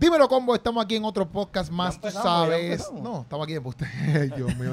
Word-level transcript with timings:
Dímelo, 0.00 0.28
combo. 0.28 0.54
Estamos 0.54 0.82
aquí 0.82 0.96
en 0.96 1.04
otro 1.04 1.28
podcast 1.28 1.70
más, 1.70 2.00
tú 2.00 2.10
sabes. 2.10 2.90
No, 2.90 3.20
estamos 3.20 3.44
aquí 3.44 3.54
en 3.54 3.66
usted. 3.66 3.86
Dios 4.34 4.56
mío. 4.56 4.72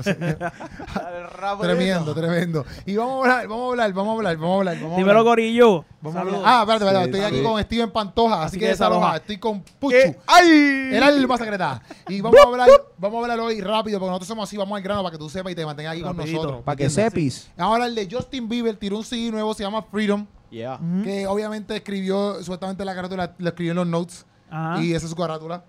tremendo, 1.60 2.16
tremendo. 2.16 2.66
Y 2.86 2.96
vamos 2.96 3.28
a 3.28 3.42
hablar, 3.42 3.48
vamos 3.50 3.68
a 3.68 3.72
hablar, 3.72 3.94
vamos 3.94 4.10
a 4.10 4.18
hablar, 4.18 4.38
vamos 4.38 4.56
a 4.56 4.58
hablar. 4.60 4.76
Vamos 4.82 4.98
Dímelo, 4.98 5.20
hablar. 5.20 5.24
Gorillo. 5.26 5.86
Vamos 6.00 6.16
a 6.16 6.20
hablar. 6.22 6.34
Saludos. 6.34 6.44
Ah, 6.50 6.60
espérate, 6.62 6.86
espérate. 6.86 7.04
Sí, 7.04 7.18
estoy 7.18 7.38
aquí 7.38 7.44
con 7.44 7.62
Steven 7.62 7.92
Pantoja, 7.92 8.36
así, 8.36 8.46
Así 8.46 8.60
que 8.60 8.68
desaloja. 8.68 9.18
Estoy 9.18 9.38
con 9.38 9.62
Puchu. 9.62 10.16
¡Ay! 10.28 10.92
Era 10.94 11.10
el 11.10 11.28
más 11.28 11.40
secreta. 11.40 11.82
Y 12.08 12.22
vamos 12.22 12.40
a 12.40 12.48
hablar, 12.48 12.70
vamos 12.98 13.18
a 13.18 13.22
hablar 13.24 13.40
hoy 13.42 13.60
rápido, 13.60 14.00
porque 14.00 14.10
nosotros 14.12 14.30
somos 14.30 14.48
así, 14.48 14.56
vamos 14.56 14.78
al 14.78 14.82
grano 14.82 15.04
para 15.04 15.12
que 15.12 15.18
tú 15.18 15.30
sepas 15.30 15.52
y 15.52 15.56
te 15.56 15.66
mantengas 15.66 15.92
aquí 15.92 16.04
con 16.04 16.16
nosotros. 16.16 16.62
Para 16.64 16.78
que 16.78 16.90
sepis. 16.90 17.52
Ahora 17.58 17.86
el 17.88 17.96
de 17.96 18.08
Justin 18.10 18.48
Bieber 18.48 18.78
tiró 18.78 18.96
un 18.96 19.04
CD 19.04 19.30
nuevo, 19.30 19.54
se 19.54 19.64
llama 19.64 19.82
Freedom, 19.82 20.26
Yeah. 20.50 20.80
Que 21.04 21.28
obviamente 21.28 21.76
escribió, 21.76 22.42
supuestamente 22.42 22.86
la 22.86 22.96
carátula, 22.96 23.36
lo 23.38 23.50
escribió 23.50 23.74
en 23.74 23.76
los 23.80 23.88
notes, 23.88 24.26
Ajá. 24.50 24.82
y 24.84 24.94
esa 24.94 25.06
es 25.06 25.10
su 25.10 25.16
carátula. 25.16 25.64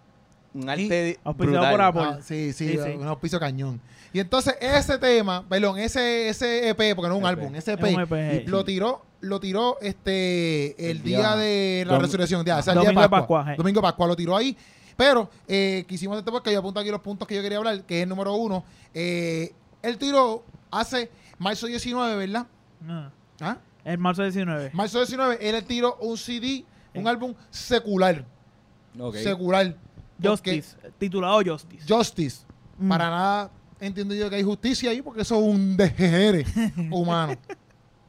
Un 0.54 0.68
arte 0.68 1.18
Auspiciado 1.24 1.70
por 1.70 1.80
Apple. 1.82 2.02
Ah, 2.04 2.18
sí, 2.22 2.52
sí, 2.52 2.68
Sí, 2.70 2.78
sí. 2.82 2.90
un 2.98 3.06
auspicio 3.06 3.38
cañón. 3.38 3.80
Y 4.12 4.20
entonces 4.20 4.56
ese 4.60 4.96
tema, 4.98 5.44
perdón, 5.48 5.78
ese, 5.78 6.28
ese 6.30 6.70
EP, 6.70 6.94
porque 6.96 7.08
no 7.10 7.16
es 7.16 7.20
un 7.22 7.26
EP. 7.28 7.28
álbum, 7.28 7.54
ese 7.54 7.72
EP, 7.74 7.84
Es 7.90 7.94
un 7.96 8.00
EP, 8.02 8.12
hey. 8.12 8.44
lo 8.46 8.64
tiró, 8.64 9.04
lo 9.20 9.38
tiró 9.40 9.76
este 9.82 10.90
el, 10.90 10.98
El 10.98 11.02
día, 11.02 11.18
día- 11.18 11.36
de 11.36 11.84
la 11.86 11.94
Dom- 11.98 12.00
resurrección, 12.00 12.44
ya, 12.44 12.58
o 12.58 12.62
sea, 12.62 12.72
el 12.72 12.78
Domingo 12.78 12.92
día 12.92 13.00
de 13.02 13.06
de 13.06 13.10
Pascua. 13.10 13.54
Domingo 13.56 13.80
de 13.80 13.82
Pascua 13.82 14.06
lo 14.06 14.16
tiró 14.16 14.36
ahí. 14.36 14.56
Pero 14.96 15.30
eh, 15.46 15.84
quisimos 15.86 16.18
este 16.18 16.30
podcast, 16.32 16.52
yo 16.54 16.58
apunto 16.60 16.80
aquí 16.80 16.90
los 16.90 17.00
puntos 17.02 17.28
que 17.28 17.36
yo 17.36 17.42
quería 17.42 17.58
hablar, 17.58 17.82
que 17.84 17.98
es 17.98 18.02
el 18.04 18.08
número 18.08 18.34
uno. 18.34 18.64
Eh, 18.94 19.52
él 19.82 19.96
tiró 19.98 20.42
hace 20.72 21.10
marzo 21.38 21.66
19, 21.68 22.16
¿verdad? 22.16 22.46
Ah. 22.88 23.10
¿Ah? 23.40 23.58
El 23.84 23.98
marzo 23.98 24.22
19. 24.22 24.70
Marzo 24.72 24.98
19, 24.98 25.38
él 25.48 25.62
tiró 25.64 25.96
un 26.00 26.16
CD, 26.16 26.64
un 26.94 27.06
Eh. 27.06 27.10
álbum 27.10 27.34
secular. 27.50 28.24
Ok. 28.98 29.16
Secular. 29.16 29.74
Justice. 30.22 30.76
Titulado 30.98 31.40
Justice. 31.44 31.84
Justice. 31.88 32.44
Mm. 32.78 32.88
Para 32.88 33.10
nada 33.10 33.50
entiendo 33.80 34.14
yo 34.14 34.28
que 34.28 34.36
hay 34.36 34.42
justicia 34.42 34.90
ahí 34.90 35.02
porque 35.02 35.22
eso 35.22 35.36
es 35.36 35.42
un 35.42 35.76
degenere 35.76 36.44
humano. 36.90 37.36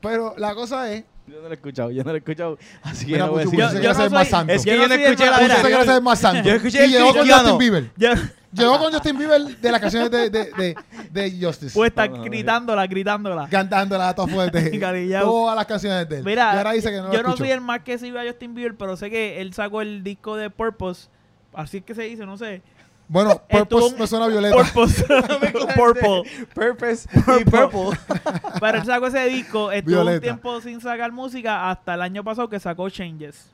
Pero 0.01 0.35
la 0.37 0.55
cosa 0.55 0.91
es. 0.91 1.03
Yo 1.29 1.35
no 1.41 1.43
lo 1.43 1.49
he 1.51 1.53
escuchado, 1.53 1.91
yo 1.91 2.03
no 2.03 2.09
lo 2.09 2.15
he 2.15 2.19
escuchado. 2.19 2.57
Así 2.81 3.05
que 3.05 3.13
Mira, 3.13 3.25
no 3.27 3.31
voy 3.33 3.41
a 3.41 3.45
Puchu, 3.45 3.57
decir 3.57 3.65
Puchu 3.79 3.81
se 3.81 3.95
quiere 3.95 4.09
más 4.09 4.27
santo. 4.27 4.53
Es 4.53 4.63
que 4.63 4.69
Yo 4.71 4.75
yo 4.75 4.87
no 4.87 4.93
el 4.93 5.01
escuché 5.01 5.25
la 5.25 5.37
Puchu 5.37 5.55
se 5.55 5.61
quiere 5.85 6.01
más 6.01 6.19
santo. 6.19 6.49
Yo 6.49 6.55
escuché 6.55 6.79
y 6.79 6.83
el 6.83 6.91
llegó 6.91 7.05
con 7.05 7.13
cristiano. 7.21 7.41
Justin 7.41 7.57
Bieber. 7.59 7.91
Ya, 7.97 8.31
Llegó 8.51 8.79
con 8.79 8.91
Justin 8.91 9.17
Bieber 9.17 9.41
de 9.57 9.71
las 9.71 9.79
canciones 9.79 10.09
de, 10.09 10.29
de, 10.31 10.45
de, 10.57 10.75
de 11.11 11.45
Justice. 11.45 11.73
pues 11.75 11.89
está 11.89 12.07
no. 12.07 12.23
gritándola, 12.23 12.87
gritándola. 12.87 13.47
cantándola 13.47 14.09
a 14.09 14.15
todas 14.15 14.31
fuertes. 14.31 14.71
Carillao. 14.79 15.23
Todas 15.23 15.55
las 15.55 15.65
canciones 15.67 16.09
de 16.09 16.15
él. 16.15 16.21
y 16.21 16.25
Mira, 16.25 16.57
ahora 16.57 16.71
dice 16.71 16.89
que 16.89 16.97
no 16.97 17.09
lo 17.09 17.13
yo 17.13 17.21
no 17.21 17.37
soy 17.37 17.51
el 17.51 17.61
más 17.61 17.81
que 17.81 17.99
sigue 17.99 18.19
a 18.19 18.23
Justin 18.25 18.55
Bieber, 18.55 18.75
pero 18.75 18.97
sé 18.97 19.11
que 19.11 19.39
él 19.39 19.53
sacó 19.53 19.81
el 19.81 20.03
disco 20.03 20.35
de 20.35 20.49
Purpose. 20.49 21.09
Así 21.53 21.77
es 21.77 21.83
que 21.83 21.93
se 21.93 22.03
dice, 22.03 22.25
no 22.25 22.37
sé. 22.37 22.63
Bueno, 23.09 23.41
Purpose 23.49 23.93
un- 23.93 23.99
me 23.99 24.07
suena 24.07 24.27
violeta. 24.27 24.55
Purpose. 24.55 25.03
Purple. 25.75 26.23
Purpose 26.53 27.09
y 27.41 27.43
Purple. 27.43 27.97
Pero 28.61 28.77
él 28.77 28.85
sacó 28.85 29.07
ese 29.07 29.25
disco, 29.25 29.71
estuvo 29.71 29.95
Violeta. 29.95 30.17
un 30.17 30.21
tiempo 30.21 30.61
sin 30.61 30.79
sacar 30.79 31.11
música 31.11 31.69
hasta 31.69 31.95
el 31.95 32.01
año 32.03 32.23
pasado 32.23 32.47
que 32.47 32.59
sacó 32.59 32.89
Changes. 32.89 33.49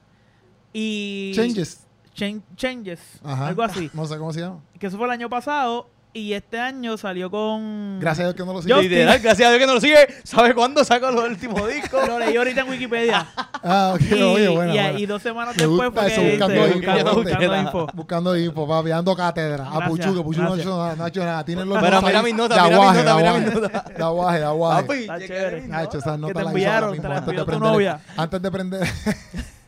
Y 0.74 1.32
Changes. 1.36 1.82
Chan- 2.14 2.44
Changes, 2.56 3.00
Ajá. 3.24 3.48
algo 3.48 3.64
así. 3.64 3.90
No 3.94 4.06
sé 4.06 4.18
cómo 4.18 4.32
se 4.32 4.40
llama. 4.42 4.60
Que 4.80 4.88
eso 4.88 4.98
fue 4.98 5.06
el 5.06 5.12
año 5.12 5.30
pasado 5.30 5.90
y 6.16 6.34
este 6.34 6.58
año 6.60 6.98
salió 6.98 7.30
con 7.30 8.00
Gracias 8.00 8.22
a 8.26 8.28
Dios 8.30 8.36
que 8.36 8.46
no 8.46 8.54
lo 8.54 8.62
Yo- 8.66 8.78
sigue. 8.82 8.90
Literal, 8.90 9.20
gracias 9.20 9.48
a 9.48 9.52
Dios 9.52 9.60
que 9.62 9.68
no 9.68 9.74
lo 9.76 9.82
sigue. 9.82 9.98
¿Sabe 10.24 10.56
cuándo 10.56 10.84
sacó 10.86 11.12
los 11.12 11.26
últimos 11.26 11.68
discos? 11.74 12.08
Lo 12.08 12.18
leí 12.18 12.36
ahorita 12.38 12.62
en 12.62 12.70
Wikipedia. 12.70 13.28
Ah, 13.68 13.94
ok. 13.96 14.02
y, 14.12 14.22
Oye, 14.22 14.48
buena, 14.50 14.92
y- 14.92 15.02
y 15.02 15.06
dos 15.08 15.24
semanas 15.24 15.56
Me 15.58 15.64
después 15.66 15.90
gusta 15.90 16.02
fue 16.04 16.12
eso, 16.12 16.22
que 16.22 16.30
buscando 16.30 16.54
este, 16.54 16.68
info, 16.68 16.76
buscando, 16.78 17.04
buscando 17.16 17.24
buscando 17.24 17.56
info. 17.58 17.82
info. 17.82 17.92
Buscando 17.98 18.38
info, 18.38 18.68
papi, 18.68 18.90
dando 18.90 19.16
cátedra. 19.16 19.64
a 19.66 19.70
Gracias, 19.72 19.90
Puchu, 19.90 20.16
que 20.16 20.22
Puchu 20.22 20.42
no 20.44 20.54
ha 20.54 20.58
hecho 20.60 20.78
nada, 20.78 20.96
no 20.96 21.04
ha 21.04 21.08
hecho 21.08 21.26
nada. 21.26 21.46
Tienen 21.46 21.68
los 21.70 21.80
Pero 21.82 22.02
mira 22.04 22.22
mis 22.22 22.36
notas, 22.36 22.64
mira 22.64 22.78
mis 22.78 22.86
notas, 22.86 22.96
de 22.96 23.02
mira 23.16 23.34
mis 23.34 23.48
aguaje. 23.48 23.60
notas. 23.60 23.98
De 23.98 24.04
aguaje, 24.04 24.38
de 24.40 24.46
aguaje. 24.46 24.82
Papi, 24.84 25.00
Está 25.00 25.20
chévere. 25.20 25.62
Nacho, 25.68 25.84
notas. 25.84 25.96
esas 26.02 26.20
notas 26.20 26.36
te 26.38 26.44
las 26.44 26.56
hizo 26.58 26.70
ahora 26.70 26.88
enviaron, 26.88 26.96
te 27.02 27.08
las 27.08 27.18
antes 27.18 27.26
de 27.26 27.42
envió 27.42 27.54
tu 27.58 27.60
novia. 27.60 28.00
Antes 28.18 28.42
de 28.44 28.52
prender. 28.52 28.88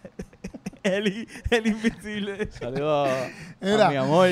El, 0.88 1.28
el 1.50 1.68
invisible. 1.68 2.50
Saludos 2.52 3.10
Mira. 3.62 3.88
a 3.88 3.90
mi 3.92 3.96
amor. 3.98 4.30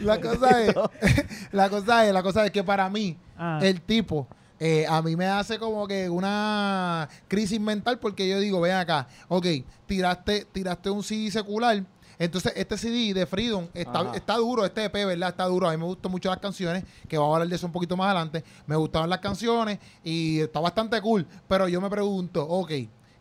La 0.00 0.20
cosa 0.20 0.62
es, 0.62 0.74
la 1.52 1.68
cosa 1.70 2.06
es, 2.06 2.12
la 2.12 2.22
cosa 2.22 2.44
es 2.46 2.50
que 2.50 2.62
para 2.64 2.88
mí, 2.90 3.16
Ah. 3.36 3.58
el 3.62 3.80
tipo, 3.80 4.28
eh, 4.60 4.86
a 4.88 5.02
mí 5.02 5.16
me 5.16 5.26
hace 5.26 5.58
como 5.58 5.88
que 5.88 6.08
una 6.08 7.08
crisis 7.26 7.60
mental 7.60 7.98
porque 7.98 8.28
yo 8.28 8.38
digo, 8.38 8.60
ven 8.60 8.74
acá, 8.76 9.08
ok, 9.28 9.46
tiraste, 9.86 10.46
tiraste 10.52 10.90
un 10.90 11.02
CD 11.02 11.30
secular. 11.30 11.82
Entonces, 12.16 12.52
este 12.54 12.78
CD 12.78 13.12
de 13.12 13.26
Freedom 13.26 13.66
está, 13.74 14.12
está 14.14 14.36
duro, 14.36 14.64
este 14.64 14.84
EP, 14.84 14.92
¿verdad? 15.04 15.30
Está 15.30 15.46
duro. 15.46 15.68
A 15.68 15.72
mí 15.72 15.76
me 15.78 15.84
gustan 15.84 16.12
mucho 16.12 16.28
las 16.30 16.38
canciones, 16.38 16.84
que 17.08 17.18
vamos 17.18 17.32
a 17.32 17.36
hablar 17.36 17.48
de 17.48 17.56
eso 17.56 17.66
un 17.66 17.72
poquito 17.72 17.96
más 17.96 18.06
adelante. 18.06 18.44
Me 18.68 18.76
gustaban 18.76 19.10
las 19.10 19.18
canciones 19.18 19.80
y 20.04 20.38
está 20.40 20.60
bastante 20.60 21.00
cool. 21.00 21.26
Pero 21.48 21.66
yo 21.66 21.80
me 21.80 21.90
pregunto, 21.90 22.46
ok, 22.46 22.68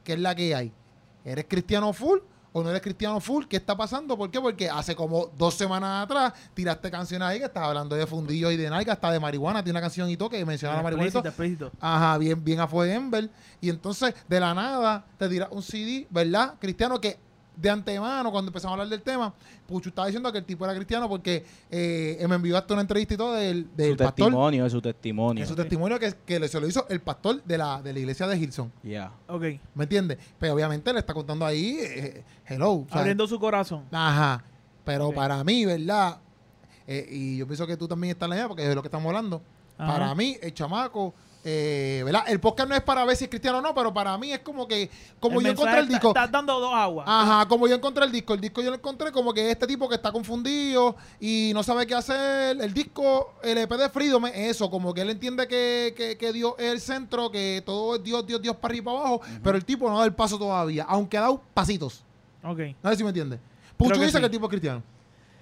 ¿qué 0.04 0.14
es 0.14 0.20
la 0.20 0.36
que 0.36 0.54
hay? 0.54 0.72
¿Eres 1.26 1.46
cristiano 1.50 1.92
full 1.92 2.20
o 2.54 2.64
no 2.64 2.70
eres 2.70 2.82
cristiano 2.82 3.20
full? 3.20 3.46
¿Qué 3.46 3.58
está 3.58 3.76
pasando? 3.76 4.18
¿Por 4.18 4.32
qué? 4.32 4.40
Porque 4.40 4.70
hace 4.70 4.96
como 4.96 5.26
dos 5.38 5.56
semanas 5.56 6.06
atrás 6.06 6.34
tiraste 6.54 6.90
canciones 6.90 7.28
ahí 7.28 7.40
que 7.40 7.46
estaba 7.46 7.68
hablando 7.68 7.96
de 7.96 8.08
fundillos 8.08 8.54
y 8.54 8.58
de 8.58 8.70
nalga, 8.70 8.94
hasta 8.94 9.12
de 9.12 9.20
marihuana. 9.20 9.64
Tiene 9.64 9.78
una 9.78 9.82
canción 9.82 10.10
y 10.10 10.16
todo 10.16 10.30
que 10.30 10.46
menciona 10.46 10.78
la 10.78 10.84
marihuana. 10.84 11.08
Explícito, 11.08 11.28
explícito. 11.30 11.72
Ajá, 11.82 12.18
bien, 12.18 12.42
bien 12.44 12.60
a 12.60 12.68
fuego 12.68 12.94
Ember. 12.94 13.30
Y 13.60 13.70
entonces, 13.70 14.14
de 14.28 14.40
la 14.40 14.54
nada, 14.54 15.06
te 15.18 15.28
tiras 15.28 15.50
un 15.52 15.62
CD, 15.62 16.08
¿verdad? 16.10 16.56
Cristiano 16.60 17.02
que 17.02 17.18
de 17.56 17.70
antemano, 17.70 18.32
cuando 18.32 18.50
empezamos 18.50 18.72
a 18.72 18.82
hablar 18.82 18.90
del 18.90 19.02
tema, 19.02 19.34
Puchu 19.68 19.90
estaba 19.90 20.08
diciendo 20.08 20.32
que 20.32 20.40
el 20.40 20.44
tipo 20.46 20.66
era 20.66 20.74
cristiano 20.74 21.08
porque 21.08 21.46
eh, 21.70 22.26
me 22.28 22.36
envió 22.36 22.58
hasta 22.58 22.74
una 22.74 22.82
entrevista 22.82 23.14
y 23.14 23.18
todo 23.18 23.34
del, 23.34 23.68
del 23.76 23.92
Su 23.92 23.98
pastor. 23.98 24.16
testimonio, 24.26 24.66
es 24.66 24.72
su 24.72 24.82
testimonio. 24.82 25.44
En 25.44 25.48
su 25.48 25.56
testimonio 25.56 26.00
que, 26.00 26.14
que 26.26 26.48
se 26.48 26.60
lo 26.60 26.68
hizo 26.68 26.88
el 26.90 27.00
pastor 27.00 27.44
de 27.44 27.58
la, 27.58 27.82
de 27.82 27.94
la 27.94 28.00
iglesia 28.00 28.28
de 28.28 28.38
Hilson. 28.38 28.72
Yeah. 28.84 29.12
Ok. 29.28 29.44
¿Me 29.76 29.84
entiendes? 29.84 30.18
Pero 30.40 30.54
obviamente 30.54 30.92
le 30.92 31.00
está 31.00 31.14
contando 31.14 31.46
ahí, 31.46 31.78
eh, 31.80 32.24
hello. 32.48 32.86
Abriendo 32.90 33.28
su 33.28 33.40
corazón. 33.40 33.84
Ajá. 33.92 34.44
Pero 34.84 35.12
para 35.12 35.44
mí, 35.44 35.66
¿verdad? 35.66 36.18
Eh, 36.88 37.08
y 37.10 37.38
yo 37.38 37.48
pienso 37.48 37.66
que 37.66 37.78
tú 37.78 37.88
también 37.88 38.12
estás 38.12 38.26
en 38.28 38.32
la 38.32 38.36
idea 38.36 38.48
porque 38.48 38.64
es 38.64 38.70
de 38.70 38.76
lo 38.76 38.82
que 38.82 38.88
estamos 38.88 39.08
hablando. 39.08 39.42
Ajá. 39.78 39.94
Para 39.94 40.16
mí, 40.16 40.38
el 40.42 40.54
chamaco, 40.54 41.14
eh, 41.46 42.02
¿verdad? 42.06 42.24
El 42.28 42.40
podcast 42.40 42.70
no 42.70 42.76
es 42.76 42.82
para 42.82 43.04
ver 43.06 43.16
si 43.18 43.26
es 43.26 43.30
cristiano 43.30 43.58
o 43.58 43.62
no, 43.62 43.74
pero 43.74 43.94
para 43.94 44.18
mí 44.18 44.32
es 44.32 44.40
como 44.40 44.68
que, 44.68 44.90
como 45.20 45.40
El 45.40 45.46
yo 45.48 45.52
encontré 45.52 45.80
el 45.80 45.88
disco. 45.90 46.08
está- 46.10 46.22
Estás 46.22 46.32
dando 46.32 46.60
dos 46.60 46.74
aguas. 46.74 47.06
Ajá, 47.10 47.48
como 47.48 47.68
yo 47.68 47.76
encontré 47.76 48.06
el 48.06 48.12
disco. 48.12 48.34
El 48.34 48.42
disco 48.42 48.62
yo 48.62 48.70
lo 48.70 48.78
encontré 48.78 49.12
como 49.12 49.34
que 49.34 49.52
este 49.52 49.68
tipo 49.68 49.90
que 49.90 49.96
está 49.96 50.12
confundido 50.12 50.96
y 51.20 51.52
no 51.54 51.62
sabe 51.64 51.86
qué 51.86 51.96
hacer. 51.96 52.62
El 52.62 52.74
disco, 52.74 53.34
el 53.44 53.58
EP 53.58 53.72
de 53.78 53.90
Freedom 53.90 54.26
es 54.28 54.52
eso, 54.56 54.70
como 54.70 54.94
que 54.94 55.02
él 55.02 55.10
entiende 55.10 55.48
que, 55.48 55.94
que, 55.98 56.18
que 56.18 56.32
Dios 56.32 56.54
es 56.58 56.72
el 56.72 56.80
centro, 56.82 57.30
que 57.30 57.62
todo 57.66 57.96
es 57.96 58.04
Dios, 58.04 58.26
Dios, 58.26 58.42
Dios 58.42 58.56
para 58.56 58.72
arriba 58.72 58.84
y 58.84 58.86
para 58.96 58.98
abajo, 59.08 59.22
pero 59.44 59.58
el 59.58 59.66
tipo 59.66 59.90
no 59.90 60.00
da 60.00 60.06
el 60.06 60.14
paso 60.14 60.38
todavía, 60.40 60.86
aunque 60.88 61.18
ha 61.18 61.22
dado 61.22 61.42
pasitos. 61.54 62.04
Ok. 62.44 62.60
No 62.82 62.90
sé 62.90 62.96
si 62.98 63.04
me 63.04 63.10
entiende. 63.10 63.40
Pucho 63.76 63.96
que 63.96 64.00
dice 64.06 64.12
sí. 64.14 64.20
que 64.20 64.26
el 64.26 64.32
tipo 64.32 64.46
es 64.46 64.50
cristiano. 64.50 64.84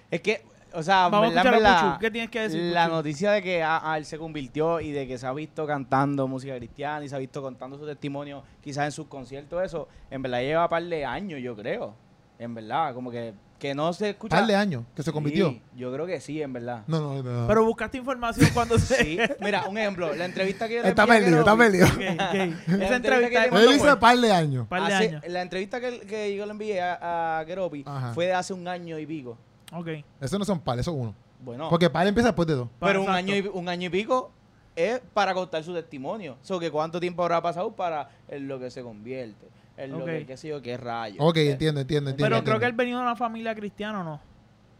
Es 0.09 0.21
que, 0.21 0.43
o 0.73 0.83
sea, 0.83 1.07
Vamos 1.09 1.17
a 1.17 1.29
verdad, 1.29 1.45
escuchar 1.45 1.47
a 1.47 1.57
verdad, 1.57 1.87
Puchu. 1.93 1.99
¿Qué 2.01 2.11
tienes 2.11 2.29
que 2.29 2.39
decir, 2.41 2.61
La 2.73 2.83
Puchu? 2.85 2.95
noticia 2.95 3.31
de 3.31 3.41
que 3.41 3.63
a, 3.63 3.91
a 3.91 3.97
él 3.97 4.05
se 4.05 4.17
convirtió 4.17 4.79
y 4.79 4.91
de 4.91 5.07
que 5.07 5.17
se 5.17 5.27
ha 5.27 5.33
visto 5.33 5.65
cantando 5.67 6.27
música 6.27 6.55
cristiana 6.57 7.03
y 7.05 7.09
se 7.09 7.15
ha 7.15 7.19
visto 7.19 7.41
contando 7.41 7.77
su 7.77 7.85
testimonio 7.85 8.43
quizás 8.61 8.85
en 8.85 8.91
sus 8.91 9.07
conciertos, 9.07 9.63
eso, 9.63 9.87
en 10.09 10.21
verdad 10.21 10.39
lleva 10.41 10.63
un 10.63 10.69
par 10.69 10.83
de 10.83 11.05
años, 11.05 11.39
yo 11.41 11.55
creo. 11.55 11.95
En 12.39 12.55
verdad, 12.55 12.95
como 12.95 13.11
que, 13.11 13.35
que 13.59 13.75
no 13.75 13.93
se 13.93 14.09
escucha. 14.09 14.35
Par 14.37 14.47
de 14.47 14.55
años 14.55 14.83
que 14.95 15.03
se 15.03 15.11
convirtió. 15.11 15.49
Sí, 15.49 15.61
yo 15.75 15.93
creo 15.93 16.07
que 16.07 16.19
sí, 16.19 16.41
en 16.41 16.51
verdad. 16.53 16.81
No, 16.87 16.99
no, 16.99 17.21
no. 17.21 17.47
Pero 17.47 17.63
buscaste 17.63 17.99
información 17.99 18.49
cuando 18.51 18.79
se. 18.79 18.95
Sí, 18.95 19.19
mira, 19.39 19.65
un 19.69 19.77
ejemplo, 19.77 20.15
la 20.15 20.25
entrevista 20.25 20.67
que 20.67 20.77
yo 20.77 20.81
le 20.81 20.89
está 20.89 21.03
envié 21.03 21.17
a 21.17 21.19
perdido, 21.19 21.39
está 21.39 21.55
perdido. 21.55 21.85
Ok, 21.85 21.93
ok. 21.93 22.67
La 22.79 22.85
Esa 22.85 22.95
entrevista 22.95 23.91
Él 23.91 23.99
par 23.99 24.17
de 24.17 24.31
años. 24.31 24.67
Par 24.67 24.87
de 24.87 24.93
Hace- 24.95 25.07
años. 25.09 25.23
La 25.27 25.41
entrevista 25.43 25.79
que, 25.79 25.99
que 25.99 26.35
yo 26.35 26.45
le 26.47 26.51
envié 26.51 26.81
a, 26.81 27.39
a 27.41 27.45
Keropi 27.45 27.83
Ajá. 27.85 28.11
fue 28.15 28.25
de 28.25 28.33
hace 28.33 28.53
un 28.55 28.67
año 28.67 28.97
y 28.97 29.05
pico. 29.05 29.37
Ok. 29.71 29.87
Eso 30.19 30.37
no 30.39 30.45
son 30.45 30.59
par, 30.59 30.77
eso 30.79 30.91
es 30.91 30.97
uno. 30.97 31.15
Bueno, 31.43 31.69
Porque 31.69 31.89
par 31.89 32.05
empieza 32.05 32.29
después 32.29 32.47
de 32.47 32.55
dos. 32.55 32.67
pero 32.79 32.99
un 33.01 33.07
Exacto. 33.07 33.31
año, 33.31 33.35
y, 33.35 33.47
un 33.53 33.67
año 33.69 33.87
y 33.87 33.89
pico 33.89 34.31
es 34.75 35.01
para 35.13 35.33
contar 35.33 35.63
su 35.63 35.73
testimonio. 35.73 36.37
O 36.41 36.45
sea, 36.45 36.59
que 36.59 36.69
cuánto 36.69 36.99
tiempo 36.99 37.23
habrá 37.23 37.41
pasado 37.41 37.71
para 37.71 38.09
en 38.27 38.47
lo 38.47 38.59
que 38.59 38.69
se 38.69 38.83
convierte, 38.83 39.47
en 39.77 39.91
lo 39.91 40.05
que, 40.05 40.25
qué 40.25 40.37
sé 40.37 40.49
yo, 40.49 40.61
qué 40.61 40.77
rayo. 40.77 41.15
Ok, 41.21 41.37
entiendo, 41.37 41.81
entiendo, 41.81 42.11
entiendo. 42.11 42.35
Pero 42.35 42.43
creo 42.43 42.59
que 42.59 42.65
él 42.67 42.73
venía 42.73 42.95
de 42.97 43.01
una 43.01 43.15
familia 43.15 43.55
cristiana, 43.55 44.01
¿o 44.01 44.03
no? 44.03 44.19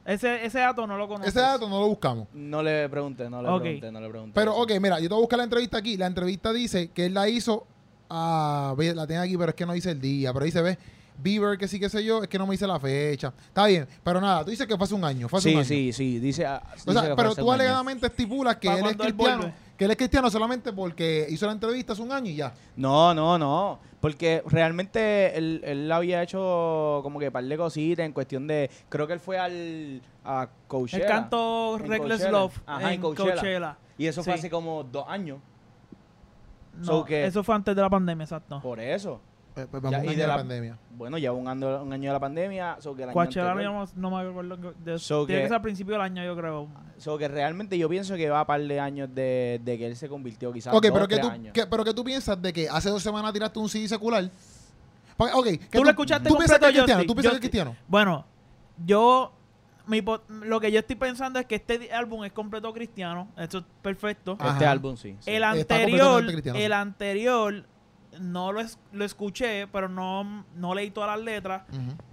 Ese, 0.06 0.44
ese 0.46 0.60
dato 0.60 0.86
no 0.88 0.98
lo 0.98 1.08
conozco. 1.08 1.28
Ese 1.30 1.40
dato 1.40 1.70
no 1.70 1.80
lo 1.80 1.88
buscamos. 1.88 2.28
No 2.34 2.62
le 2.64 2.90
pregunté, 2.90 3.30
no 3.30 3.42
le 3.42 3.50
Ok. 3.50 3.62
pregunté, 3.62 3.92
no 3.92 4.02
le 4.02 4.10
pregunté. 4.10 4.34
Pero, 4.34 4.56
ok, 4.56 4.72
mira, 4.82 5.00
yo 5.00 5.08
te 5.08 5.14
voy 5.14 5.18
a 5.18 5.22
buscar 5.22 5.38
la 5.38 5.44
entrevista 5.44 5.78
aquí. 5.78 5.96
La 5.98 6.08
entrevista 6.08 6.52
dice 6.54 6.90
que 6.90 7.06
él 7.06 7.14
la 7.14 7.30
hizo 7.30 7.66
a... 8.10 8.74
ve, 8.78 8.96
La 8.96 9.06
tengo 9.08 9.22
aquí, 9.22 9.38
pero 9.38 9.50
es 9.50 9.56
que 9.56 9.66
no 9.66 9.74
dice 9.74 9.92
el 9.92 10.02
día. 10.02 10.34
Pero 10.34 10.46
dice, 10.46 10.62
ve, 10.62 10.78
Bieber, 11.22 11.58
que 11.58 11.68
sí, 11.68 11.80
que 11.80 11.90
sé 11.90 12.04
yo, 12.04 12.24
es 12.24 12.28
que 12.30 12.38
no 12.38 12.46
me 12.48 12.52
dice 12.54 12.66
la 12.68 12.80
fecha. 12.80 13.34
Está 13.48 13.66
bien, 13.68 13.88
pero 14.04 14.20
nada, 14.22 14.44
tú 14.44 14.52
dices 14.52 14.66
que 14.68 14.76
fue 14.76 14.84
hace 14.86 14.96
un 14.96 15.04
año. 15.06 15.28
Fue 15.30 15.40
hace 15.40 15.56
un 15.56 15.66
Sí, 15.66 15.74
año. 15.76 15.92
sí, 15.92 15.94
sí, 15.94 16.20
dice... 16.20 16.46
ah, 16.46 16.62
O 16.66 16.74
dice 16.76 16.92
sea, 16.94 17.04
fue 17.04 17.16
pero 17.16 17.36
tú 17.36 17.52
alegadamente 17.52 18.08
estipulas 18.08 18.58
que 18.58 18.68
él 18.68 18.86
es 18.86 18.92
él 18.92 18.98
cristiano. 18.98 19.54
Que 19.78 19.86
él 19.86 19.92
es 19.92 19.98
cristiano 19.98 20.30
solamente 20.30 20.72
porque 20.74 21.26
hizo 21.30 21.46
la 21.48 21.54
entrevista 21.54 21.94
hace 21.94 22.02
un 22.04 22.12
año 22.12 22.30
y 22.30 22.36
ya. 22.36 22.54
No, 22.76 23.14
no, 23.14 23.38
no. 23.40 23.80
Porque 24.00 24.44
realmente 24.48 25.36
él, 25.38 25.62
él 25.64 25.92
había 25.92 26.22
hecho 26.24 27.00
como 27.04 27.20
que 27.20 27.32
par 27.32 27.44
de 27.44 27.58
cositas 27.58 28.06
en 28.06 28.14
cuestión 28.14 28.46
de. 28.48 28.70
Creo 28.90 29.08
que 29.08 29.14
él 29.14 29.20
fue 29.20 29.38
al. 29.40 30.02
a 30.24 30.48
Coachella. 30.68 31.04
El 31.06 31.10
canto 31.12 31.78
En 31.78 31.88
Reckless. 31.88 32.30
Love 32.32 32.60
Ajá, 32.66 32.88
en 32.90 32.94
en 32.96 33.02
Coachella. 33.02 33.34
Coachella. 33.34 33.78
Y 33.98 34.06
eso 34.08 34.24
fue 34.24 34.34
Sí. 34.34 34.40
hace 34.40 34.50
como 34.52 34.84
dos 34.84 35.06
años. 35.08 35.40
No, 36.78 36.86
So 36.86 37.06
que- 37.06 37.26
eso 37.26 37.44
fue 37.44 37.56
antes 37.56 37.76
de 37.76 37.82
la 37.82 37.90
pandemia, 37.90 38.24
exacto. 38.24 38.60
Por 38.62 38.80
eso. 38.80 39.20
Pues, 39.68 39.82
pues 39.82 39.84
vamos 39.84 40.00
un 40.02 40.10
año 40.10 40.18
de 40.18 40.24
la 40.24 40.28
la- 40.28 40.36
pandemia. 40.38 40.78
Bueno, 40.92 41.18
ya 41.18 41.32
un 41.32 41.48
año, 41.48 41.82
un 41.84 41.94
año 41.94 42.10
de 42.10 42.14
la 42.14 42.20
pandemia. 42.20 42.78
So 42.80 42.96
que 42.96 43.04
el 43.04 43.10
año 43.10 43.14
Coachella 43.14 43.46
no, 43.46 43.52
anterior- 43.82 43.90
no 43.96 44.10
me 44.12 44.30
acuerdo. 44.30 44.74
de- 44.84 45.00
So 45.00 45.26
tiene 45.26 45.40
que- 45.42 45.44
que 45.46 45.48
ser 45.50 45.56
al 45.56 45.62
principio 45.62 45.94
del 45.94 46.02
año, 46.02 46.24
yo 46.24 46.36
creo. 46.36 46.68
So 46.98 47.18
que 47.18 47.28
realmente 47.28 47.78
yo 47.78 47.90
pienso 47.90 48.16
que 48.16 48.30
va 48.30 48.42
a 48.42 48.46
par 48.48 48.62
de 48.62 48.80
años 48.80 49.10
de, 49.14 49.60
de 49.64 49.78
que 49.78 49.88
él 49.88 49.96
se 49.96 50.08
convirtió, 50.08 50.52
quizás. 50.54 50.74
Ok, 50.74 50.84
dos, 50.84 50.92
pero 50.94 51.08
¿qué, 51.08 51.16
tres 51.16 51.28
tú, 51.28 51.34
años. 51.34 51.54
qué- 51.54 51.66
pero 51.68 51.84
¿qué 51.84 51.94
tú 51.94 52.04
piensas 52.04 52.40
de 52.42 52.54
que 52.54 52.70
hace 52.70 52.90
dos 52.90 53.02
semanas 53.02 53.34
tiraste 53.34 53.58
un 53.60 53.70
CD 53.70 53.88
secular? 53.88 54.30
Porque, 55.18 55.34
ok, 55.34 55.46
¿qué 55.46 55.78
¿Tú 55.78 55.84
lo 55.84 55.90
escuchaste 55.90 56.30
¿Tú 56.30 56.36
piensas 56.38 56.58
que 56.58 56.66
completo, 56.66 56.80
es 56.80 56.84
cristiano? 56.86 57.04
¿Tú 57.08 57.14
piensas 57.14 57.32
que 57.32 57.36
es 57.38 57.42
cristiano? 57.42 57.76
Bueno, 57.88 58.26
yo. 58.86 59.34
Mi, 59.88 60.02
lo 60.46 60.60
que 60.62 60.72
yo 60.72 60.80
estoy 60.80 60.96
pensando 60.96 61.40
es 61.40 61.46
que 61.48 61.56
este 61.56 61.92
álbum 61.92 62.24
es 62.24 62.32
completo 62.32 62.72
cristiano. 62.72 63.28
Eso 63.36 63.58
es 63.58 63.64
perfecto. 63.82 64.38
Ajá. 64.40 64.54
Este 64.54 64.66
álbum 64.66 64.96
sí. 64.96 65.18
sí. 65.20 65.32
El 65.32 65.44
anterior, 65.44 66.24
el 66.56 66.72
anterior 66.74 67.66
no 68.20 68.52
lo, 68.52 68.60
es- 68.62 68.80
lo 68.92 69.06
escuché, 69.06 69.68
pero 69.68 69.88
no, 69.90 70.46
no 70.56 70.76
leí 70.76 70.92
todas 70.92 71.16
las 71.16 71.24
letras. 71.26 71.64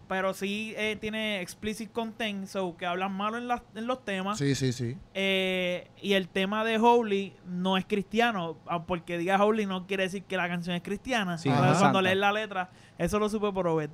Pero 0.09 0.33
sí 0.33 0.73
eh, 0.79 0.97
tiene 0.99 1.43
explicit 1.43 1.93
content, 1.93 2.47
so 2.47 2.75
que 2.79 2.87
hablan 2.87 3.12
malo 3.12 3.37
en, 3.37 3.47
las- 3.47 3.62
en 3.75 3.87
los 3.87 4.03
temas. 4.06 4.39
Sí, 4.39 4.55
sí, 4.55 4.73
sí. 4.73 4.97
Eh, 5.12 5.91
y 6.00 6.15
el 6.15 6.29
tema 6.29 6.65
de 6.65 6.79
Holy 6.79 7.35
no 7.47 7.77
es 7.77 7.85
cristiano, 7.85 8.56
ah, 8.67 8.85
porque 8.85 9.19
diga 9.19 9.45
Holy 9.45 9.67
no 9.67 9.87
quiere 9.87 10.05
decir 10.05 10.23
que 10.23 10.39
la 10.39 10.49
canción 10.49 10.75
es 10.77 10.83
cristiana. 10.83 11.37
Sí, 11.37 11.50
Entonces, 11.50 11.73
Ajá. 11.73 11.81
cuando 11.81 11.99
santa. 11.99 12.03
lees 12.09 12.17
la 12.17 12.33
letra, 12.33 12.71
eso 12.97 13.19
lo 13.19 13.29
supe 13.29 13.53
por 13.53 13.67
Obed. 13.69 13.91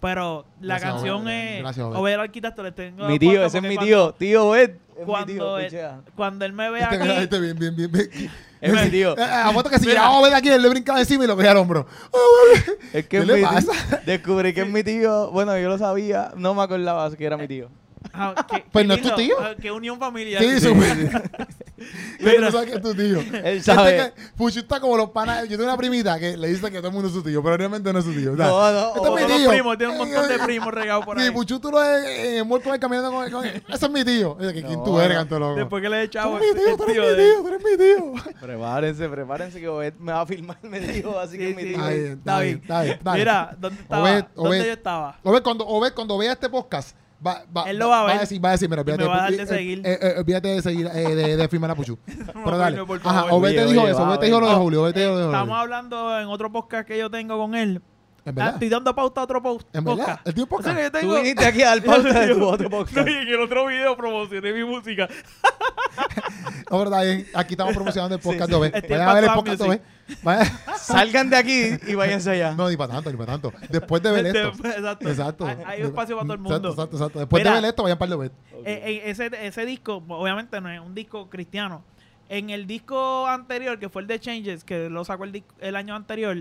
Pero 0.00 0.46
la 0.60 0.74
Gracias, 0.78 0.92
canción 0.94 1.22
Obed. 1.24 1.56
es 1.56 1.60
Gracias, 1.62 1.86
Obed. 1.86 1.98
Obed 1.98 2.14
arquitecto 2.14 2.62
le 2.62 2.72
tengo 2.72 3.06
Mi 3.08 3.18
tío, 3.18 3.44
ese 3.44 3.58
es 3.58 3.62
mi 3.64 3.74
cuando- 3.74 3.84
tío. 3.84 4.12
Tío, 4.14 4.54
Ed. 4.56 4.70
Es 4.70 4.70
mi 4.70 4.87
Cuando, 5.06 5.32
tío, 5.32 5.58
él, 5.58 5.64
pichea. 5.66 6.00
cuando 6.16 6.44
él 6.44 6.52
me 6.52 6.70
ve 6.70 6.80
Este, 6.80 6.96
aquí, 6.96 7.08
este 7.10 7.40
bien, 7.40 7.58
bien, 7.58 7.76
bien, 7.76 7.90
bien. 7.92 8.10
Es 8.60 8.72
mi 8.72 8.90
tío. 8.90 9.16
Eh, 9.16 9.22
A 9.22 9.52
foto 9.52 9.70
que 9.70 9.78
si 9.78 9.86
Mira. 9.86 10.00
llegaba 10.00 10.18
a 10.18 10.22
ver 10.22 10.34
aquí, 10.34 10.48
él 10.48 10.60
le 10.62 10.68
brincaba 10.68 10.98
encima 10.98 11.24
y 11.24 11.26
lo 11.28 11.36
cogía 11.36 11.52
al 11.52 11.58
hombro. 11.58 11.86
Es 12.92 13.04
que 13.04 13.08
¿Qué 13.08 13.18
es 13.18 13.26
le 13.26 13.36
mi 13.36 13.42
pasa? 13.42 13.70
tío. 13.72 13.98
Descubrí 14.06 14.52
que 14.52 14.62
es 14.62 14.68
mi 14.68 14.82
tío. 14.82 15.30
Bueno, 15.30 15.56
yo 15.58 15.68
lo 15.68 15.78
sabía. 15.78 16.32
No 16.36 16.54
me 16.54 16.62
acordaba 16.62 17.08
que 17.16 17.24
era 17.24 17.36
mi 17.36 17.46
tío. 17.46 17.68
ah, 18.12 18.34
qué- 18.50 18.64
Pues 18.72 18.82
qué 18.84 18.88
no 18.88 18.94
es 18.94 19.02
tu 19.02 19.10
tío. 19.14 19.36
ah, 19.40 19.54
Qué 19.60 19.70
unión 19.70 19.98
familiar. 19.98 20.42
Sí, 20.42 20.60
súper. 20.60 21.30
Pero 22.22 22.50
sabes 22.50 22.70
que 22.70 22.76
es 22.76 22.82
tu 22.82 22.94
tío. 22.94 23.20
Él 23.44 23.62
sabe. 23.62 23.96
Este 23.98 24.12
que- 24.14 24.28
Puchu 24.36 24.58
está 24.60 24.80
como 24.80 24.96
los 24.96 25.10
panas. 25.10 25.42
Yo 25.48 25.56
tengo 25.56 25.64
una 25.64 25.76
primita 25.76 26.18
que 26.18 26.36
le 26.36 26.48
dice 26.48 26.70
que 26.70 26.78
todo 26.78 26.88
el 26.88 26.92
mundo 26.94 27.08
es 27.08 27.14
su 27.14 27.22
tío, 27.22 27.42
pero 27.42 27.56
realmente 27.56 27.92
no 27.92 27.98
es 27.98 28.04
su 28.04 28.12
tío. 28.12 28.32
o 28.32 28.36
sea, 28.36 28.46
No, 28.48 28.72
no. 28.72 28.94
este 28.96 29.08
es 29.24 29.30
mi 29.30 29.36
tío. 29.38 29.50
primos, 29.50 29.78
tiene 29.78 29.92
un 29.92 29.98
montón 29.98 30.28
de 30.28 30.38
primos 30.44 30.74
regados 30.74 31.04
por 31.04 31.18
Sí, 31.18 31.24
ahí. 31.24 31.30
Puchu 31.30 31.60
tú 31.60 31.70
lo 31.70 31.78
ves 31.78 32.04
en 32.06 32.36
el 32.38 32.44
muerto 32.44 32.72
ahí 32.72 32.78
caminando 32.78 33.10
con, 33.12 33.30
con 33.30 33.46
Ese 33.46 33.62
es 33.68 33.90
mi 33.90 34.04
tío. 34.04 34.36
Dice 34.40 34.54
que 34.54 34.62
quién 34.62 34.78
No, 34.78 34.84
tú 34.84 35.00
eres, 35.00 35.16
canto 35.16 35.38
loco. 35.38 35.54
Después 35.56 35.82
que 35.82 35.88
le 35.88 35.96
he 36.02 36.08
Tú 36.08 36.10
echado 36.18 36.36
eres 36.38 36.54
mi 36.54 36.60
tío, 36.60 36.76
tú 36.76 36.82
eres 36.84 36.96
mi 36.96 37.16
tío, 37.24 37.42
tú 37.42 37.48
eres 37.48 37.64
mi 37.64 37.76
tío. 37.76 38.34
Prepárense, 38.40 39.08
prepárense 39.08 39.60
que 39.60 39.68
Obed 39.68 39.94
me 39.98 40.12
va 40.12 40.20
a 40.22 40.26
filmar, 40.26 40.58
me 40.62 40.80
dijo, 40.80 41.18
así 41.18 41.32
Sí, 41.32 41.38
que 41.38 41.54
mi 41.54 41.62
sí. 41.62 41.68
tío. 41.74 41.86
Está 41.88 42.40
bien, 42.40 42.58
está 42.62 42.82
bien. 42.82 42.98
Mira, 43.14 43.56
¿dónde 43.58 43.80
estaba? 43.80 44.28
¿Dónde 44.34 44.58
yo 44.66 44.72
estaba? 44.72 45.18
Obed, 45.22 45.42
cuando, 45.42 45.66
Obed, 45.66 45.92
cuando 45.94 46.18
vea 46.18 46.32
este 46.32 46.48
podcast, 46.48 46.96
va, 47.24 47.44
va, 47.56 47.70
Él 47.70 47.78
lo 47.78 47.88
va 47.88 48.00
a 48.00 48.04
ver. 48.06 48.16
a 48.16 48.20
decir, 48.20 48.44
va 48.44 48.48
a 48.50 48.52
decir, 48.52 48.68
mira, 48.68 48.82
Y 48.82 48.84
me 48.84 48.92
olvídate, 48.92 49.08
va 49.08 49.16
a 49.16 49.22
dar 49.22 49.32
de 49.32 49.46
seguir. 49.46 49.82
eh, 49.84 49.98
eh, 50.00 50.14
olvídate 50.18 50.48
de 50.48 50.62
seguir, 50.62 50.86
eh, 50.86 51.14
de, 51.14 51.36
de 51.36 51.48
firmar 51.48 51.70
a 51.70 51.74
Puchu. 51.74 51.98
Pero 52.44 52.58
dale. 52.58 52.78
Ajá, 52.80 53.00
favor. 53.24 53.32
Obed 53.32 53.54
te 53.54 53.64
Oye, 53.64 53.72
dijo 53.72 53.88
eso, 53.88 54.00
va, 54.02 54.08
Obed 54.10 54.18
te 54.20 54.26
dijo 54.26 54.40
lo 54.40 54.48
de. 54.48 54.54
Julio, 54.54 54.92
dijo 54.92 55.10
lo 55.10 55.16
de 55.18 55.24
Julio. 55.24 55.32
Estamos 55.38 55.58
hablando 55.58 56.18
en 56.20 56.28
otro 56.28 56.50
podcast 56.52 56.86
que 56.86 56.98
yo 56.98 57.10
tengo 57.10 57.36
con 57.38 57.54
él. 57.54 57.82
¿En 58.28 58.34
Ah, 58.38 58.44
verdad? 58.44 58.54
Estoy 58.54 58.68
dando 58.68 58.94
pauta 58.94 59.20
a 59.22 59.24
otro 59.24 59.42
post- 59.42 59.68
¿En 59.74 59.84
verdad? 59.84 60.20
¿El 60.24 60.34
tío 60.34 60.44
O 60.44 60.62
sea 60.62 60.74
podcast? 60.74 60.76
que 60.76 60.82
yo 60.84 60.90
Tú 60.90 60.98
tengo... 60.98 61.14
viniste 61.16 61.44
aquí 61.46 61.62
a 61.62 61.66
dar 61.68 61.82
pauta 61.84 62.20
de 62.20 62.34
tu 62.34 62.44
otro 62.46 62.68
podcast. 62.70 62.96
No, 62.96 63.08
y 63.10 63.14
en 63.14 63.28
el 63.28 63.40
otro 63.40 63.66
video 63.66 63.96
promocioné 63.96 64.52
mi 64.52 64.64
música. 64.64 65.08
No, 66.70 66.78
verdad. 66.78 67.02
Aquí 67.34 67.54
estamos 67.54 67.74
promocionando 67.74 68.14
el 68.16 68.20
podcast 68.20 68.50
de 68.50 68.56
Obed. 68.56 68.74
Estoy 68.74 68.90
Vayan 68.90 69.08
a 69.08 69.14
ver 69.14 69.24
el 69.24 69.30
podcast 69.30 69.60
de 69.62 69.80
Salgan 70.78 71.30
de 71.30 71.36
aquí 71.36 71.62
y 71.86 71.94
váyanse 71.94 72.30
allá. 72.30 72.54
No, 72.54 72.68
ni 72.68 72.76
para 72.76 72.92
tanto, 72.94 73.10
ni 73.10 73.16
para 73.16 73.32
tanto. 73.32 73.52
Después 73.70 74.02
de 74.02 74.10
ver 74.12 74.26
esto. 74.26 74.48
Exacto. 74.68 75.08
Exacto. 75.08 75.46
Hay, 75.46 75.56
hay 75.66 75.82
espacio 75.82 76.16
para 76.16 76.26
todo 76.26 76.34
el 76.34 76.40
mundo. 76.40 76.56
Exacto, 76.56 76.68
exacto, 76.70 76.96
exacto. 76.96 77.18
Después 77.20 77.40
Mira. 77.42 77.54
de 77.54 77.60
ver 77.62 77.68
esto, 77.70 77.82
vayan 77.82 77.98
para 77.98 78.14
el 78.14 78.20
de. 78.20 78.26
Eh, 78.26 78.30
eh, 78.64 79.02
ese, 79.06 79.30
ese 79.42 79.64
disco, 79.64 80.02
obviamente 80.08 80.60
no 80.60 80.70
es 80.70 80.80
un 80.80 80.94
disco 80.94 81.28
cristiano. 81.30 81.82
En 82.28 82.50
el 82.50 82.66
disco 82.66 83.26
anterior, 83.26 83.78
que 83.78 83.88
fue 83.88 84.02
el 84.02 84.08
de 84.08 84.20
Changes, 84.20 84.62
que 84.62 84.90
lo 84.90 85.04
sacó 85.04 85.24
el, 85.24 85.42
el 85.60 85.74
año 85.76 85.94
anterior. 85.96 86.36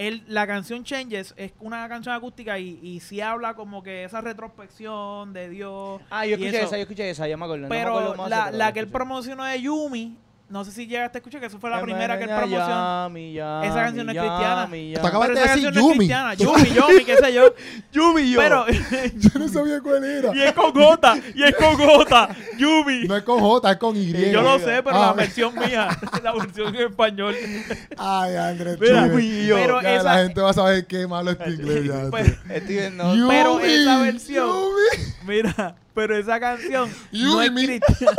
El, 0.00 0.24
la 0.28 0.46
canción 0.46 0.82
Changes 0.82 1.34
es 1.36 1.52
una 1.60 1.86
canción 1.88 2.14
acústica 2.14 2.58
y, 2.58 2.80
y 2.82 3.00
sí 3.00 3.20
habla 3.20 3.52
como 3.54 3.82
que 3.82 4.04
esa 4.04 4.22
retrospección 4.22 5.34
de 5.34 5.50
Dios. 5.50 6.00
Ah, 6.08 6.24
yo 6.24 6.36
escuché 6.36 6.62
esa, 6.62 6.76
yo 6.76 6.82
escuché 6.82 7.10
esa, 7.10 7.28
ya 7.28 7.36
me 7.36 7.44
acuerdo. 7.44 7.64
no 7.64 7.68
me 7.68 7.76
Pero 7.76 7.90
acuerdo 7.98 8.16
más, 8.16 8.30
la, 8.30 8.50
la 8.50 8.72
que 8.72 8.80
él 8.80 8.88
promocionó 8.88 9.44
de 9.44 9.60
Yumi, 9.60 10.16
no 10.50 10.64
sé 10.64 10.72
si 10.72 10.86
llegaste 10.86 11.16
a 11.16 11.20
escuchar, 11.20 11.40
que 11.40 11.46
eso 11.46 11.58
fue 11.58 11.70
la 11.70 11.80
primera 11.80 12.18
que 12.18 12.24
él 12.24 12.30
promocionó. 12.30 13.04
Yami, 13.06 13.32
Yami, 13.34 13.66
Esa 13.66 13.74
canción 13.76 14.06
no 14.06 14.12
es 14.12 14.18
cristiana. 14.18 14.62
Yami, 14.64 14.94
Tú 15.00 15.06
acabas 15.06 15.28
Pero 15.28 15.38
de 15.40 15.44
esa 15.46 15.54
decir 15.54 15.64
canción 15.64 15.74
no 15.74 15.80
es 15.80 15.84
Yumi. 15.86 15.96
cristiana. 15.98 16.34
Yumi, 16.34 16.70
Yumi, 16.92 17.04
qué 17.04 17.16
sé 17.16 17.32
yo. 17.32 17.54
Yumi, 17.92 18.30
yo. 18.32 18.40
Pero, 18.40 18.66
Yo 19.14 19.38
no 19.38 19.48
sabía 19.48 19.80
cuál 19.80 20.04
era. 20.04 20.34
y 20.34 20.42
es 20.42 20.52
con 20.52 20.72
J, 20.72 21.16
y 21.34 21.42
es 21.44 21.54
con 21.54 21.76
J, 21.76 22.28
Yumi. 22.58 23.04
No 23.08 23.16
es 23.16 23.22
con 23.22 23.40
J, 23.40 23.70
es 23.70 23.76
con 23.78 23.96
Y. 23.96 24.30
Yo 24.32 24.42
lo 24.42 24.58
sé, 24.58 24.82
pero 24.82 24.90
Ah, 24.96 25.00
la 25.00 25.10
ok. 25.12 25.16
versión 25.16 25.54
mía, 25.54 25.88
la 26.22 26.32
versión 26.32 26.74
en 26.74 26.82
español. 26.82 27.36
Ay, 27.96 28.36
Andrés. 28.36 28.78
Chile. 28.80 29.46
yo. 29.46 29.54
pero 29.56 29.82
Ya 29.82 29.94
esa- 29.94 30.02
la 30.04 30.18
gente 30.24 30.40
va 30.40 30.50
a 30.50 30.54
saber 30.54 30.86
qué 30.86 31.06
malo 31.06 31.30
es 31.30 31.38
tu 31.38 31.48
inglés. 31.50 31.84
Ya, 31.84 32.10
Pues. 32.10 32.32
Steven, 32.64 32.96
no. 32.96 33.14
Yumi, 33.14 33.28
pero 33.28 33.60
esa 33.60 33.98
versión- 34.02 34.48
Yumi. 34.48 35.04
Mira, 35.26 35.76
pero 35.94 36.16
esa 36.16 36.40
canción 36.40 36.88
no 37.12 37.18
Yumi, 37.18 37.44
es 37.46 37.52
mi- 37.52 37.66
cristiana. 37.66 38.16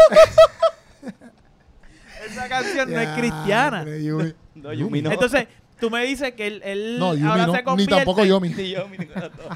Esa 2.31 2.48
canción 2.50 2.92
no 2.92 3.00
es 3.00 3.10
cristiana. 3.18 3.83
Yumi. 3.86 4.33
No, 4.56 4.74
Yumi 4.74 5.01
no. 5.01 5.12
Entonces, 5.12 5.48
tú 5.80 5.89
me 5.89 6.04
dices 6.06 6.33
que 6.33 6.48
él, 6.48 6.62
él 6.63 7.00
No, 7.00 7.13
Yumi 7.13 7.28
ahora 7.30 7.45
no. 7.48 7.51
se 7.54 7.57
Ni 7.60 7.63
convierte. 7.63 7.95
tampoco 7.95 8.25
Yumi. 8.25 8.50
Ni 8.50 8.72
Yumi, 8.72 8.98
ni 8.98 9.06
con 9.06 9.22
las 9.22 9.31
dos. 9.36 9.48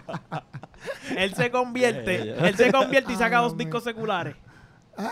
Él 1.17 1.33
se 1.35 1.49
convierte, 1.51 2.35
él 2.47 2.55
se 2.57 2.71
convierte 2.71 3.13
y 3.13 3.15
saca 3.15 3.37
Ay, 3.37 3.43
dos 3.43 3.51
hombre. 3.51 3.65
discos 3.65 3.83
seculares. 3.83 4.35
Ah. 4.97 5.11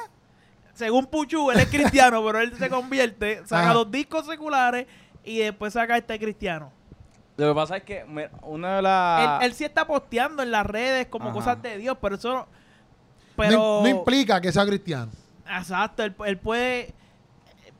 Según 0.73 1.05
Puchu, 1.07 1.51
él 1.51 1.59
es 1.59 1.67
cristiano, 1.67 2.23
pero 2.25 2.39
él 2.39 2.53
se 2.57 2.69
convierte, 2.69 3.41
saca 3.45 3.65
Ajá. 3.65 3.73
dos 3.73 3.91
discos 3.91 4.25
seculares 4.25 4.87
y 5.23 5.39
después 5.39 5.73
saca 5.73 5.97
este 5.97 6.17
cristiano. 6.19 6.71
Lo 7.37 7.49
que 7.49 7.55
pasa 7.55 7.77
es 7.77 7.83
que 7.83 8.05
me- 8.05 8.29
una 8.43 8.73
de 8.73 8.77
Él, 8.77 8.83
las... 8.83 9.43
él 9.43 9.53
sí 9.53 9.63
está 9.65 9.85
posteando 9.87 10.43
en 10.43 10.51
las 10.51 10.65
redes 10.65 11.07
como 11.07 11.25
Ajá. 11.25 11.33
cosas 11.33 11.61
de 11.61 11.77
Dios, 11.77 11.97
pero 12.01 12.15
eso... 12.15 12.33
No, 12.33 12.47
Pero... 13.35 13.79
no 13.81 13.87
implica 13.87 14.39
que 14.39 14.51
sea 14.51 14.65
cristiano. 14.65 15.11
Exacto, 15.47 16.03
él, 16.03 16.15
él 16.25 16.37
puede... 16.37 16.93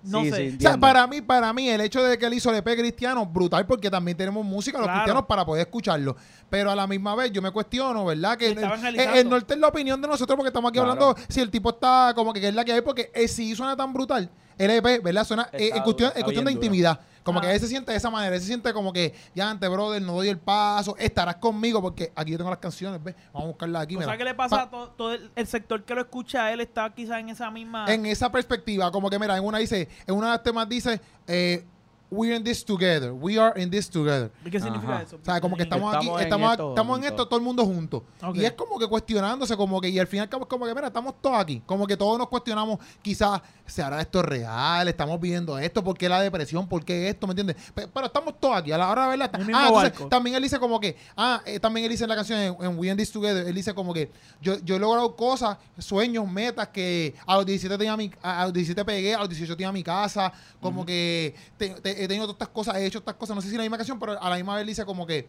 No 0.04 0.22
Sí, 0.22 0.30
sé. 0.32 0.52
sí, 0.52 0.58
O 0.58 0.62
sea, 0.62 0.78
para 0.78 1.08
mí, 1.08 1.22
para 1.22 1.54
mí, 1.54 1.70
el 1.70 1.80
hecho 1.82 2.04
de 2.04 2.18
que 2.18 2.26
él 2.26 2.34
hizo 2.34 2.50
el 2.50 2.58
EP 2.58 2.76
cristiano, 2.78 3.26
brutal, 3.26 3.66
porque 3.66 3.90
también 3.90 4.18
tenemos 4.18 4.46
música 4.46 4.78
los 4.78 4.86
Claro. 4.88 5.00
cristianos 5.00 5.26
para 5.28 5.46
poder 5.46 5.62
escucharlo. 5.66 6.16
Pero 6.50 6.72
a 6.72 6.76
la 6.76 6.86
misma 6.88 7.16
vez, 7.16 7.32
yo 7.32 7.42
me 7.42 7.52
cuestiono, 7.52 8.06
¿verdad? 8.06 8.38
Que 8.38 8.50
el, 8.50 9.30
norte 9.30 9.54
es 9.54 9.60
la 9.60 9.68
opinión 9.68 10.02
de 10.02 10.08
nosotros, 10.08 10.36
porque 10.36 10.50
estamos 10.50 10.70
aquí 10.70 10.80
Claro. 10.80 10.92
hablando 10.92 11.16
si 11.30 11.40
el 11.40 11.50
tipo 11.50 11.70
está 11.70 12.12
como 12.16 12.34
que, 12.34 12.42
que 12.42 12.50
es 12.50 12.54
la 12.56 12.66
que 12.66 12.74
hay, 12.74 12.82
porque 12.82 13.12
eh, 13.14 13.28
si 13.28 13.56
suena 13.56 13.76
tan 13.78 13.94
brutal, 13.94 14.30
el 14.58 14.70
EP, 14.72 15.02
¿verdad? 15.02 15.26
Suena 15.26 15.50
eh, 15.54 15.72
en 15.74 15.84
cuestión, 15.84 16.12
en 16.16 16.24
cuestión 16.24 16.46
de 16.46 16.52
duro. 16.52 17.00
Como 17.24 17.40
Ah. 17.40 17.42
que 17.44 17.54
él 17.54 17.60
se 17.60 17.68
siente 17.68 17.92
de 17.92 17.98
esa 17.98 18.10
manera, 18.10 18.36
él 18.36 18.42
se 18.42 18.48
siente 18.48 18.74
como 18.74 18.92
que, 18.94 19.14
ya 19.34 19.50
antes, 19.50 19.70
brother, 19.70 20.02
no 20.02 20.14
doy 20.14 20.28
el 20.28 20.38
paso, 20.38 20.96
estarás 21.00 21.38
conmigo, 21.38 21.82
porque 21.82 22.12
aquí 22.16 22.32
yo 22.32 22.38
tengo 22.38 22.50
las 22.50 22.60
canciones, 22.60 23.02
¿ves? 23.04 23.16
Vamos 23.34 23.44
a 23.44 23.48
buscarlas 23.48 23.84
aquí. 23.84 23.96
O 23.96 24.00
mira. 24.00 24.12
sea, 24.12 24.18
¿qué 24.18 24.24
le 24.26 24.34
pasa 24.36 24.56
Pa- 24.58 24.62
a 24.64 24.70
todo, 24.70 24.90
todo 24.92 25.14
el, 25.14 25.32
el 25.36 25.48
sector 25.48 25.84
que 25.84 25.96
lo 25.96 26.02
escucha 26.02 26.46
a 26.46 26.52
él? 26.54 26.60
Está 26.60 26.94
quizás 26.94 27.20
en 27.20 27.30
esa 27.30 27.50
misma... 27.50 27.86
en 27.92 28.06
esa 28.06 28.32
perspectiva, 28.32 28.92
como 28.92 29.10
que 29.10 29.18
mira, 29.20 29.38
en 29.38 29.44
una 29.46 29.58
dice, 29.60 29.88
en 30.06 30.16
una 30.16 30.28
de 30.28 30.34
las 30.34 30.44
temas 30.44 30.68
dice, 30.68 31.00
eh, 31.28 31.66
we're 32.14 32.36
in 32.36 32.44
this 32.44 32.64
together, 32.64 33.12
we 33.12 33.38
are 33.40 33.60
in 33.62 33.70
this 33.70 33.90
together. 33.90 34.32
¿Qué 34.44 34.60
significa 34.60 34.94
Ajá. 34.96 35.04
eso? 35.04 35.18
O 35.22 35.26
sea, 35.26 35.42
como 35.42 35.56
que 35.58 35.64
estamos, 35.64 35.92
Estamos 35.94 36.08
aquí, 36.16 36.22
en 36.22 36.24
estamos, 36.24 36.52
esto 36.52 36.70
estamos 36.70 36.98
en 37.00 37.04
esto, 37.06 37.28
todo 37.28 37.40
el 37.40 37.46
mundo 37.46 37.66
juntos. 37.66 38.04
Ok. 38.22 38.36
Y 38.38 38.46
es 38.46 38.52
como 38.54 38.78
que 38.80 38.88
cuestionándose, 38.88 39.58
como 39.58 39.82
que, 39.82 39.90
y 39.90 40.00
al 40.00 40.08
final 40.08 40.30
como, 40.30 40.48
como 40.48 40.66
que, 40.66 40.74
mira, 40.76 40.88
estamos 40.88 41.16
todos 41.22 41.38
aquí. 41.40 41.62
Como 41.66 41.88
que 41.88 41.98
todos 41.98 42.18
nos 42.18 42.28
cuestionamos, 42.30 42.80
quizás, 43.02 43.42
¿se 43.66 43.82
hará 43.82 44.02
esto 44.02 44.22
real? 44.22 44.88
¿Estamos 44.88 45.20
viviendo 45.20 45.58
esto? 45.58 45.84
¿Por 45.84 45.98
qué 45.98 46.08
la 46.10 46.22
depresión? 46.22 46.68
¿Por 46.68 46.84
qué 46.86 47.10
esto? 47.10 47.28
¿Me 47.28 47.32
entiendes? 47.32 47.56
Pe- 47.74 47.88
Pero, 47.88 48.06
estamos 48.06 48.40
todos 48.40 48.56
aquí, 48.58 48.72
a 48.72 48.78
la 48.78 48.90
hora 48.90 49.04
de 49.04 49.10
verla. 49.10 49.32
Ah, 49.34 49.68
entonces, 49.84 50.10
también 50.10 50.36
él 50.36 50.44
dice 50.44 50.60
como 50.60 50.80
que, 50.80 50.96
ah, 51.18 51.42
eh, 51.46 51.60
también 51.60 51.86
él 51.86 51.92
dice 51.92 52.04
en 52.04 52.10
la 52.10 52.16
canción 52.16 52.40
en, 52.40 52.56
en 52.60 52.78
We 52.78 52.88
in 52.90 52.98
This 52.98 53.12
Together, 53.12 53.48
él 53.48 53.56
dice 53.56 53.74
como 53.74 53.94
que 53.94 54.12
yo, 54.42 54.60
yo 54.60 54.76
he 54.76 54.80
logrado 54.80 55.16
cosas, 55.16 55.58
sueños, 55.80 56.28
metas 56.30 56.68
que 56.70 57.16
a 57.26 57.36
los 57.38 57.46
17 57.46 57.78
tenía 57.78 57.98
mi, 57.98 58.12
a, 58.22 58.42
a 58.42 58.44
los 58.46 58.54
17 58.54 58.86
pegué, 58.86 59.16
a 59.16 59.20
los 59.20 59.30
18 59.30 59.56
tenía 59.56 59.72
mi 59.72 59.84
casa, 59.84 60.32
como 60.62 60.86
que 60.86 61.36
te- 61.58 61.70
te- 61.82 62.03
he 62.04 62.08
tenido 62.08 62.26
todas 62.26 62.36
estas 62.36 62.50
cosas, 62.50 62.76
he 62.78 62.86
hecho 62.86 63.00
estas 63.00 63.16
cosas, 63.16 63.36
no 63.36 63.42
sé 63.42 63.50
si 63.50 63.56
la 63.58 63.64
misma 63.64 63.78
canción, 63.78 64.00
pero 64.00 64.22
a 64.22 64.30
la 64.30 64.36
misma 64.36 64.56
vez 64.56 64.66
dice 64.68 64.86
como 64.86 65.06
que 65.08 65.28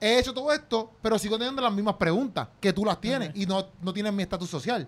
he 0.00 0.18
hecho 0.18 0.32
todo 0.32 0.52
esto, 0.52 0.90
pero 1.02 1.18
sigo 1.18 1.36
teniendo 1.38 1.60
las 1.62 1.72
mismas 1.72 1.94
preguntas 1.96 2.48
que 2.60 2.72
tú 2.72 2.84
las 2.84 3.00
tienes 3.00 3.30
y 3.34 3.46
no, 3.46 3.66
no 3.82 3.92
tienes 3.92 4.12
mi 4.12 4.22
estatus 4.22 4.48
social. 4.50 4.86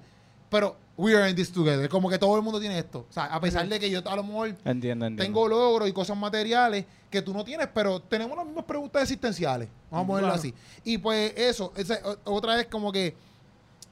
pero 0.49 0.77
we 0.97 1.15
are 1.17 1.31
in 1.31 1.35
this 1.37 1.51
together. 1.53 1.89
Como 1.89 2.11
que 2.11 2.19
todo 2.19 2.37
el 2.37 2.43
mundo 2.43 2.59
tiene 2.61 2.77
esto. 2.79 3.07
O 3.09 3.13
sea, 3.13 3.25
a 3.27 3.41
pesar 3.41 3.67
de 3.69 3.79
que 3.81 3.89
yo 3.89 4.03
a 4.05 4.17
lo 4.17 4.23
mejor 4.25 4.49
Entiendo, 4.65 5.07
entiendo. 5.07 5.23
tengo 5.23 5.49
logros 5.49 5.89
y 5.89 5.93
cosas 5.93 6.17
materiales 6.17 6.85
que 7.09 7.23
tú 7.23 7.33
no 7.33 7.43
tienes, 7.45 7.69
pero 7.73 8.01
tenemos 8.01 8.37
las 8.37 8.45
mismas 8.45 8.65
preguntas 8.67 9.03
existenciales. 9.03 9.69
Vamos 9.91 10.05
a 10.05 10.07
ponerlo 10.09 10.29
Claro. 10.29 10.39
así. 10.41 10.53
Y 10.85 10.99
pues 10.99 11.33
eso, 11.37 11.73
esa- 11.77 12.01
otra 12.25 12.57
vez 12.57 12.67
como 12.67 12.91
que, 12.93 13.15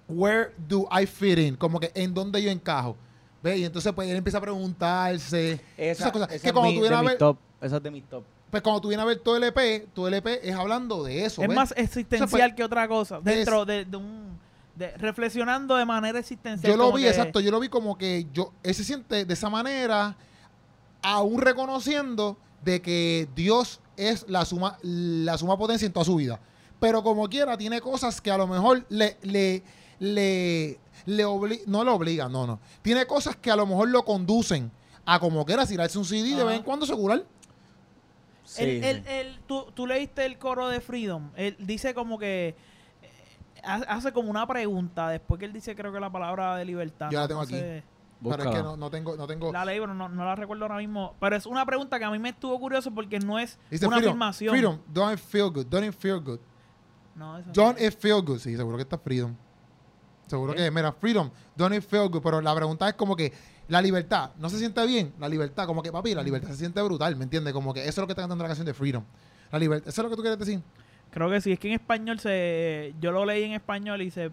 where 0.09 0.51
do 0.69 0.87
I 0.91 1.07
fit 1.07 1.39
in? 1.39 1.57
Como 1.57 1.79
que 1.81 1.93
en 1.95 2.13
dónde 2.13 2.43
yo 2.43 2.51
encajo. 2.51 2.97
¿Ves? 3.43 3.59
Y 3.59 3.65
entonces 3.65 3.93
pues 3.93 4.09
él 4.09 4.17
empieza 4.17 4.39
a 4.39 4.41
preguntarse 4.41 5.53
esa, 5.77 6.03
esas 6.07 6.13
cosas. 6.13 6.29
esa 6.33 6.43
que 6.43 6.47
es 6.49 6.53
cuando 6.53 6.71
mi- 6.71 6.77
tú 6.77 6.83
de 6.83 6.89
vienes 6.89 6.99
a 6.99 7.03
mis 7.03 7.11
ver, 7.11 7.19
top. 7.19 7.39
Esa 7.61 7.77
es 7.77 7.83
de 7.83 7.91
mis 7.91 8.05
top. 8.09 8.25
pues 8.51 8.63
cuando 8.63 8.81
tú 8.81 8.89
vienes 8.89 9.03
a 9.05 9.07
ver 9.07 9.19
todo 9.21 9.37
el 9.37 9.45
EP, 9.45 9.87
todo 9.95 10.09
el 10.09 10.15
EP 10.15 10.41
es 10.43 10.55
hablando 10.55 11.05
de 11.05 11.25
eso. 11.25 11.43
Es 11.43 11.49
¿ves? 11.49 11.57
más 11.57 11.75
existencial 11.77 12.29
pues, 12.31 12.55
que 12.55 12.65
otra 12.65 12.89
cosa. 12.89 13.21
Dentro 13.23 13.65
de, 13.65 13.85
de 13.85 13.97
un. 13.97 14.39
de- 14.75 14.97
reflexionando 14.97 15.77
de 15.77 15.85
manera 15.85 16.19
existencial. 16.19 16.71
Yo 16.73 16.77
lo 16.77 16.93
vi, 16.93 17.03
que- 17.03 17.09
exacto, 17.11 17.41
yo 17.41 17.51
lo 17.51 17.61
vi 17.61 17.69
como 17.69 17.97
que 17.99 18.27
yo, 18.33 18.53
él 18.63 18.75
se 18.75 18.85
siente 18.85 19.25
de 19.25 19.35
esa 19.35 19.49
manera, 19.51 20.17
aún 21.03 21.41
reconociendo 21.41 22.37
de 22.65 22.83
que 22.83 23.29
Dios 23.37 23.81
es 23.97 24.25
la 24.29 24.45
suma, 24.45 24.79
la 24.83 25.39
suma 25.39 25.57
potencia 25.57 25.87
en 25.87 25.93
toda 25.93 26.05
su 26.05 26.17
vida. 26.17 26.41
Pero 26.81 27.03
como 27.03 27.29
quiera, 27.29 27.57
tiene 27.59 27.81
cosas 27.81 28.21
que 28.21 28.31
a 28.31 28.37
lo 28.39 28.47
mejor 28.47 28.85
le, 28.89 29.17
le, 29.23 29.63
le, 29.99 30.79
le 31.07 31.25
no 31.67 31.85
le 31.85 31.91
obligan, 31.91 32.31
no, 32.33 32.47
no. 32.47 32.61
Tiene 32.83 33.07
cosas 33.07 33.37
que 33.37 33.51
a 33.51 33.57
lo 33.57 33.67
mejor 33.67 33.89
lo 33.89 34.05
conducen 34.05 34.71
a 35.05 35.19
como 35.19 35.45
quiera 35.45 35.67
tirarse 35.67 35.99
un 35.99 36.05
CD 36.05 36.35
de 36.37 36.45
vez 36.45 36.57
en 36.57 36.63
cuando 36.63 36.87
segurar. 36.87 37.25
Sí, 38.45 38.63
El- 38.63 39.07
el- 39.07 39.39
tú, 39.47 39.67
tú 39.75 39.87
leíste 39.87 40.25
el 40.25 40.39
coro 40.39 40.69
de 40.69 40.81
Freedom. 40.81 41.31
Él 41.37 41.57
dice 41.59 41.93
como 41.95 42.19
que. 42.19 42.57
eh, 43.03 43.61
ha- 43.63 43.75
Hace 43.89 44.13
como 44.13 44.31
una 44.31 44.47
pregunta 44.47 45.09
después 45.11 45.39
que 45.39 45.45
él 45.45 45.53
dice, 45.53 45.75
creo 45.77 45.93
que 45.93 46.01
la 46.01 46.11
palabra 46.11 46.57
de 46.57 46.65
libertad. 46.65 47.11
Yo 47.11 47.19
la 47.19 47.23
no 47.25 47.29
tengo 47.29 47.41
aquí. 47.43 47.53
sé. 47.55 47.83
Pero 48.23 48.43
es 48.51 48.57
que 48.57 48.63
no, 48.63 48.77
no 48.77 48.91
tengo, 48.91 49.17
no 49.17 49.27
tengo. 49.29 49.53
La 49.53 49.65
leí, 49.65 49.79
pero 49.79 49.95
no, 49.95 50.09
no 50.09 50.25
la 50.25 50.35
recuerdo 50.35 50.65
ahora 50.65 50.79
mismo. 50.79 51.15
Pero 51.21 51.37
es 51.37 51.47
una 51.47 51.65
pregunta 51.65 51.99
que 52.01 52.05
a 52.05 52.11
mí 52.11 52.19
me 52.19 52.31
estuvo 52.31 52.59
curioso 52.59 52.91
porque 52.93 53.19
no 53.21 53.39
es 53.39 53.59
Dice 53.71 53.87
una 53.87 53.97
freedom, 53.99 54.13
afirmación. 54.13 54.51
freedom, 54.51 54.79
don't 54.93 55.13
it 55.13 55.25
feel 55.25 55.51
good, 55.51 55.67
don't 55.67 55.87
it 55.87 55.95
feel 55.95 56.19
good. 56.21 56.41
No, 57.15 57.39
eso 57.39 57.47
no. 57.49 57.53
Don't 57.53 57.81
it 57.81 57.95
feel 57.97 58.21
good. 58.23 58.39
Sí, 58.41 58.57
seguro 58.57 58.77
que 58.77 58.83
está 58.83 58.99
freedom. 58.99 59.37
Seguro 60.29 60.55
que, 60.55 60.71
mira, 60.71 60.93
freedom, 60.93 61.31
don't 61.57 61.75
it 61.75 61.83
feel 61.83 62.09
good. 62.09 62.23
Pero 62.23 62.41
la 62.41 62.55
pregunta 62.55 62.89
es 62.89 62.95
como 62.95 63.17
que 63.17 63.33
la 63.69 63.81
libertad, 63.83 64.31
¿no 64.39 64.49
se 64.49 64.59
siente 64.59 64.85
bien? 64.87 65.13
La 65.19 65.29
libertad, 65.29 65.67
como 65.67 65.83
que, 65.83 65.91
papi, 65.91 66.15
la 66.15 66.23
libertad 66.23 66.51
se 66.51 66.57
siente 66.57 66.81
brutal, 66.83 67.17
¿me 67.17 67.25
entiendes? 67.25 67.53
Como 67.53 67.73
que 67.75 67.81
eso 67.81 67.89
es 67.91 67.97
lo 67.99 68.07
que 68.07 68.13
está 68.13 68.23
cantando 68.23 68.45
la 68.45 68.49
canción 68.49 68.67
de 68.67 68.75
freedom. 68.75 69.03
La 69.51 69.59
libertad, 69.59 69.89
¿eso 69.89 70.01
es 70.01 70.05
lo 70.05 70.11
que 70.11 70.17
tú 70.17 70.23
quieres 70.23 70.39
decir? 70.39 70.61
Creo 71.11 71.31
que 71.31 71.41
sí. 71.41 71.53
Es 71.53 71.59
que 71.59 71.69
en 71.69 71.75
español 71.75 72.21
se. 72.21 72.95
Yo 73.01 73.11
lo 73.13 73.25
leí 73.25 73.45
en 73.45 73.53
español 73.53 74.03
y 74.03 74.11
se. 74.11 74.31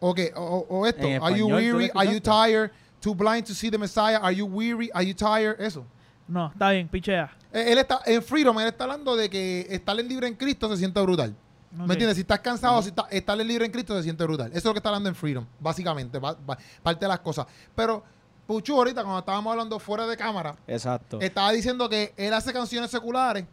Ok, 0.00 0.20
o, 0.34 0.42
o- 0.42 0.78
o 0.80 0.86
esto, 0.86 1.06
are 1.06 1.10
you 1.10 1.16
español, 1.16 1.46
¿tú 1.46 1.48
lo 1.50 1.56
weary? 1.56 1.90
Are 1.94 2.12
you 2.12 2.20
tired? 2.20 2.70
Too 3.00 3.14
blind 3.14 3.44
to 3.46 3.54
see 3.54 3.70
the 3.70 3.78
Messiah? 3.78 4.18
Are 4.20 4.34
you 4.34 4.44
weary? 4.46 4.90
Are 4.92 5.06
you 5.06 5.14
tired? 5.14 5.60
Eso. 5.60 5.86
No, 6.28 6.48
está 6.48 6.70
bien, 6.72 6.88
pichea. 6.88 7.30
Eh, 7.52 7.72
Él 7.72 7.78
está, 7.78 8.00
en 8.04 8.20
Freedom, 8.22 8.58
él 8.58 8.66
está 8.66 8.82
hablando 8.84 9.14
de 9.14 9.30
que 9.30 9.66
estar 9.70 9.98
en 10.00 10.08
libre 10.08 10.26
en 10.26 10.34
Cristo 10.34 10.68
se 10.68 10.76
siente 10.76 11.00
brutal. 11.00 11.34
¿Me 11.76 11.92
entiendes? 11.94 12.14
Si 12.16 12.20
estás 12.22 12.40
cansado, 12.40 12.80
si 12.82 12.88
está- 12.88 13.06
estar 13.10 13.40
en 13.40 13.46
libre 13.48 13.66
en 13.66 13.72
Cristo 13.72 13.96
se 13.96 14.02
siente 14.04 14.24
brutal. 14.24 14.48
Eso 14.48 14.58
es 14.58 14.64
lo 14.64 14.72
que 14.72 14.78
está 14.78 14.88
hablando 14.88 15.08
en 15.08 15.14
Freedom, 15.14 15.44
básicamente, 15.60 16.18
va- 16.18 16.36
va- 16.48 16.58
parte 16.82 17.04
de 17.04 17.08
las 17.08 17.20
cosas. 17.20 17.46
Pero 17.74 18.02
Puchu 18.46 18.76
ahorita, 18.76 19.02
cuando 19.02 19.18
estábamos 19.18 19.50
hablando 19.50 19.78
fuera 19.80 20.06
de 20.06 20.16
cámara, 20.16 20.54
Exacto. 20.68 21.20
estaba 21.20 21.50
diciendo 21.52 21.88
que 21.88 22.14
él 22.16 22.32
hace 22.32 22.52
canciones 22.52 22.90
seculares. 22.90 23.44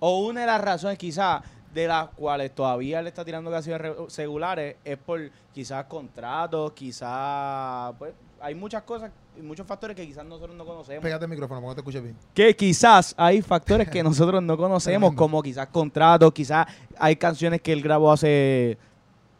O 0.00 0.18
una 0.26 0.42
de 0.42 0.46
las 0.46 0.60
razones 0.60 0.98
quizás 0.98 1.42
de 1.72 1.88
las 1.88 2.08
cuales 2.10 2.54
todavía 2.54 3.00
le 3.02 3.08
está 3.08 3.24
tirando 3.24 3.50
canciones 3.50 3.80
re- 3.80 3.96
segulares 4.08 4.76
es 4.84 4.98
por 4.98 5.30
quizás 5.52 5.86
contratos, 5.86 6.72
quizás, 6.72 7.94
pues, 7.98 8.12
hay 8.44 8.54
muchas 8.54 8.82
cosas 8.82 9.10
muchos 9.42 9.66
factores 9.66 9.96
que 9.96 10.06
quizás 10.06 10.24
nosotros 10.24 10.54
no 10.54 10.66
conocemos. 10.66 11.02
Pégate 11.02 11.24
el 11.24 11.30
micrófono, 11.30 11.60
porque 11.62 11.70
no 11.70 11.74
te 11.74 11.80
escuches 11.80 12.02
bien. 12.02 12.16
Que 12.34 12.54
quizás 12.54 13.14
hay 13.16 13.40
factores 13.40 13.88
que 13.88 14.02
nosotros 14.04 14.42
no 14.42 14.56
conocemos, 14.56 15.14
como 15.14 15.42
quizás 15.42 15.68
contratos, 15.68 16.30
quizás 16.32 16.66
hay 16.98 17.16
canciones 17.16 17.62
que 17.62 17.72
él 17.72 17.82
grabó 17.82 18.12
hace 18.12 18.76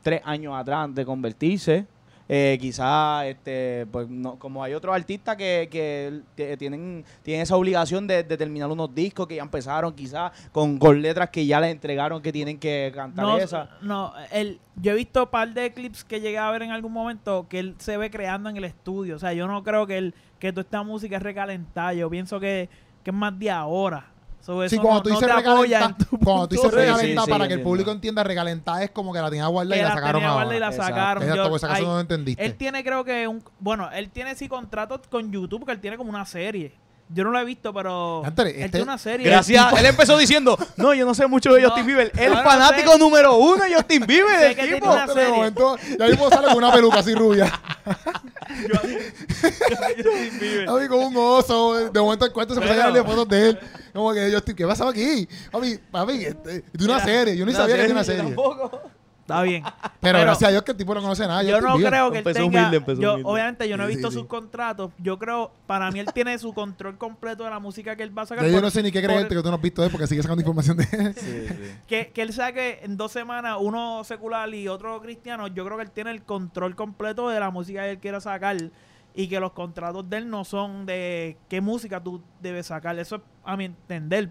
tres 0.02 0.22
años 0.24 0.54
atrás 0.56 0.94
de 0.94 1.04
convertirse. 1.04 1.86
Eh, 2.26 2.56
quizás, 2.58 3.26
este, 3.26 3.86
pues, 3.92 4.08
no, 4.08 4.38
como 4.38 4.64
hay 4.64 4.72
otros 4.72 4.94
artistas 4.94 5.36
que, 5.36 5.68
que 5.70 6.56
tienen, 6.56 7.04
tienen 7.22 7.42
esa 7.42 7.54
obligación 7.56 8.06
de, 8.06 8.22
de 8.22 8.36
terminar 8.38 8.70
unos 8.70 8.94
discos 8.94 9.26
que 9.26 9.34
ya 9.36 9.42
empezaron, 9.42 9.92
quizás 9.94 10.32
con, 10.50 10.78
con 10.78 11.02
letras 11.02 11.28
que 11.28 11.44
ya 11.44 11.60
les 11.60 11.70
entregaron 11.70 12.22
que 12.22 12.32
tienen 12.32 12.58
que 12.58 12.90
cantar 12.94 13.26
No, 13.26 13.36
esa. 13.36 13.68
no 13.82 14.14
él, 14.32 14.58
yo 14.76 14.92
he 14.92 14.94
visto 14.94 15.24
un 15.24 15.28
par 15.28 15.52
de 15.52 15.72
clips 15.74 16.02
que 16.02 16.20
llegué 16.20 16.38
a 16.38 16.50
ver 16.50 16.62
en 16.62 16.70
algún 16.70 16.92
momento 16.92 17.46
que 17.48 17.58
él 17.58 17.74
se 17.78 17.96
ve 17.98 18.10
creando 18.10 18.48
en 18.48 18.56
el 18.56 18.64
estudio. 18.64 19.16
O 19.16 19.18
sea, 19.18 19.34
yo 19.34 19.46
no 19.46 19.62
creo 19.62 19.86
que 19.86 19.98
él, 19.98 20.14
que 20.38 20.50
toda 20.50 20.62
esta 20.62 20.82
música 20.82 21.16
es 21.18 21.22
recalentada. 21.22 21.92
Yo 21.92 22.08
pienso 22.08 22.40
que, 22.40 22.70
que 23.02 23.10
es 23.10 23.16
más 23.16 23.38
de 23.38 23.50
ahora. 23.50 24.06
So, 24.44 24.68
Sí, 24.68 24.76
cuando 24.76 24.96
no- 24.98 25.02
tú 25.02 25.08
no 25.08 25.20
dices 25.62 25.80
en 25.80 25.94
tu 25.96 26.18
cuando 26.18 26.48
tú 26.48 26.54
dices 26.56 26.70
Sí, 27.00 27.30
para 27.30 27.48
que 27.48 27.54
el 27.54 27.62
público 27.62 27.90
entienda, 27.90 28.22
recalentar 28.22 28.82
es 28.82 28.90
como 28.90 29.10
que 29.12 29.18
la 29.20 29.30
tenía 29.30 29.46
guardada 29.46 29.76
y 29.76 29.82
la 29.82 29.88
la 29.88 29.94
sacaron 29.94 30.20
y 30.20 30.24
ahora. 30.26 30.44
la 30.44 30.52
Exacto. 30.66 30.82
sacaron. 30.82 31.22
Exacto, 31.22 31.56
Yo- 31.58 31.68
hay- 31.72 31.82
no 31.82 31.94
lo 31.94 32.00
entendiste. 32.00 32.44
él 32.44 32.54
tiene 32.56 32.84
creo 32.84 33.04
que 33.04 33.26
un... 33.26 33.42
Bueno, 33.58 33.90
él 33.92 34.10
tiene 34.10 34.34
sí 34.34 34.46
contratos 34.48 35.00
con 35.08 35.32
YouTube, 35.32 35.60
porque 35.60 35.72
él 35.72 35.80
tiene 35.80 35.96
como 35.96 36.10
una 36.10 36.26
serie. 36.26 36.74
Yo 37.10 37.22
no 37.24 37.30
lo 37.30 37.38
he 37.38 37.44
visto, 37.44 37.72
pero 37.72 38.22
Antes, 38.24 38.46
él 38.46 38.52
este- 38.56 38.68
tiene 38.70 38.82
una 38.84 38.98
serie. 38.98 39.26
Gracias. 39.26 39.72
Él 39.78 39.86
empezó 39.86 40.16
diciendo, 40.18 40.58
no, 40.76 40.92
yo 40.94 41.04
no 41.06 41.14
sé 41.14 41.26
mucho 41.26 41.52
de 41.54 41.60
No, 41.62 41.68
Justin 41.68 41.86
Bieber. 41.86 42.12
El 42.16 42.30
no, 42.32 42.36
no 42.42 42.42
fanático 42.50 42.92
sé. 42.92 42.98
número 42.98 43.36
uno 43.36 43.64
de 43.64 43.74
Justin 43.74 44.04
Bieber, 44.06 44.38
Sé 44.40 44.46
el 44.48 44.56
que 44.56 44.62
tiene 44.62 44.76
tipo. 44.80 44.92
una 44.92 45.06
serie. 45.06 45.28
momento, 45.34 45.76
ya 45.98 46.06
mismo 46.06 46.28
sale 46.28 46.48
con 46.48 46.56
una 46.56 46.70
peluca 46.72 46.98
así 46.98 47.14
rubia. 47.14 47.50
Justin 49.96 50.38
Bieber. 50.40 50.68
A 50.68 50.72
mí 50.74 50.88
con 50.88 50.98
un 50.98 51.16
oso, 51.16 51.90
de 51.90 52.00
momento 52.00 52.24
el 52.26 52.32
cuarto 52.32 52.54
se 52.54 52.60
empezó 52.60 52.82
a 52.82 53.04
fotos 53.04 53.28
de 53.28 53.48
él. 53.50 53.58
Como 53.94 54.12
que 54.12 54.30
yo 54.30 54.38
estoy, 54.38 54.54
¿qué 54.54 54.66
pasaba 54.66 54.90
aquí? 54.90 55.26
Papi, 55.50 55.78
papi, 55.90 56.12
este, 56.24 56.50
de 56.72 56.84
una 56.84 56.94
Mira, 56.94 57.04
serie, 57.04 57.36
yo 57.36 57.46
ni 57.46 57.52
Una 57.52 57.60
sabía 57.60 57.76
que 57.76 57.80
tenía 57.82 57.94
una 57.94 58.02
yo 58.02 58.06
serie. 58.06 58.22
tampoco. 58.24 58.80
Está 59.20 59.40
bien. 59.42 59.62
Pero, 59.62 59.90
Pero- 60.00 60.18
gracias 60.20 60.48
a 60.48 60.50
Dios 60.50 60.62
que 60.64 60.72
el 60.72 60.76
tipo 60.76 60.94
no 60.94 61.00
conoce 61.00 61.26
nada. 61.26 61.42
yo 61.42 61.58
no 61.58 61.76
creo 61.78 62.10
que 62.10 62.18
él 62.18 62.26
Empezó 62.26 62.40
tenga. 62.40 62.58
humilde, 62.60 62.76
empezó 62.76 63.00
yo, 63.00 63.12
humilde. 63.14 63.30
obviamente, 63.30 63.68
yo 63.70 63.76
no 63.78 63.84
he 63.84 63.86
visto 63.86 64.08
sí, 64.10 64.14
sus 64.16 64.22
sí. 64.24 64.28
contratos. 64.28 64.90
Yo 64.98 65.18
creo, 65.18 65.50
para 65.66 65.90
mí, 65.90 65.98
él 66.00 66.08
tiene 66.12 66.38
su 66.38 66.52
control 66.52 66.98
completo 66.98 67.42
de 67.44 67.48
la 67.48 67.58
música 67.58 67.96
que 67.96 68.02
él 68.02 68.18
va 68.18 68.22
a 68.22 68.26
sacar. 68.26 68.44
Yo 68.44 68.52
por- 68.52 68.60
no 68.62 68.70
sé 68.70 68.82
ni 68.82 68.92
qué 68.92 69.00
por- 69.00 69.08
creerte 69.08 69.34
que 69.34 69.42
tú 69.42 69.48
no 69.48 69.54
has 69.54 69.62
visto 69.62 69.82
él 69.82 69.90
porque 69.90 70.06
sigue 70.08 70.20
sacando 70.22 70.42
información 70.42 70.76
de 70.76 70.86
él. 70.92 71.14
que, 71.88 72.08
que 72.12 72.20
él 72.20 72.34
saque 72.34 72.80
en 72.82 72.98
dos 72.98 73.12
semanas 73.12 73.56
uno 73.60 74.04
secular 74.04 74.52
y 74.52 74.68
otro 74.68 75.00
cristiano. 75.00 75.46
Yo 75.46 75.64
creo 75.64 75.78
que 75.78 75.84
él 75.84 75.90
tiene 75.90 76.10
el 76.10 76.22
control 76.22 76.76
completo 76.76 77.30
de 77.30 77.40
la 77.40 77.48
música 77.50 77.82
que 77.84 77.92
él 77.92 77.98
quiera 78.00 78.20
sacar. 78.20 78.56
Y 79.14 79.28
que 79.28 79.38
los 79.38 79.52
contratos 79.52 80.08
de 80.10 80.16
él 80.18 80.28
no 80.28 80.44
son 80.44 80.86
de 80.86 81.36
qué 81.48 81.60
música 81.60 82.02
tú 82.02 82.20
debes 82.40 82.66
sacar. 82.66 82.98
Eso 82.98 83.16
es 83.16 83.22
a 83.44 83.56
mi 83.56 83.66
entender. 83.66 84.30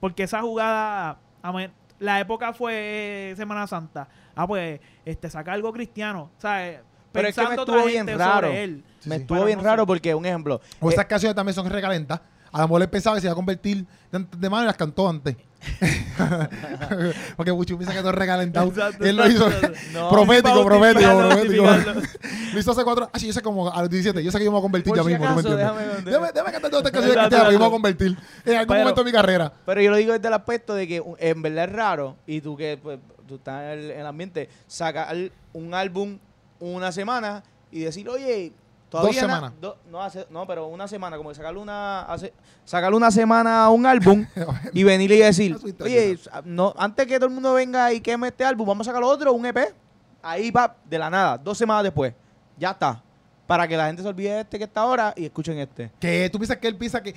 Porque 0.00 0.24
esa 0.24 0.40
jugada. 0.42 1.18
a 1.42 1.52
mi- 1.52 1.68
la 1.98 2.20
época 2.20 2.52
fue 2.52 3.32
Semana 3.36 3.66
Santa. 3.66 4.08
Ah, 4.36 4.46
pues, 4.46 4.80
este, 5.04 5.30
saca 5.30 5.52
algo 5.52 5.72
cristiano. 5.72 6.30
¿Sabes? 6.38 6.80
Pero 7.10 7.28
es 7.28 7.34
que 7.34 7.48
me 7.48 7.54
estuvo 7.54 7.84
bien 7.86 8.06
raro. 8.18 8.48
él. 8.48 8.84
Sí, 9.00 9.08
Me 9.08 9.16
sí. 9.16 9.20
estuvo 9.22 9.36
Pero 9.38 9.46
bien 9.46 9.58
no 9.58 9.64
raro 9.64 9.82
sé. 9.82 9.86
porque, 9.86 10.14
un 10.14 10.26
ejemplo, 10.26 10.60
O 10.80 10.90
eh, 10.90 10.92
esas 10.92 11.06
canciones 11.06 11.34
también 11.34 11.54
son 11.54 11.68
recalentas. 11.70 12.20
A 12.52 12.58
lo 12.60 12.64
mejor 12.68 12.82
él 12.82 12.88
pensaba 12.90 13.16
que 13.16 13.20
se 13.22 13.26
iba 13.26 13.32
a 13.32 13.36
convertir 13.36 13.86
de, 14.12 14.26
de 14.36 14.50
mano 14.50 14.64
y 14.64 14.66
las 14.66 14.76
cantó 14.76 15.08
antes. 15.08 15.36
porque 17.36 17.50
Buchu 17.50 17.76
piensa 17.76 17.92
que 17.92 18.00
todo 18.00 18.10
es 18.10 18.14
recalentado. 18.16 18.68
Exacto, 18.68 19.04
él 19.04 19.16
lo 19.16 19.26
hizo 19.28 19.48
no, 19.92 20.10
profético, 20.10 20.64
profético, 20.64 21.18
profético. 21.18 21.64
Lo 22.54 22.60
hizo 22.60 22.70
hace 22.72 22.82
cuatro. 22.82 23.10
Ah, 23.12 23.18
sí, 23.18 23.26
yo 23.26 23.32
sé 23.34 23.42
como 23.42 23.70
a 23.70 23.80
los 23.82 23.90
17. 23.90 24.24
Yo 24.24 24.30
sé 24.32 24.38
que 24.38 24.44
yo 24.44 24.50
me 24.50 24.54
voy 24.54 24.60
a 24.60 24.62
convertir 24.62 24.88
Por 24.88 24.96
ya 24.96 25.02
si 25.02 25.08
mismo. 25.10 25.26
¿tú 25.26 25.34
me 25.34 25.40
acaso, 25.40 25.48
entiendes? 25.58 25.84
déjame- 25.84 26.04
Déjame, 26.04 26.26
déjame 26.32 26.52
cantar 26.52 26.70
todas 26.70 26.86
estas 26.86 26.92
canciones 26.92 27.28
que 27.28 27.36
yo 27.36 27.50
me 27.50 27.56
voy 27.58 27.66
a 27.66 27.70
convertir 27.70 28.16
en 28.46 28.52
algún 28.54 28.66
Pero- 28.68 28.80
momento 28.80 29.00
de 29.00 29.04
mi 29.04 29.12
carrera. 29.12 29.52
Pero 29.66 29.80
yo 29.82 29.90
lo 29.90 29.96
digo 29.98 30.12
desde 30.14 30.28
el 30.28 30.34
aspecto 30.34 30.74
de 30.74 30.88
que 30.88 31.02
en 31.18 31.42
verdad 31.42 31.64
es 31.64 31.72
raro 31.72 32.16
y 32.26 32.40
tú 32.40 32.56
que 32.56 32.78
pues, 32.82 32.98
tú 33.26 33.34
estás 33.36 33.62
en 33.64 33.78
el, 33.80 33.90
en 33.90 34.00
el 34.00 34.06
ambiente, 34.06 34.48
sacar 34.66 35.14
un 35.52 35.74
álbum 35.74 36.18
una 36.58 36.90
semana 36.90 37.42
y 37.70 37.80
decir, 37.80 38.08
oye, 38.08 38.52
todavía 38.88 39.20
Dos 39.20 39.28
na- 39.28 39.34
semanas. 39.36 39.60
do- 39.60 39.76
no, 39.90 40.02
hace, 40.02 40.26
no, 40.30 40.46
pero 40.46 40.66
una 40.66 40.88
semana, 40.88 41.16
como 41.16 41.28
que 41.30 41.34
sacarle 41.34 41.60
una, 41.60 42.02
hace- 42.02 42.32
sacarle 42.64 42.96
una 42.96 43.10
semana 43.10 43.64
a 43.64 43.70
un 43.70 43.84
álbum 43.86 44.26
y 44.72 44.82
venir 44.84 45.10
y 45.12 45.18
decir, 45.18 45.56
oye, 45.80 46.16
sa- 46.16 46.42
no, 46.44 46.74
antes 46.76 47.06
que 47.06 47.16
todo 47.16 47.26
el 47.26 47.34
mundo 47.34 47.54
venga 47.54 47.92
y 47.92 48.00
queme 48.00 48.28
este 48.28 48.44
álbum, 48.44 48.66
vamos 48.66 48.86
a 48.86 48.90
sacar 48.90 49.02
otro, 49.02 49.32
un 49.32 49.44
EP. 49.46 49.74
Ahí 50.22 50.50
va, 50.50 50.76
de 50.84 50.98
la 50.98 51.08
nada, 51.10 51.38
dos 51.38 51.56
semanas 51.56 51.84
después, 51.84 52.12
ya 52.56 52.70
está. 52.72 53.02
Para 53.46 53.66
que 53.66 53.76
la 53.76 53.86
gente 53.86 54.02
se 54.02 54.08
olvide 54.08 54.30
de 54.34 54.40
este 54.40 54.58
que 54.58 54.64
está 54.64 54.80
ahora 54.82 55.14
y 55.16 55.24
escuchen 55.24 55.58
este. 55.58 55.90
que 55.98 56.28
tú 56.30 56.38
piensas 56.38 56.58
que 56.58 56.68
él 56.68 56.76
piensa 56.76 57.02
que. 57.02 57.14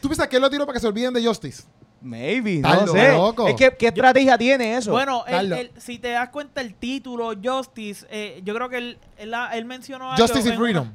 Tú 0.00 0.08
piensas 0.08 0.28
que 0.28 0.36
él 0.36 0.42
lo 0.42 0.50
tiró 0.50 0.64
para 0.66 0.74
que 0.74 0.80
se 0.80 0.86
olviden 0.86 1.12
de 1.14 1.24
Justice. 1.24 1.64
Maybe, 2.00 2.58
no 2.58 2.86
sé. 2.88 3.12
loco. 3.12 3.46
Es 3.48 3.54
que, 3.54 3.70
¿qué 3.76 3.86
estrategia 3.86 4.36
tiene 4.36 4.76
eso? 4.76 4.90
Bueno, 4.90 5.24
si 5.78 5.98
te 5.98 6.10
das 6.10 6.28
cuenta 6.30 6.60
el 6.60 6.74
título, 6.74 7.32
Justice, 7.42 8.06
eh, 8.10 8.40
yo 8.44 8.54
creo 8.54 8.68
que 8.68 8.78
él, 8.78 8.98
él, 9.16 9.32
él 9.52 9.64
mencionó 9.64 10.10
algo 10.12 10.20
Justice 10.22 10.48
y 10.48 10.50
una- 10.52 10.60
Freedom. 10.60 10.92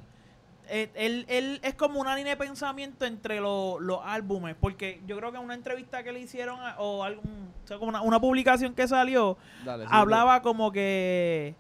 Eh, 0.70 0.90
él, 0.96 1.26
él 1.30 1.60
es 1.64 1.74
como 1.76 2.00
una 2.00 2.16
línea 2.16 2.34
de 2.34 2.38
pensamiento 2.38 3.06
entre 3.06 3.40
lo- 3.40 3.80
los 3.80 4.00
álbumes, 4.04 4.56
porque 4.60 5.02
yo 5.08 5.18
creo 5.18 5.32
que 5.32 5.38
en 5.38 5.44
una 5.44 5.54
entrevista 5.54 6.04
que 6.04 6.12
le 6.12 6.20
hicieron 6.20 6.60
a- 6.60 6.76
o 6.80 7.04
algún, 7.04 7.52
o 7.64 7.68
sea, 7.68 7.78
como 7.78 7.90
una, 7.90 8.02
una 8.02 8.20
publicación 8.20 8.74
que 8.74 8.88
salió, 8.88 9.38
Dale, 9.66 9.84
sí, 9.84 9.90
hablaba 9.92 10.42
como 10.42 10.72
que 10.72 11.56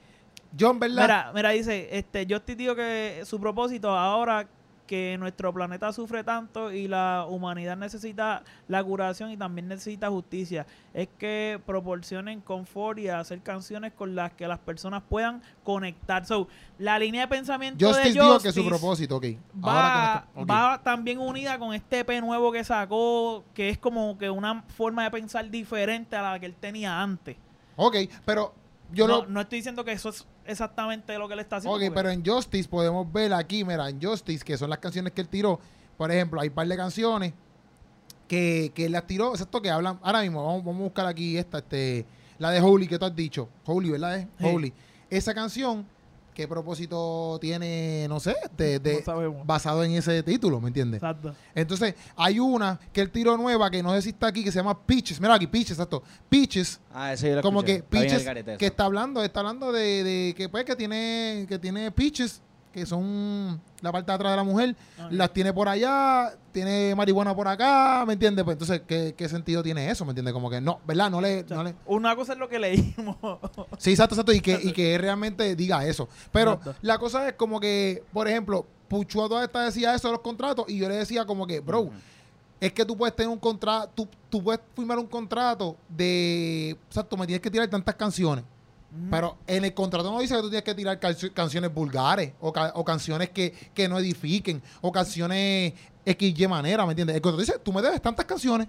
John, 0.59 0.79
¿verdad? 0.79 1.01
Mira, 1.03 1.31
mira, 1.33 1.49
dice, 1.51 1.89
este, 1.97 2.25
yo 2.25 2.41
te 2.41 2.55
digo 2.55 2.75
que 2.75 3.21
su 3.25 3.39
propósito 3.39 3.89
ahora 3.91 4.47
que 4.87 5.17
nuestro 5.19 5.53
planeta 5.53 5.91
sufre 5.93 6.23
tanto 6.23 6.71
y 6.71 6.87
la 6.87 7.25
humanidad 7.29 7.77
necesita 7.77 8.43
la 8.67 8.83
curación 8.83 9.29
y 9.29 9.37
también 9.37 9.67
necesita 9.67 10.09
justicia, 10.09 10.65
es 10.93 11.09
que 11.19 11.59
proporcionen 11.65 12.41
confort 12.41 12.97
y 12.99 13.09
hacer 13.09 13.41
canciones 13.41 13.93
con 13.93 14.15
las 14.15 14.31
que 14.33 14.47
las 14.47 14.59
personas 14.59 15.03
puedan 15.07 15.41
conectar. 15.63 16.25
So, 16.25 16.47
la 16.79 16.97
línea 16.97 17.21
de 17.21 17.27
pensamiento 17.27 17.85
Justice 17.85 18.13
de 18.13 18.19
Justice 18.25 18.47
que 18.47 18.53
su 18.63 18.67
propósito, 18.67 19.17
ok. 19.17 19.25
va, 19.63 19.71
Ahora 19.73 19.91
con 19.91 20.41
esto- 20.41 20.41
ok. 20.41 20.49
va 20.49 20.81
también 20.83 21.19
unida 21.19 21.59
con 21.59 21.73
este 21.73 21.99
EP 21.99 22.21
nuevo 22.21 22.51
que 22.51 22.63
sacó, 22.63 23.43
que 23.53 23.69
es 23.69 23.77
como 23.77 24.17
que 24.17 24.29
una 24.29 24.63
forma 24.63 25.03
de 25.03 25.11
pensar 25.11 25.49
diferente 25.49 26.15
a 26.15 26.21
la 26.31 26.39
que 26.39 26.45
él 26.47 26.55
tenía 26.55 27.01
antes. 27.01 27.35
Ok, 27.75 27.95
pero 28.25 28.53
yo 28.93 29.07
no, 29.07 29.23
lo... 29.23 29.27
no 29.27 29.41
estoy 29.41 29.59
diciendo 29.59 29.83
que 29.85 29.91
eso 29.91 30.09
es 30.09 30.25
exactamente 30.45 31.17
lo 31.17 31.27
que 31.27 31.33
él 31.35 31.39
está 31.39 31.57
haciendo. 31.57 31.75
Ok, 31.75 31.81
porque- 31.83 31.95
pero 31.95 32.09
en 32.09 32.25
Justice 32.25 32.67
podemos 32.69 33.11
ver 33.11 33.33
aquí, 33.33 33.63
mira, 33.63 33.89
en 33.89 34.01
Justice, 34.01 34.43
que 34.43 34.57
son 34.57 34.69
las 34.69 34.79
canciones 34.79 35.13
que 35.13 35.21
él 35.21 35.27
tiró. 35.29 35.59
Por 35.97 36.11
ejemplo, 36.11 36.39
hay 36.39 36.49
un 36.49 36.53
par 36.53 36.67
de 36.67 36.77
canciones 36.77 37.33
que, 38.27 38.71
que 38.75 38.85
él 38.85 38.91
las 38.91 39.07
tiró, 39.07 39.31
exacto, 39.31 39.61
que 39.61 39.69
hablan. 39.69 39.99
Ahora 40.01 40.21
mismo, 40.21 40.45
vamos, 40.45 40.63
vamos 40.63 40.81
a 40.81 40.83
buscar 40.83 41.05
aquí 41.07 41.37
esta, 41.37 41.59
este, 41.59 42.05
la 42.39 42.51
de 42.51 42.61
Holy 42.61 42.87
que 42.87 42.99
tú 42.99 43.05
has 43.05 43.15
dicho. 43.15 43.49
Holy, 43.65 43.89
¿verdad? 43.91 44.17
Es 44.19 44.27
Sí. 44.39 44.45
Holy. 44.45 44.73
Esa 45.09 45.33
canción, 45.33 45.85
¿qué 46.37 46.47
propósito 46.47 47.39
tiene? 47.41 48.05
No 48.07 48.19
sé, 48.19 48.35
de, 48.55 48.77
de- 48.77 48.99
no 48.99 49.01
sabemos. 49.03 49.47
basado 49.47 49.83
en 49.83 49.93
ese 49.93 50.21
título, 50.21 50.61
¿me 50.61 50.67
entiendes? 50.67 50.99
Exacto. 51.01 51.33
Entonces, 51.55 51.95
hay 52.15 52.39
una 52.39 52.79
que 52.93 53.01
él 53.01 53.09
tiró 53.09 53.35
nueva, 53.37 53.71
que 53.71 53.81
no 53.81 53.91
sé 53.95 54.03
si 54.03 54.09
está 54.09 54.27
aquí, 54.27 54.43
que 54.43 54.51
se 54.51 54.59
llama 54.59 54.79
Peaches. 54.85 55.19
Mira 55.19 55.33
aquí, 55.33 55.47
Peaches, 55.47 55.71
exacto. 55.71 56.03
Peaches, 56.29 56.79
Ah, 56.93 57.13
eso 57.13 57.25
yo 57.27 57.35
lo 57.37 57.41
como 57.41 57.61
escuché. 57.61 57.73
que 57.73 57.79
Está 57.79 57.97
el 57.97 58.23
Peaches, 58.27 58.47
eso. 58.49 58.57
que 58.59 58.65
está 58.67 58.85
hablando, 58.85 59.23
está 59.23 59.39
hablando 59.39 59.71
de, 59.71 60.03
de 60.03 60.33
que 60.37 60.47
pues 60.47 60.63
que 60.63 60.75
tiene, 60.75 61.47
que 61.49 61.57
tiene 61.57 61.89
Peaches, 61.91 62.39
que 62.77 62.85
son 62.85 63.59
la 63.81 63.91
parte 63.91 64.11
de 64.11 64.15
atrás 64.15 64.31
de 64.33 64.37
la 64.37 64.43
mujer, 64.43 64.75
Ok. 65.03 65.11
las 65.11 65.33
tiene 65.33 65.51
por 65.51 65.67
allá, 65.67 66.31
tiene 66.51 66.93
marihuana 66.93 67.35
por 67.35 67.47
acá, 67.47 68.03
¿me 68.05 68.13
entiendes? 68.13 68.45
Pues 68.45 68.53
entonces, 68.53 68.81
¿qué, 68.87 69.15
qué 69.17 69.27
sentido 69.27 69.63
tiene 69.63 69.89
eso? 69.89 70.05
¿Me 70.05 70.11
entiendes? 70.11 70.31
Como 70.33 70.47
que 70.49 70.61
no, 70.61 70.79
¿verdad? 70.85 71.09
No 71.09 71.19
le, 71.19 71.41
O 71.41 71.47
sea, 71.47 71.57
no 71.57 71.63
le... 71.63 71.75
Una 71.87 72.15
cosa 72.15 72.33
es 72.33 72.39
lo 72.39 72.47
que 72.47 72.59
leímos. 72.59 73.17
Sí, 73.79 73.91
exacto, 73.91 74.13
exacto, 74.13 74.31
y 74.31 74.41
que, 74.41 74.59
y 74.63 74.71
que 74.73 74.97
realmente 74.99 75.55
diga 75.55 75.85
eso. 75.85 76.07
Pero 76.31 76.53
Exacto. 76.53 76.75
la 76.83 76.97
cosa 76.99 77.27
es 77.27 77.33
como 77.33 77.59
que, 77.59 78.03
por 78.13 78.27
ejemplo, 78.27 78.65
Puchua 78.87 79.27
toda 79.27 79.43
esta 79.43 79.65
decía 79.65 79.95
eso 79.95 80.07
de 80.09 80.13
los 80.13 80.21
contratos, 80.21 80.65
y 80.67 80.77
yo 80.77 80.87
le 80.87 80.95
decía 80.97 81.25
como 81.25 81.47
que, 81.47 81.59
bro, 81.59 81.89
es 82.61 82.71
que 82.73 82.85
tú 82.85 82.95
puedes 82.95 83.15
tener 83.15 83.29
un 83.29 83.39
contrato, 83.39 83.91
tú, 83.95 84.07
tú 84.29 84.43
puedes 84.43 84.61
firmar 84.75 84.99
un 84.99 85.07
contrato 85.07 85.75
de, 85.89 86.77
o 86.89 86.93
sea, 86.93 87.01
tú 87.03 87.17
me 87.17 87.25
tienes 87.25 87.41
que 87.41 87.49
tirar 87.51 87.67
tantas 87.67 87.95
canciones. 87.95 88.45
Mm. 88.89 89.09
Pero 89.09 89.37
en 89.47 89.65
el 89.65 89.73
contrato 89.73 90.09
no 90.11 90.19
dice 90.19 90.33
que 90.35 90.41
tú 90.41 90.49
tienes 90.49 90.63
que 90.63 90.73
tirar 90.73 90.99
cancio- 90.99 91.33
canciones 91.33 91.73
vulgares 91.73 92.33
o, 92.39 92.53
ca- 92.53 92.71
o 92.75 92.85
canciones 92.85 93.29
que, 93.31 93.51
que 93.73 93.87
no 93.89 93.99
edifiquen 93.99 94.61
o 94.81 94.91
canciones 94.91 95.73
XY 96.05 96.47
manera, 96.47 96.85
¿me 96.85 96.93
entiendes? 96.93 97.15
El 97.17 97.21
contrato 97.21 97.41
dice, 97.41 97.59
tú 97.59 97.73
me 97.73 97.81
debes 97.81 98.01
tantas 98.01 98.25
canciones, 98.25 98.67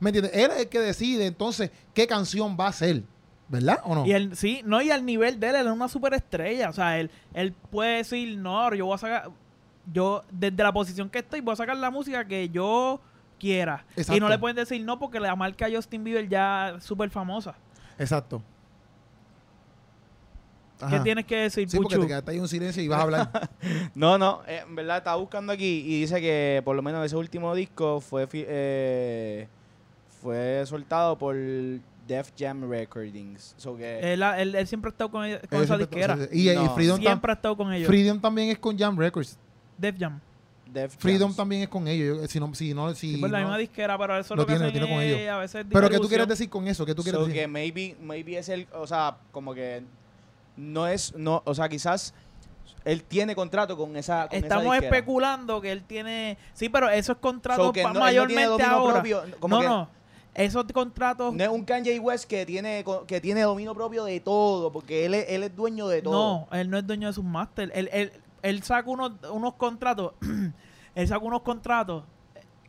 ¿me 0.00 0.10
entiendes? 0.10 0.32
Él 0.34 0.50
es 0.50 0.60
el 0.62 0.68
que 0.68 0.80
decide 0.80 1.26
entonces 1.26 1.70
qué 1.94 2.08
canción 2.08 2.56
va 2.58 2.66
a 2.66 2.72
ser, 2.72 3.04
¿verdad 3.48 3.78
o 3.84 3.94
no? 3.94 4.04
Y 4.04 4.12
él, 4.12 4.34
sí, 4.36 4.62
no, 4.64 4.82
y 4.82 4.90
al 4.90 5.06
nivel 5.06 5.38
de 5.38 5.50
él, 5.50 5.54
él 5.56 5.66
es 5.68 5.72
una 5.72 5.88
superestrella. 5.88 6.68
O 6.68 6.72
sea, 6.72 6.98
él, 6.98 7.10
él 7.32 7.52
puede 7.70 7.98
decir, 7.98 8.36
no, 8.38 8.74
yo 8.74 8.86
voy 8.86 8.96
a 8.96 8.98
sacar, 8.98 9.30
yo 9.92 10.24
desde 10.32 10.60
la 10.60 10.72
posición 10.72 11.08
que 11.08 11.20
estoy, 11.20 11.40
voy 11.40 11.52
a 11.52 11.56
sacar 11.56 11.76
la 11.76 11.90
música 11.92 12.24
que 12.26 12.48
yo 12.48 13.00
quiera. 13.38 13.84
Y 14.16 14.20
no 14.20 14.28
le 14.28 14.38
pueden 14.40 14.56
decir 14.56 14.82
no 14.84 14.98
porque 14.98 15.20
la 15.20 15.36
marca 15.36 15.66
Justin 15.72 16.02
Bieber 16.02 16.28
ya 16.28 16.70
es 16.78 16.84
súper 16.84 17.10
famosa. 17.10 17.54
Exacto. 17.96 18.42
¿Qué 20.90 21.00
tienes 21.00 21.24
que 21.26 21.36
decir, 21.36 21.68
Sí, 21.70 21.76
porque 21.76 21.94
Puchu? 21.96 22.02
te 22.02 22.08
quedaste 22.08 22.30
ahí 22.30 22.36
en 22.36 22.42
un 22.42 22.48
silencio 22.48 22.82
y 22.82 22.88
vas 22.88 23.00
a 23.00 23.02
hablar. 23.02 23.50
No, 23.94 24.18
no, 24.18 24.42
eh, 24.46 24.62
en 24.66 24.74
verdad 24.74 24.98
estaba 24.98 25.16
buscando 25.16 25.52
aquí 25.52 25.82
y 25.86 26.00
dice 26.00 26.20
que 26.20 26.60
por 26.64 26.74
lo 26.76 26.82
menos 26.82 27.04
ese 27.04 27.16
último 27.16 27.54
disco 27.54 28.00
fue 28.00 28.26
eh, 28.32 29.46
fue 30.22 30.62
soltado 30.66 31.16
por 31.18 31.34
Def 32.06 32.30
Jam 32.38 32.68
Recordings. 32.70 33.54
So 33.56 33.76
que 33.76 34.12
Él, 34.12 34.22
él- 34.22 34.54
él 34.54 34.66
siempre 34.66 34.88
ha 34.88 34.92
estado 34.92 35.10
con, 35.10 35.24
esa 35.24 35.78
disquera. 35.78 36.18
Y, 36.32 36.50
y 36.50 36.54
No. 36.54 36.74
Freedom, 36.74 36.98
Siempre 37.00 37.32
ha 37.32 37.34
estado 37.34 37.56
con 37.56 37.72
ellos. 37.72 37.88
Freedom 37.88 38.20
también 38.20 38.50
es 38.50 38.58
con 38.58 38.78
Jam 38.78 38.96
Records. 38.98 39.38
Def 39.78 39.96
Jam. 39.98 40.20
Def 40.72 40.96
Freedom 40.96 41.28
Jams. 41.28 41.36
también 41.36 41.62
es 41.62 41.68
con 41.68 41.86
ellos. 41.86 42.18
Yo- 42.22 42.28
Si 42.28 42.40
no, 42.40 42.54
si 42.54 42.72
no, 42.74 42.94
si 42.94 43.14
Sí, 43.14 43.16
pues 43.18 43.30
la 43.30 43.38
no- 43.40 43.44
misma 43.46 43.58
disquera, 43.58 43.98
pero 43.98 44.18
eso 44.18 44.34
Lo 44.34 44.42
lo, 44.42 44.46
que 44.46 44.52
tiene, 44.54 44.64
lo 44.64 44.68
hacen 44.70 44.80
tiene 44.80 44.94
con 44.94 45.02
ellos. 45.04 45.28
a 45.30 45.38
veces 45.38 45.66
Pero 45.70 45.90
¿qué 45.90 45.98
tú 45.98 46.08
quieres 46.08 46.28
decir 46.28 46.48
con 46.48 46.66
eso? 46.68 46.86
¿Qué 46.86 46.94
tú 46.94 47.02
quieres 47.02 47.20
So 47.20 47.26
decir? 47.26 47.40
que 47.42 47.48
maybe, 47.48 47.96
maybe 48.00 48.38
es 48.38 48.48
el, 48.48 48.66
o 48.74 48.86
sea, 48.86 49.16
como 49.32 49.52
que 49.54 49.82
no 50.56 50.86
es, 50.86 51.14
no, 51.14 51.42
o 51.44 51.54
sea, 51.54 51.68
quizás 51.68 52.14
él 52.84 53.04
tiene 53.04 53.34
contrato 53.34 53.76
con 53.76 53.96
esa, 53.96 54.28
con 54.28 54.38
Estamos 54.38 54.76
especulando 54.76 55.60
que 55.60 55.70
él 55.72 55.84
tiene. 55.84 56.36
Sí, 56.54 56.68
pero 56.68 56.88
esos 56.88 57.16
contratos 57.18 57.72
So 57.74 57.82
no- 57.82 57.94
no 57.94 58.00
mayormente 58.00 58.44
dominio 58.46 58.72
ahora. 58.72 58.94
propio, 58.94 59.22
como 59.40 59.56
no, 59.56 59.60
que 59.60 59.68
no. 59.68 59.88
Esos 60.34 60.64
contratos. 60.72 61.34
No 61.34 61.44
es 61.44 61.50
un 61.50 61.64
Kanye 61.64 61.98
West 62.00 62.24
que 62.24 62.46
tiene, 62.46 62.84
que 63.06 63.20
tiene 63.20 63.42
dominio 63.42 63.74
propio 63.74 64.04
de 64.04 64.18
todo, 64.20 64.72
porque 64.72 65.04
él 65.04 65.14
es, 65.14 65.26
él 65.28 65.42
es 65.42 65.54
dueño 65.54 65.88
de 65.88 66.00
todo. 66.00 66.12
No, 66.50 66.56
él 66.56 66.70
no 66.70 66.78
es 66.78 66.86
dueño 66.86 67.08
de 67.08 67.12
sus 67.12 67.24
máster. 67.24 67.70
Él, 67.74 67.90
él, 67.92 68.12
él 68.40 68.62
saca 68.62 68.88
unos, 68.88 69.12
unos 69.30 69.54
contratos. 69.54 70.14
él 70.94 71.08
saca 71.08 71.22
unos 71.24 71.42
contratos. 71.42 72.04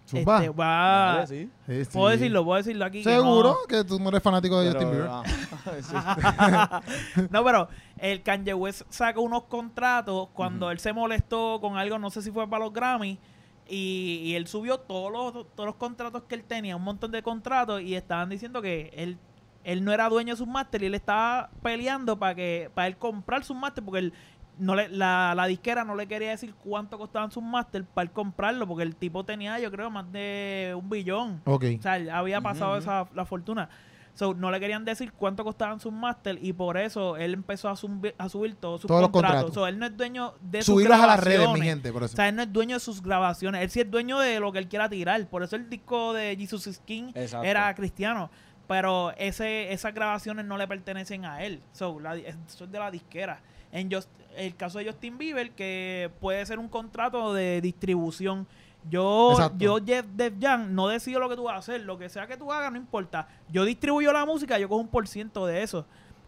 Zumba. 0.06 0.38
Este, 0.44 0.50
va. 0.50 1.14
Dale, 1.16 1.28
sí. 1.28 1.50
Sí, 1.66 1.86
sí. 1.86 1.92
Puedo 1.94 2.10
decirlo, 2.10 2.44
puedo 2.44 2.58
decirlo 2.58 2.86
aquí. 2.86 3.04
que 3.04 3.10
Seguro 3.10 3.58
no- 3.62 3.68
que 3.68 3.84
tú 3.84 4.00
no 4.00 4.10
eres 4.10 4.22
fanático 4.22 4.60
de 4.60 4.70
Justin 4.72 4.92
Bieber. 4.92 5.10
No, 7.30 7.44
pero 7.44 7.68
el 7.98 8.22
Kanye 8.24 8.54
West 8.54 8.84
saca 8.90 9.20
unos 9.20 9.44
contratos 9.44 10.30
cuando 10.34 10.72
él 10.72 10.80
se 10.80 10.94
molestó 10.94 11.60
con 11.62 11.78
algo, 11.78 12.00
no 12.00 12.10
sé 12.10 12.22
si 12.22 12.32
fue 12.32 12.48
para 12.50 12.66
los 12.66 12.74
Grammy, 12.74 13.20
y, 13.68 14.22
y 14.24 14.36
él 14.36 14.48
subió 14.48 14.80
todos 14.80 15.12
los, 15.12 15.46
todos 15.56 15.68
los 15.68 15.76
contratos 15.76 16.24
que 16.24 16.36
él 16.36 16.44
tenía, 16.44 16.76
un 16.76 16.84
montón 16.84 17.12
de 17.12 17.24
contratos, 17.24 17.82
y 17.82 17.96
estaban 17.96 18.30
diciendo 18.30 18.62
que 18.62 18.92
él, 18.96 19.18
él 19.64 19.86
no 19.86 19.94
era 19.94 20.10
dueño 20.10 20.34
de 20.34 20.38
sus 20.38 20.48
máster 20.48 20.84
y 20.84 20.88
él 20.88 20.96
estaba 20.96 21.50
peleando 21.62 22.20
para 22.20 22.36
que 22.36 22.70
para 22.74 22.88
él 22.88 22.98
comprar 22.98 23.44
sus 23.46 23.56
máster 23.56 23.84
porque 23.84 24.00
él 24.00 24.14
no 24.60 24.76
le, 24.76 24.88
la, 24.90 25.34
la 25.36 25.46
disquera 25.48 25.84
no 25.84 25.96
le 25.96 26.08
quería 26.08 26.30
decir 26.30 26.54
cuánto 26.56 26.98
costaban 26.98 27.32
sus 27.32 27.42
máster 27.44 27.84
para 27.86 28.04
él 28.06 28.12
comprarlo 28.12 28.68
porque 28.68 28.84
el 28.84 28.96
tipo 28.96 29.24
tenía 29.24 29.58
yo 29.60 29.72
creo 29.72 29.90
más 29.90 30.12
de 30.12 30.74
un 30.78 30.90
billón 30.90 31.42
Ok. 31.46 31.66
o 31.80 31.82
sea, 31.82 31.98
él 31.98 32.10
había 32.10 32.40
pasado 32.42 32.78
esa 32.78 33.08
la 33.16 33.26
fortuna. 33.26 33.70
So, 34.16 34.36
no 34.36 34.52
le 34.52 34.60
querían 34.60 34.86
decir 34.86 35.12
cuánto 35.12 35.44
costaban 35.44 35.80
sus 35.80 35.92
máster 35.92 36.38
y 36.40 36.54
por 36.54 36.78
eso 36.78 37.18
él 37.18 37.34
empezó 37.34 37.68
a, 37.68 37.74
subir- 37.76 38.14
a 38.20 38.30
subir 38.30 38.54
todos 38.54 38.82
sus 38.82 38.88
Todos 38.88 39.02
los 39.02 39.10
contratos. 39.10 39.46
contratos. 39.46 39.56
So, 39.56 39.66
él 39.66 39.80
no 39.80 39.88
es 39.88 39.98
dueño 39.98 40.36
de 40.40 40.62
Subirlas 40.62 41.00
sus 41.00 41.04
a 41.04 41.08
las 41.08 41.20
redes, 41.20 41.40
mi 41.40 41.44
grabaciones. 41.46 41.70
gente, 41.74 41.92
por 41.94 42.04
eso. 42.04 42.14
O 42.14 42.16
sea, 42.18 42.30
él 42.30 42.36
no 42.36 42.44
es 42.44 42.54
dueño 42.54 42.76
de 42.76 42.80
sus 42.80 43.02
grabaciones. 43.02 43.64
Él 43.64 43.72
sí 43.72 43.80
es 43.82 43.90
dueño 43.90 44.20
de 44.20 44.40
lo 44.40 44.52
que 44.52 44.60
él 44.60 44.68
quiera 44.68 44.88
tirar. 44.88 45.26
Por 45.26 45.42
eso 45.42 45.56
el 45.56 45.68
disco 45.68 46.14
de 46.14 46.36
Jesus 46.38 46.70
Skin 46.72 47.10
Exacto. 47.16 47.44
era 47.48 47.74
cristiano. 47.74 48.30
Pero 48.68 49.14
ese, 49.18 49.74
esas 49.74 49.96
grabaciones 49.96 50.46
no 50.46 50.60
le 50.60 50.68
pertenecen 50.68 51.26
a 51.26 51.42
él. 51.44 51.64
So, 51.72 52.00
la, 52.00 52.16
eso 52.16 52.66
es 52.66 52.72
de 52.72 52.78
la 52.78 52.92
disquera. 52.92 53.40
En 53.72 53.90
Just- 53.92 54.08
el 54.38 54.56
caso 54.56 54.80
de 54.80 54.86
Justin 54.86 55.18
Bieber, 55.18 55.52
que 55.52 56.10
puede 56.20 56.46
ser 56.46 56.60
un 56.60 56.68
contrato 56.70 57.34
de 57.34 57.62
distribución. 57.62 58.48
Yo, 58.90 59.32
Exacto. 59.32 59.58
yo 59.60 59.78
Jeff 59.86 60.06
Def 60.14 60.34
Jam, 60.42 60.74
no 60.76 60.88
decido 60.90 61.20
lo 61.22 61.30
que 61.30 61.36
tú 61.36 61.44
vas 61.44 61.56
a 61.56 61.60
hacer. 61.60 61.82
Lo 61.82 61.98
que 61.98 62.10
sea 62.10 62.28
que 62.28 62.36
tú 62.38 62.52
hagas, 62.52 62.72
no 62.72 62.78
importa. 62.78 63.28
Yo 63.50 63.64
distribuyo 63.66 64.12
la 64.12 64.26
música, 64.26 64.60
yo 64.60 64.68
cojo 64.68 64.82
un 64.82 64.88
por 64.90 65.08
ciento 65.08 65.46
de 65.46 65.64
eso. 65.64 65.86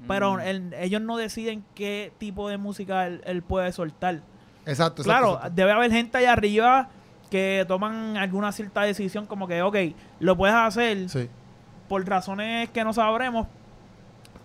Pero 0.07 0.35
Mm. 0.35 0.73
ellos 0.79 1.01
no 1.01 1.17
deciden 1.17 1.63
qué 1.73 2.13
tipo 2.17 2.47
de 2.49 2.57
música 2.57 3.07
él, 3.07 3.21
él 3.25 3.41
puede 3.43 3.71
soltar. 3.71 4.15
Exacto, 4.65 5.01
exacto. 5.01 5.03
Claro, 5.03 5.33
exacto. 5.35 5.55
debe 5.55 5.71
haber 5.71 5.91
gente 5.91 6.17
allá 6.17 6.33
arriba 6.33 6.89
que 7.29 7.65
toman 7.67 8.17
alguna 8.17 8.51
cierta 8.51 8.81
decisión 8.83 9.25
como 9.25 9.47
que, 9.47 9.61
ok, 9.61 9.75
lo 10.19 10.35
puedes 10.37 10.55
hacer 10.55 11.09
Sí. 11.09 11.29
por 11.89 12.05
razones 12.07 12.69
que 12.69 12.83
no 12.83 12.93
sabremos, 12.93 13.47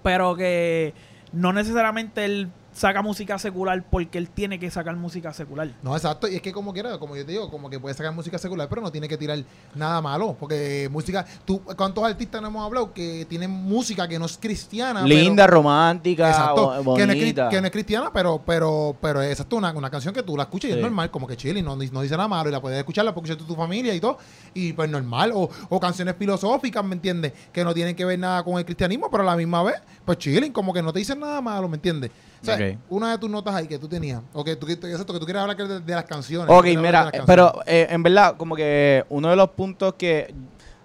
pero 0.03 0.35
que 0.37 0.95
no 1.33 1.53
necesariamente 1.53 2.25
él 2.25 2.51
saca 2.81 3.03
música 3.03 3.39
secular 3.39 3.85
porque 3.91 4.17
él 4.17 4.31
tiene 4.31 4.59
que 4.59 4.71
sacar 4.71 4.97
música 4.97 5.35
secular. 5.35 5.71
No, 5.83 5.95
exacto. 5.95 6.27
Y 6.27 6.37
es 6.37 6.41
que 6.41 6.51
como 6.51 6.73
quiera, 6.73 6.97
como 6.99 7.15
yo 7.15 7.27
te 7.27 7.33
digo, 7.33 7.51
como 7.51 7.69
que 7.69 7.79
puede 7.79 7.95
sacar 7.95 8.15
música 8.15 8.39
secular, 8.39 8.71
pero 8.71 8.81
no 8.81 8.91
tiene 8.91 9.07
que 9.07 9.19
tirar 9.19 9.39
nada 9.75 10.01
malo. 10.01 10.35
Porque 10.41 10.89
música, 10.91 11.27
tú, 11.45 11.61
¿cuántos 11.77 12.03
artistas 12.03 12.41
no 12.41 12.49
hemos 12.49 12.65
hablado 12.65 12.95
que 12.95 13.27
tienen 13.29 13.51
música 13.51 14.09
que 14.09 14.19
no 14.19 14.25
es 14.25 14.39
cristiana? 14.39 15.03
pero- 15.03 15.15
Linda, 15.15 15.47
romántica, 15.47 16.31
Exacto, 16.31 16.83
bo- 16.83 16.95
que 16.97 17.07
no, 17.07 17.13
es, 17.13 17.19
cri- 17.19 17.21
bonita. 17.21 17.49
que 17.51 17.61
no 17.61 17.67
es 17.67 17.73
cristiana, 17.73 18.11
pero, 18.15 18.41
pero, 18.47 18.97
pero 18.99 19.21
es 19.21 19.33
exacto, 19.33 19.57
una, 19.57 19.73
una 19.73 19.91
canción 19.91 20.15
que 20.15 20.23
tú 20.23 20.35
la 20.35 20.45
escuchas 20.45 20.71
y 20.71 20.73
Sí. 20.73 20.79
es 20.79 20.83
normal, 20.83 21.11
como 21.11 21.27
que 21.27 21.37
chile, 21.37 21.61
no, 21.61 21.77
no 21.77 22.01
dice 22.01 22.17
nada 22.17 22.29
malo 22.29 22.49
y 22.49 22.53
la 22.53 22.63
puedes 22.63 22.79
escuchar, 22.79 23.05
la 23.05 23.13
puedes 23.13 23.29
escuchar 23.31 23.47
tu, 23.47 23.53
tu 23.55 23.61
familia 23.61 23.95
y 23.95 24.01
todo, 24.01 24.17
y 24.55 24.73
pues 24.73 24.89
normal, 24.89 25.33
o, 25.35 25.51
o 25.69 25.79
canciones 25.81 26.15
filosóficas, 26.19 26.83
¿me 26.83 26.95
entiendes? 26.95 27.35
Que 27.53 27.63
no 27.63 27.75
tienen 27.75 27.95
que 27.95 28.07
ver 28.07 28.19
nada 28.19 28.43
con 28.43 28.57
el 28.59 28.65
cristianismo, 28.65 29.11
pero 29.11 29.23
a 29.23 29.27
la 29.27 29.37
misma 29.37 29.63
vez, 29.63 29.75
pues 30.07 30.17
chilling, 30.17 30.51
como 30.53 30.73
que 30.73 30.81
no 30.81 30.95
te 30.95 31.01
dicen 31.01 31.21
nada 31.21 31.43
malo, 31.43 31.69
¿me 31.69 31.77
entiendes? 31.77 32.11
O 32.43 32.45
sea, 32.45 32.55
Ok. 32.55 32.79
una 32.89 33.11
de 33.13 33.19
tus 33.19 33.29
notas 33.31 33.55
ahí 33.55 33.67
que 33.67 33.79
tú 33.79 33.87
tenías, 33.89 34.23
o 34.33 34.43
que 34.43 34.57
tú, 34.57 34.67
que- 34.67 34.73
exacto, 34.73 35.13
que 35.13 35.19
tú 35.21 35.27
quieres 35.27 35.43
hablar 35.43 35.57
que 35.57 35.65
de, 35.65 35.81
de 35.81 35.95
las 35.95 36.05
canciones. 36.05 36.49
Ok, 36.55 36.65
mira, 36.77 37.03
canciones. 37.05 37.27
pero 37.27 37.61
eh, 37.67 37.87
en 37.91 38.03
verdad, 38.03 38.37
como 38.37 38.57
que 38.57 39.05
uno 39.11 39.29
de 39.29 39.37
los 39.37 39.51
puntos 39.51 39.95
que, 39.95 40.35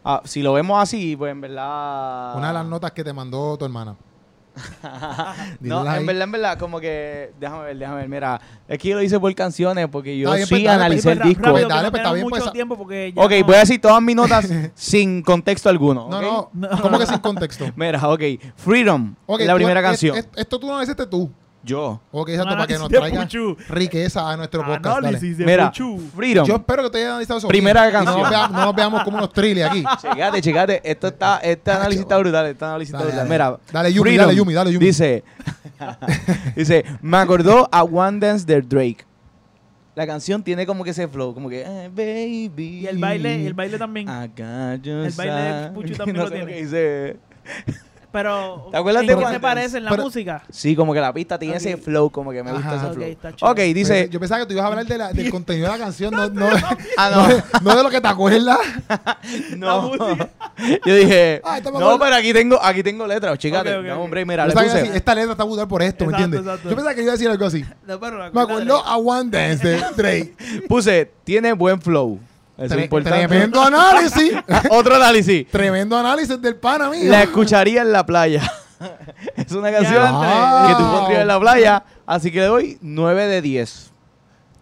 ah, 0.03 0.21
si 0.25 0.41
lo 0.41 0.51
vemos 0.53 0.81
así, 0.81 1.15
pues 1.15 1.31
en 1.31 1.39
verdad... 1.41 2.35
Una 2.35 2.47
de 2.49 2.53
las 2.53 2.65
notas 2.65 2.91
que 2.91 3.03
te 3.03 3.13
mandó 3.13 3.57
tu 3.57 3.63
hermana. 3.65 3.95
no, 5.59 5.81
ahí. 5.81 5.99
en 5.99 6.05
verdad, 6.05 6.23
en 6.23 6.31
verdad, 6.31 6.57
como 6.57 6.79
que. 6.79 7.33
Déjame 7.37 7.63
ver, 7.65 7.77
déjame 7.77 7.97
ver. 7.99 8.09
Mira, 8.09 8.41
es 8.69 8.79
que 8.79 8.87
yo 8.87 8.95
lo 8.95 9.01
hice 9.01 9.19
por 9.19 9.35
canciones 9.35 9.87
porque 9.91 10.17
yo 10.17 10.33
bien, 10.33 10.47
sí 10.47 10.55
pues, 10.55 10.67
analicé 10.69 11.11
el 11.11 11.17
Pues, 11.17 11.27
disco. 11.29 11.43
rápido, 11.43 11.67
Dale, 11.67 11.83
no 11.83 11.91
pues, 11.91 11.99
está 11.99 12.09
tenemos 12.11 12.13
bien, 12.15 12.29
pues, 12.29 12.41
mucho 12.41 12.49
a- 12.49 12.53
tiempo 12.53 12.77
porque 12.77 13.13
ya 13.13 13.21
Ok, 13.21 13.31
no- 13.39 13.45
voy 13.47 13.55
a 13.55 13.59
decir 13.59 13.81
todas 13.81 14.01
mis 14.01 14.15
notas 14.15 14.47
sin 14.75 15.21
contexto 15.23 15.67
alguno. 15.67 16.07
No, 16.09 16.17
¿ok? 16.19 16.51
no, 16.53 16.69
No. 16.69 16.81
¿Cómo 16.81 16.97
que 16.99 17.05
sin 17.05 17.17
contexto? 17.19 17.65
Mira, 17.75 18.07
ok. 18.07 18.21
Freedom. 18.55 19.13
Ok, 19.25 19.41
la 19.41 19.51
tú- 19.51 19.57
primera 19.57 19.79
es- 19.81 19.85
canción. 19.85 20.17
es- 20.17 20.29
esto 20.37 20.57
tú 20.57 20.67
no 20.67 20.77
lo 20.77 20.83
hiciste 20.83 21.05
tú. 21.05 21.29
Yo. 21.65 21.99
Ok, 22.12 22.30
exacto, 22.30 22.54
para 22.54 22.67
que 22.67 22.78
nos 22.78 22.88
traiga 22.89 23.21
Puchu. 23.23 23.58
riqueza 23.69 24.30
a 24.32 24.38
nuestro 24.38 24.62
podcast. 24.63 24.84
dale. 24.86 25.08
Análisis 25.10 25.38
de 25.38 25.45
Mira, 25.45 25.67
Puchu. 25.71 25.99
Freedom. 26.15 26.45
Yo 26.47 26.56
espero 26.56 26.84
que 26.84 26.89
te 26.91 26.97
hayan 26.99 27.10
analizado 27.12 27.39
eso. 27.39 27.47
Primera 27.47 27.82
bien, 27.88 27.93
y 27.93 28.06
No 28.06 28.06
canción. 28.06 28.21
nos, 28.21 28.30
vea- 28.30 28.47
no 28.47 28.65
nos 28.65 28.75
veamos 28.75 29.04
como 29.04 29.17
unos 29.17 29.34
trilles 29.34 29.65
aquí. 29.65 29.84
Checate, 30.01 30.41
checate. 30.41 30.82
Esto 30.84 31.08
está, 31.08 31.38
este 31.39 31.71
análisis 31.71 32.01
está 32.01 32.17
brutal. 32.17 32.45
Este 32.45 32.63
análisis 32.63 32.93
está 32.93 32.99
Dale, 33.06 33.12
brutal. 33.23 33.30
dale. 33.30 33.54
Mira. 33.54 33.60
Dale, 33.73 33.93
Yumi, 33.93 34.10
Freedom 34.10 34.25
dale, 34.28 34.38
Yumi, 34.38 34.54
dale, 34.54 34.71
Yumi. 34.71 34.86
Dice, 34.86 35.23
dice, 36.56 36.86
me 37.01 37.17
acordó 37.17 37.67
a 37.71 37.84
One 37.84 38.19
Dance 38.19 38.45
de 38.45 38.62
Drake. 38.62 39.06
La 39.95 40.06
canción 40.06 40.43
tiene 40.43 40.65
como 40.65 40.84
que 40.84 40.89
ese 40.89 41.08
flow, 41.08 41.34
como 41.34 41.47
que, 41.49 41.62
eh, 41.65 41.89
baby. 41.89 42.80
Y 42.82 42.88
el 42.88 42.97
baile, 42.97 43.47
el 43.47 43.54
baile 43.54 43.78
también. 43.78 44.10
El 44.10 45.12
baile 45.15 45.34
de. 45.34 45.69
Puchu 45.73 45.93
también 45.97 46.17
No 46.17 46.23
lo 46.23 46.30
sé 46.30 46.36
tiene. 46.36 46.51
que 46.54 46.62
dice. 46.63 47.17
Pero, 48.15 48.69
¿Te 48.71 48.78
acuerdas 48.78 49.01
¿en 49.01 49.08
de 49.08 49.15
qué 49.17 49.21
Dance? 49.23 49.39
parece 49.41 49.78
en 49.78 49.84
la 49.84 49.89
Pero- 49.91 50.04
música? 50.04 50.41
Sí, 50.49 50.73
como 50.73 50.93
que 50.93 51.01
la 51.01 51.12
pista 51.13 51.38
tiene 51.38 51.58
ese 51.58 51.75
flow, 51.75 52.10
como 52.10 52.32
que 52.32 52.41
me 52.43 52.54
gusta 52.54 52.67
Ajá. 52.69 52.75
ese 52.78 52.86
Ok, 53.17 53.19
flow. 53.38 53.51
Ok, 53.51 53.60
dice, 53.73 54.08
Yo 54.10 54.19
pensaba 54.21 54.39
que 54.39 54.45
tú 54.47 54.54
ibas 54.54 54.63
a 54.63 54.67
hablar 54.69 54.86
de 54.86 54.97
la- 54.97 55.12
del 55.12 55.30
contenido 55.30 55.65
de 55.69 55.78
la 55.78 55.84
canción, 55.84 56.13
no, 56.13 56.30
no, 56.30 56.47
ah, 56.97 57.10
no, 57.13 57.21
no. 57.23 57.28
de, 57.28 57.43
no 57.62 57.75
de 57.75 57.84
lo 57.84 57.89
que 57.89 57.99
te 57.99 58.08
acuerdas. 58.08 58.58
No. 59.58 59.91
Yo 60.86 60.95
dije, 60.95 61.41
Ah, 61.43 61.60
no, 61.63 61.99
pero 61.99 62.15
aquí 62.15 62.32
tengo, 62.32 62.58
aquí 62.63 62.84
tengo 62.84 63.06
letras, 63.08 63.38
chicate. 63.38 63.73
Ok, 63.73 63.80
ok, 63.82 63.86
no, 63.88 63.95
ok. 63.95 64.01
hombre, 64.04 64.25
mira, 64.25 64.43
Yo 64.43 64.47
le 64.49 64.54
pensaba 64.54 64.63
que 64.63 64.67
iba 64.67 64.71
a 64.71 64.75
puse. 64.75 64.82
decir, 64.84 64.95
esta 64.97 65.15
letra 65.15 65.32
está 65.32 65.43
brutal 65.43 65.67
por 65.67 65.84
esto, 65.84 66.06
¿me 66.06 66.12
entiendes? 66.12 66.39
exacto. 66.41 66.69
Yo 66.69 66.75
pensaba 66.75 66.95
que 66.95 67.01
iba 67.01 67.12
a 67.12 67.15
decir 67.15 67.30
algo 67.30 67.45
así. 67.45 67.65
No, 67.86 67.99
pero 67.99 68.32
Me 68.32 68.41
acuerdo 68.41 68.78
a 68.86 68.97
One 68.97 69.30
Dance 69.30 69.67
de 69.67 69.78
Drake. 69.97 70.36
Puse, 70.69 71.12
tiene 71.23 71.51
buen 71.54 71.82
flow. 71.82 72.19
Eso 72.57 72.73
Tre- 72.73 72.77
es 72.79 72.83
importante. 72.85 73.27
Tremendo 73.27 73.61
análisis. 73.61 74.33
Otro 74.69 74.95
análisis. 74.95 75.47
Tremendo 75.49 75.97
análisis 75.97 76.41
del 76.41 76.55
pana 76.55 76.89
mío. 76.89 77.11
La 77.11 77.23
escucharía 77.23 77.81
en 77.81 77.91
la 77.91 78.05
playa. 78.05 78.41
es 79.35 79.51
una 79.51 79.71
canción 79.71 80.11
Wow. 80.11 80.67
que 80.67 80.75
tú 80.75 80.91
pondrías 80.91 81.21
en 81.21 81.27
la 81.27 81.39
playa. 81.39 81.83
Así 82.05 82.31
que 82.31 82.39
le 82.39 82.45
doy 82.45 82.77
9 82.81 83.27
de 83.27 83.41
10. 83.41 83.91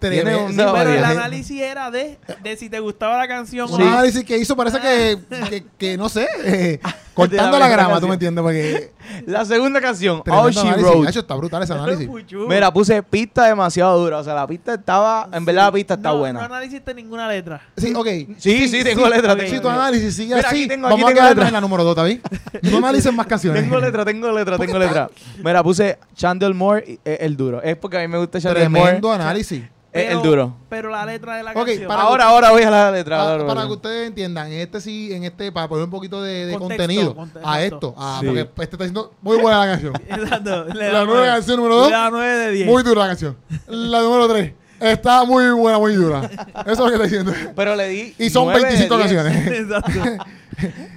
Tremendo. 0.10 0.30
tiene 0.32 0.44
un- 0.46 0.52
Sí, 0.52 0.58
no, 0.58 0.74
Pero 0.74 0.94
el 0.94 1.04
análisis 1.04 1.62
era 1.62 1.92
de, 1.92 2.18
de 2.44 2.58
si 2.58 2.70
te 2.70 2.80
gustaba 2.80 3.18
la 3.18 3.28
canción 3.28 3.68
Un 3.70 3.82
o 3.82 3.86
no. 3.86 3.92
análisis 3.92 4.24
que 4.24 4.38
hizo 4.38 4.56
parece 4.56 4.80
que, 4.80 5.18
que, 5.50 5.66
que, 5.78 5.98
no 5.98 6.10
sé, 6.10 6.28
eh, 6.46 6.80
cortando 7.14 7.52
la, 7.54 7.60
la 7.60 7.68
grama, 7.70 7.90
canción. 7.90 8.02
tú 8.02 8.08
me 8.08 8.14
entiendes, 8.16 8.42
porque 8.42 8.92
La 9.28 9.44
segunda 9.46 9.80
canción, 9.82 10.24
All 10.30 10.52
tremendo 10.54 10.78
She. 10.78 10.84
Wrote. 10.84 11.08
Hacho, 11.10 11.20
está 11.20 11.36
brutal 11.36 11.62
ese 11.64 11.74
análisis. 11.74 12.10
Mira, 12.48 12.72
puse 12.74 13.04
pista 13.04 13.46
demasiado 13.46 14.00
dura. 14.00 14.18
O 14.20 14.24
sea, 14.24 14.34
la 14.34 14.48
pista 14.48 14.74
estaba. 14.76 15.28
En 15.32 15.44
verdad, 15.46 15.66
la 15.66 15.72
pista 15.74 15.94
está 15.96 16.10
no, 16.10 16.18
buena. 16.20 16.40
No 16.40 16.46
analiciste 16.46 16.94
ninguna 16.94 17.28
letra. 17.28 17.62
Sí, 17.78 17.94
ok. 17.96 18.08
Sí, 18.38 18.68
sí, 18.70 18.84
tengo 18.84 19.08
letra, 19.10 19.34
ok. 19.34 19.40
tengo 19.40 19.54
Si 19.56 19.60
tu 19.60 19.70
análisis 19.70 20.16
sigue 20.16 20.36
Mira, 20.36 20.48
así, 20.48 20.60
aquí 20.60 20.68
tengo- 20.68 20.88
aquí 20.88 20.96
vamos 21.02 21.12
a 21.12 21.14
tengo 21.14 21.30
letra. 21.30 21.48
en 21.48 21.54
la 21.54 21.62
número 21.62 21.84
2, 21.84 21.96
¿David? 21.96 22.20
No 22.64 22.78
analices 22.78 23.14
más 23.14 23.28
canciones. 23.28 23.62
Tengo 23.64 23.78
letra, 23.80 24.06
tengo 24.06 24.32
letra, 24.32 24.58
tengo 24.58 24.80
letra. 24.80 25.10
Mira, 25.44 25.62
puse 25.64 26.00
Chandler 26.16 26.54
Moore, 26.54 27.00
eh, 27.04 27.18
el 27.22 27.36
duro. 27.38 27.62
Es 27.62 27.76
porque 27.76 27.98
a 27.98 28.02
mí 28.02 28.08
me 28.08 28.18
gusta 28.18 28.40
Chandler 28.40 28.64
Tremendo 28.70 29.08
Moore. 29.10 29.22
análisis. 29.24 29.64
Es 29.94 30.10
el 30.10 30.18
Pero- 30.18 30.22
duro. 30.24 30.56
Pero 30.70 30.90
la 30.90 31.06
letra 31.06 31.36
de 31.38 31.44
la 31.44 31.54
canción. 31.54 31.88
para- 31.88 32.02
Ahora, 32.02 32.26
ahora 32.26 32.50
voy 32.52 32.64
a 32.64 32.72
la 32.72 32.92
letra. 32.92 33.22
Ah, 33.22 33.32
ahora, 33.34 33.46
para 33.48 33.66
que 33.68 33.72
ustedes 33.74 34.08
entiendan, 34.08 34.48
en 34.52 34.60
este 34.60 34.82
sí, 34.82 35.14
en 35.14 35.24
este, 35.24 35.52
para 35.52 35.68
poner 35.68 35.86
un 35.86 35.92
poquito 35.92 36.22
de, 36.24 36.48
de 36.48 36.58
Contexto, 36.58 36.84
contenido 36.84 37.16
conte- 37.16 37.40
a 37.44 37.62
esto, 37.64 37.94
ah, 37.96 38.18
Sí. 38.20 38.26
porque 38.26 38.42
este 38.42 38.64
está 38.64 38.78
diciendo 38.78 39.14
muy 39.22 39.38
buena 39.38 39.60
la 39.66 39.72
canción. 39.72 39.94
Exacto. 40.10 40.66
La 40.74 41.06
nueva 41.06 41.26
canción 41.28 41.58
número 41.58 41.76
dos. 41.76 41.90
Le 41.90 41.96
da 41.96 42.10
9 42.10 42.36
de 42.38 42.52
10. 42.52 42.68
Muy 42.68 42.82
dura 42.84 43.02
la 43.02 43.08
canción. 43.08 43.38
La 43.68 44.02
número 44.02 44.28
3 44.30 44.54
está 44.80 45.24
muy 45.26 45.50
buena, 45.52 45.78
muy 45.78 45.94
dura. 45.94 46.24
Eso 46.66 46.72
es 46.72 46.80
lo 46.80 46.86
que 46.88 46.94
está 46.94 47.04
diciendo. 47.04 47.32
Pero 47.56 47.76
le 47.76 47.88
di. 47.90 48.16
Y 48.18 48.30
son 48.32 48.46
9 48.46 48.60
de 48.62 48.66
25 48.66 48.98
10. 48.98 49.14
canciones. 49.14 49.48
Exacto. 49.62 50.24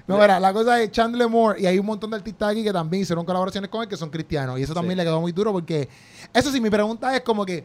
No, 0.07 0.19
mira, 0.19 0.39
la 0.39 0.53
cosa 0.53 0.81
es 0.81 0.91
Chandler 0.93 1.29
Moore 1.29 1.61
y 1.61 1.67
hay 1.67 1.79
un 1.79 1.87
montón 1.87 2.11
de 2.11 2.17
artistas 2.17 2.51
aquí 2.51 2.63
que 2.63 2.73
también 2.73 3.03
hicieron 3.03 3.25
colaboraciones 3.25 3.69
con 3.71 3.83
él 3.83 3.89
que 3.89 3.97
son 3.97 4.11
cristianos 4.11 4.61
y 4.61 4.63
eso 4.63 4.75
también 4.75 4.93
Sí. 4.93 4.99
le 4.99 5.05
quedó 5.05 5.21
muy 5.21 5.33
duro 5.33 5.51
porque 5.51 5.89
eso 6.33 6.53
sí, 6.53 6.61
mi 6.61 6.71
pregunta 6.71 7.17
es 7.17 7.23
como 7.23 7.45
que 7.45 7.65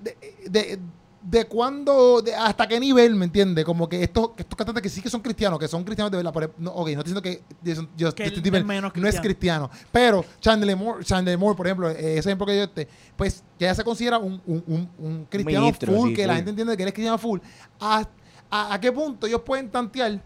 de, 0.00 0.16
de, 0.48 0.78
de 1.22 1.44
cuándo, 1.46 2.20
de 2.20 2.34
hasta 2.34 2.68
qué 2.68 2.78
nivel, 2.78 3.14
¿me 3.14 3.24
entiendes? 3.24 3.64
Como 3.64 3.88
que 3.88 4.02
estos, 4.02 4.30
que 4.30 4.42
estos 4.42 4.56
cantantes 4.56 4.82
que 4.82 4.88
sí 4.90 5.00
que 5.00 5.08
son 5.08 5.20
cristianos, 5.22 5.58
que 5.58 5.66
son 5.68 5.82
cristianos 5.82 6.10
de 6.10 6.18
verdad, 6.18 6.32
por 6.32 6.52
no, 6.58 6.70
ok, 6.72 6.90
no 6.90 7.00
estoy 7.00 7.14
diciendo 7.14 7.22
que 7.22 7.42
Justin- 7.64 7.88
Justin 7.98 8.30
Que 8.30 8.40
Bieber 8.40 8.64
menos 8.64 8.92
no 8.94 9.08
es 9.08 9.20
cristiano, 9.20 9.70
pero 9.90 10.24
Chandler 10.40 10.76
Moore, 10.76 11.02
Chandler 11.04 11.38
Moore, 11.38 11.56
por 11.56 11.66
ejemplo, 11.66 11.88
ese 11.88 12.18
ejemplo 12.18 12.46
que 12.46 12.58
yo 12.58 12.68
te, 12.68 12.86
pues 13.16 13.42
ya 13.58 13.74
se 13.74 13.82
considera 13.82 14.18
un, 14.18 14.40
un, 14.46 14.62
un, 14.66 14.90
un 14.98 15.24
cristiano 15.30 15.60
Ministro, 15.64 15.92
full, 15.94 16.08
sí, 16.10 16.14
que 16.14 16.26
la 16.26 16.34
gente 16.36 16.50
entiende 16.50 16.76
que 16.76 16.82
él 16.82 16.88
es 16.88 16.94
cristiano 16.94 17.16
full. 17.18 17.40
¿A, 17.80 18.06
a, 18.50 18.74
a 18.74 18.80
qué 18.80 18.92
punto 18.92 19.26
ellos 19.26 19.40
pueden 19.40 19.70
tantear 19.70 20.20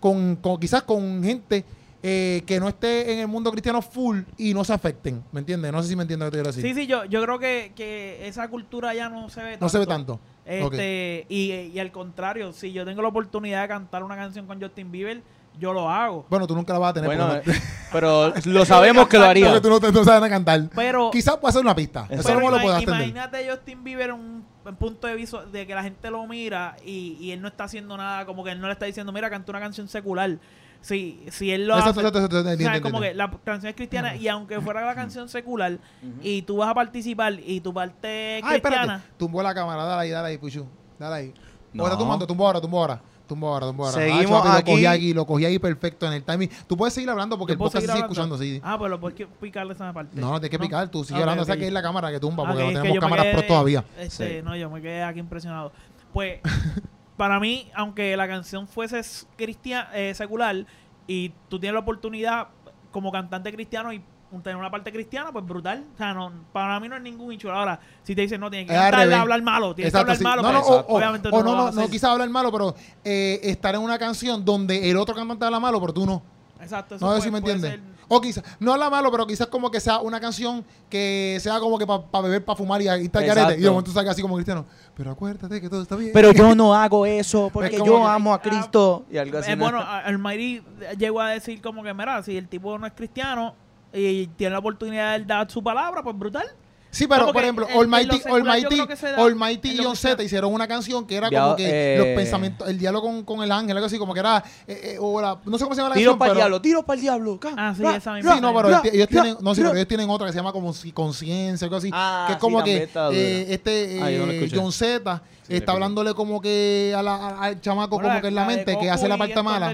con, 0.00 0.36
con 0.36 0.60
quizás 0.60 0.82
con 0.82 1.24
gente 1.24 1.64
eh, 2.02 2.42
que 2.46 2.58
no 2.60 2.68
esté 2.68 3.12
en 3.12 3.18
el 3.20 3.28
mundo 3.28 3.50
cristiano 3.52 3.80
full 3.82 4.20
y 4.36 4.54
no 4.54 4.64
se 4.64 4.72
afecten? 4.72 5.22
¿Me 5.32 5.40
entiendes? 5.40 5.70
No 5.72 5.82
sé 5.82 5.88
si 5.88 5.96
me 5.96 6.02
entiendes 6.02 6.26
lo 6.26 6.30
que 6.30 6.36
te 6.38 6.42
quiero 6.42 6.54
decir. 6.56 6.74
Sí, 6.74 6.80
sí, 6.82 6.86
yo, 6.86 7.04
yo 7.04 7.22
creo 7.22 7.38
que, 7.38 7.72
que 7.76 8.26
esa 8.26 8.48
cultura 8.48 8.92
ya 8.94 9.08
no 9.08 9.28
se 9.28 9.40
ve 9.42 9.50
tanto. 9.52 9.64
no 9.64 9.68
se 9.68 9.78
ve 9.78 9.86
tanto. 9.86 10.20
Este, 10.44 11.26
y, 11.28 11.52
y 11.52 11.78
al 11.78 11.92
contrario, 11.92 12.52
si 12.52 12.72
yo 12.72 12.84
tengo 12.84 13.00
la 13.02 13.08
oportunidad 13.08 13.62
de 13.62 13.68
cantar 13.68 14.02
una 14.02 14.16
canción 14.16 14.46
con 14.46 14.60
Justin 14.60 14.90
Bieber, 14.90 15.22
yo 15.58 15.72
lo 15.72 15.88
hago. 15.90 16.26
Bueno, 16.30 16.46
tú 16.46 16.54
nunca 16.54 16.72
la 16.72 16.78
vas 16.78 16.90
a 16.90 16.94
tener. 16.94 17.06
Bueno, 17.08 17.28
porque 17.28 17.50
no- 17.50 17.56
eh, 17.56 17.60
pero 17.92 18.32
lo 18.46 18.64
sabemos 18.64 19.06
que 19.06 19.18
lo 19.18 19.24
porque 19.26 19.44
haría. 19.44 19.60
tú 19.60 19.68
no, 19.68 19.78
te- 19.80 19.92
no 19.92 20.02
sabes 20.04 20.28
cantar. 20.30 20.62
Pero, 20.74 21.10
Quizás 21.10 21.36
puede 21.36 21.52
ser 21.52 21.62
una 21.62 21.74
pista. 21.76 22.06
Eso 22.10 22.22
pero 22.24 22.40
no 22.40 22.46
me 22.46 22.50
lo 22.52 22.72
atender. 22.72 22.94
imagínate 22.96 23.48
Justin 23.50 23.84
Bieber 23.84 24.08
en 24.08 24.14
un, 24.14 24.44
en 24.66 24.76
punto 24.76 25.06
de 25.06 25.14
vista 25.14 25.44
de 25.44 25.66
que 25.66 25.74
la 25.74 25.82
gente 25.82 26.10
lo 26.10 26.26
mira 26.26 26.76
y, 26.84 27.18
y 27.20 27.32
él 27.32 27.40
no 27.42 27.48
está 27.48 27.64
haciendo 27.64 27.96
nada, 27.96 28.24
como 28.26 28.42
que 28.42 28.50
él 28.50 28.60
no 28.60 28.66
le 28.66 28.72
está 28.72 28.86
diciendo, 28.86 29.12
mira, 29.12 29.28
canta 29.30 29.52
una 29.52 29.60
canción 29.60 29.86
secular. 29.88 30.38
Si, 30.82 31.24
si 31.30 31.50
él 31.52 31.66
lo 31.68 31.76
hace, 31.76 32.80
como 32.82 33.00
que 33.00 33.14
la 33.14 33.30
canción 33.44 33.70
es 33.70 33.76
cristiana 33.76 34.16
y 34.16 34.28
aunque 34.28 34.60
fuera 34.60 34.84
la 34.84 34.94
canción 34.94 35.28
secular 35.28 35.78
y 36.22 36.42
tú 36.42 36.56
vas 36.58 36.68
a 36.70 36.74
participar 36.74 37.34
y 37.38 37.60
tu 37.60 37.72
parte 37.72 38.38
es 38.38 38.44
Ay, 38.44 38.60
cristiana, 38.60 38.82
espérate. 38.96 39.14
Tumbó 39.16 39.42
la 39.42 39.54
cámara. 39.54 39.84
Dale 39.84 40.02
ahí, 40.02 40.10
dale 40.10 40.28
ahí, 40.28 40.38
Puchu. 40.38 40.66
Dale 40.98 41.14
ahí. 41.14 41.34
No. 41.72 41.84
No. 41.84 41.86
está 41.86 41.96
tumbando, 41.98 42.26
tumbó 42.26 42.46
ahora, 42.46 42.60
tumbó 42.60 42.80
ahora. 42.80 43.00
Tumbó 43.28 43.48
ahora, 43.54 43.66
tumbó 43.68 43.86
ahora. 43.86 43.96
Seguimos 44.02 44.44
Lo 44.44 44.50
aquí. 44.50 44.70
cogí 44.72 44.86
aquí, 44.86 45.14
lo 45.14 45.24
cogí 45.24 45.44
ahí 45.46 45.58
perfecto 45.58 46.06
en 46.06 46.12
el 46.14 46.24
timing. 46.24 46.50
Tú 46.66 46.76
puedes 46.76 46.92
seguir 46.92 47.08
hablando 47.08 47.38
porque 47.38 47.52
¿yo 47.52 47.54
el 47.54 47.58
podcast 47.60 47.86
sigue 47.86 47.98
escuchando, 48.00 48.36
sí. 48.36 48.60
Ah, 48.62 48.76
pues 48.76 48.90
lo 48.90 49.00
puedes 49.00 49.16
que- 49.16 49.26
picarle 49.26 49.72
esa 49.72 49.90
parte. 49.92 50.20
No, 50.20 50.30
no 50.32 50.40
tienes 50.40 50.50
que 50.50 50.58
picar, 50.58 50.88
tú 50.88 51.02
sigue 51.04 51.14
Ok, 51.18 51.22
hablando. 51.22 51.42
ok. 51.44 51.48
O 51.48 51.52
sea 51.52 51.56
que 51.56 51.66
es 51.68 51.72
la 51.72 51.80
cámara 51.80 52.10
que 52.10 52.18
tumba 52.20 52.42
Ah, 52.44 52.48
porque 52.48 52.64
ok, 52.64 52.72
no 52.72 52.82
tenemos 52.82 52.98
cámaras 53.00 53.24
quedé- 53.26 53.32
pro 53.38 53.46
todavía. 53.46 53.84
Este, 53.98 54.38
Sí. 54.40 54.42
No, 54.44 54.56
yo 54.56 54.68
me 54.68 54.82
quedé 54.82 55.02
aquí 55.04 55.20
impresionado. 55.20 55.72
Pues, 56.12 56.40
para 57.16 57.38
mí, 57.40 57.70
aunque 57.74 58.16
la 58.16 58.26
canción 58.28 58.66
fuese 58.66 58.98
s- 59.00 59.26
cristia- 59.36 59.88
eh, 59.94 60.14
secular 60.14 60.66
y 61.06 61.30
tú 61.48 61.58
tienes 61.58 61.74
la 61.74 61.80
oportunidad 61.80 62.48
como 62.90 63.10
cantante 63.12 63.52
cristiano 63.52 63.92
y 63.92 64.02
tener 64.42 64.56
una 64.56 64.70
parte 64.70 64.90
cristiana, 64.90 65.30
pues 65.30 65.44
brutal. 65.44 65.84
O 65.94 65.96
sea, 65.98 66.14
no, 66.14 66.32
para 66.54 66.80
mí 66.80 66.88
no 66.88 66.96
es 66.96 67.02
ningún 67.02 67.32
hecho. 67.32 67.52
Ahora, 67.52 67.78
si 68.02 68.14
te 68.14 68.22
dicen, 68.22 68.40
no, 68.40 68.48
tienes 68.50 68.66
que 68.66 68.72
Es 68.72 68.78
al 68.78 68.84
cantar, 68.86 69.00
revés. 69.00 69.18
hablar 69.18 69.42
malo, 69.42 69.74
tienes 69.74 69.92
Exacto, 69.92 70.12
que 70.12 70.18
sí. 70.18 70.24
hablar 70.24 70.36
No, 70.38 70.42
malo. 70.44 70.58
no, 70.60 70.66
pues, 70.66 70.84
o, 70.88 70.96
obviamente 70.96 71.28
o 71.28 71.30
no, 71.32 71.42
no, 71.42 71.54
no 71.64 71.66
hacer. 71.68 71.90
quizás 71.90 72.10
hablar 72.10 72.30
malo, 72.30 72.50
pero 72.50 72.74
eh, 73.04 73.40
estar 73.42 73.74
en 73.74 73.82
una 73.82 73.98
canción 73.98 74.42
donde 74.42 74.90
el 74.90 74.96
otro 74.96 75.14
cantante 75.14 75.44
habla 75.44 75.60
malo, 75.60 75.78
pero 75.82 75.92
tú 75.92 76.06
no. 76.06 76.22
Exacto, 76.62 76.94
eso 76.94 77.04
No 77.04 77.10
sé 77.12 77.16
puede- 77.18 77.22
si 77.22 77.30
me 77.32 77.38
entiendes. 77.38 77.70
ser- 77.72 77.80
O 78.08 78.20
quizás, 78.20 78.44
no 78.60 78.72
habla 78.74 78.90
malo, 78.90 79.10
pero 79.10 79.26
quizás 79.26 79.46
como 79.46 79.70
que 79.70 79.80
sea 79.80 80.00
una 80.00 80.20
canción 80.20 80.64
que 80.90 81.38
sea 81.40 81.58
como 81.60 81.78
que 81.78 81.86
para 81.86 82.22
beber, 82.22 82.44
para 82.44 82.56
fumar 82.56 82.80
y 82.82 82.88
ahí 82.88 83.04
está 83.06 83.24
carete. 83.24 83.58
Y 83.58 83.62
de 83.62 83.70
momento 83.70 83.90
salga 83.90 84.10
así 84.12 84.20
como 84.20 84.34
cristiano. 84.34 84.66
Pero 84.94 85.10
acuérdate 85.10 85.60
que 85.60 85.68
todo 85.70 85.82
está 85.82 85.96
bien. 85.96 86.10
Pero 86.12 86.30
yo 86.32 86.54
no 86.54 86.74
hago 86.74 87.06
eso 87.06 87.50
porque 87.52 87.76
yo 87.78 87.84
que- 87.84 88.02
amo 88.04 88.34
a 88.34 88.40
Cristo. 88.42 89.04
Y 89.10 89.16
algo 89.16 89.38
así. 89.38 89.50
Eh, 89.52 89.56
¿no? 89.56 89.64
bueno, 89.64 89.80
Almighty 89.80 90.62
llegó 90.98 91.20
a 91.20 91.30
decir 91.30 91.60
como 91.62 91.82
que, 91.82 91.94
mira, 91.94 92.22
si 92.22 92.36
el 92.36 92.48
tipo 92.48 92.76
no 92.78 92.86
es 92.86 92.92
cristiano 92.92 93.54
y 93.92 94.26
tiene 94.28 94.52
la 94.52 94.58
oportunidad 94.58 95.18
de 95.18 95.24
dar 95.24 95.50
su 95.50 95.62
palabra, 95.62 96.02
pues 96.02 96.16
brutal. 96.18 96.46
Sí, 96.94 97.06
pero 97.06 97.24
No, 97.26 97.32
por 97.32 97.42
ejemplo, 97.42 97.66
en- 97.68 97.80
Almighty, 97.80 99.70
y 99.70 99.82
John 99.82 99.96
Z 99.96 100.22
hicieron 100.22 100.52
una 100.52 100.68
canción 100.68 101.06
que 101.06 101.16
era 101.16 101.30
como 101.30 101.56
que 101.56 101.94
eh, 101.94 101.96
los 101.98 102.06
pensamientos, 102.08 102.68
el 102.68 102.78
diálogo 102.78 103.06
con, 103.08 103.24
con 103.24 103.42
el 103.42 103.50
ángel, 103.50 103.74
algo 103.78 103.86
así, 103.86 103.96
como 103.98 104.12
que 104.12 104.20
era, 104.20 104.44
eh, 104.66 104.80
eh, 104.94 104.96
o 105.00 105.18
la- 105.18 105.38
no 105.44 105.56
sé 105.56 105.64
cómo 105.64 105.74
se 105.74 105.80
llama 105.80 105.88
la 105.88 105.94
Tiro 105.94 106.10
canción, 106.12 106.18
para 106.18 106.30
el 106.32 106.36
diablo, 106.36 106.60
tiro 106.60 106.82
para 106.82 106.94
el 106.96 107.00
diablo. 107.00 107.40
Ah, 107.56 107.72
sí, 107.74 107.82
ra, 107.82 107.96
esa 107.96 108.12
misma. 108.12 108.34
Sí, 108.34 108.40
no, 108.42 108.54
pero 108.54 108.68
ra, 108.68 108.82
ellos, 108.84 109.00
ra, 109.00 109.06
tienen, 109.06 109.36
no, 109.40 109.54
sí, 109.54 109.62
pero 109.62 109.74
ellos 109.74 109.88
tienen 109.88 110.10
otra 110.10 110.26
que 110.26 110.32
se 110.34 110.38
llama 110.38 110.52
como 110.52 110.74
si- 110.74 110.92
conciencia, 110.92 111.64
algo 111.64 111.76
así, 111.78 111.88
Ah, 111.94 112.24
que 112.26 112.32
es 112.34 112.36
sí, 112.36 112.40
como 112.40 112.58
también 112.58 112.88
que 112.88 113.00
eh, 113.12 113.46
este 113.48 113.98
Ah, 114.02 114.10
yo 114.10 114.26
no 114.26 114.32
eh. 114.32 114.50
John 114.52 114.70
Z 114.70 115.22
Sí, 115.48 115.54
está 115.56 115.72
hablándole 115.72 116.12
como 116.14 116.42
que 116.42 116.94
a 116.94 117.02
la- 117.02 117.14
a- 117.16 117.44
al 117.44 117.60
chamaco 117.62 117.96
Bueno, 117.96 118.10
como 118.10 118.20
que 118.20 118.28
en 118.28 118.34
la 118.34 118.44
mente, 118.44 118.76
que 118.78 118.90
hace 118.90 119.08
la 119.08 119.16
parte 119.16 119.42
mala. 119.42 119.72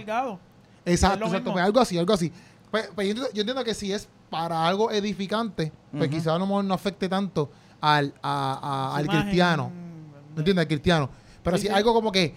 Exacto, 0.87 1.25
exacto, 1.27 1.53
pues 1.53 1.65
algo 1.65 1.81
así, 1.81 1.99
algo 1.99 2.13
así. 2.15 2.33
Pues, 2.71 2.89
pues 2.95 3.07
yo, 3.07 3.11
entiendo, 3.13 3.33
yo 3.35 3.41
entiendo 3.41 3.65
que 3.65 3.75
si 3.75 3.93
es 3.93 4.09
para 4.31 4.67
algo 4.67 4.91
edificante, 4.91 5.73
pues 5.91 6.05
Ujú. 6.09 6.11
quizás 6.11 6.29
a 6.35 6.39
lo 6.39 6.47
mejor 6.47 6.65
no 6.65 6.75
afecte 6.75 7.09
tanto 7.09 7.51
al, 7.81 8.13
a- 8.23 8.89
a- 8.89 8.91
Su 8.93 8.97
al 8.99 9.05
imagen, 9.05 9.23
cristiano. 9.23 9.71
¿Me 10.35 10.41
entiendes? 10.41 10.63
Al 10.63 10.69
cristiano. 10.69 11.11
Pero 11.43 11.57
Sí, 11.57 11.63
si 11.63 11.69
sí. 11.69 11.75
algo 11.75 11.95
como 11.95 12.13
que 12.13 12.35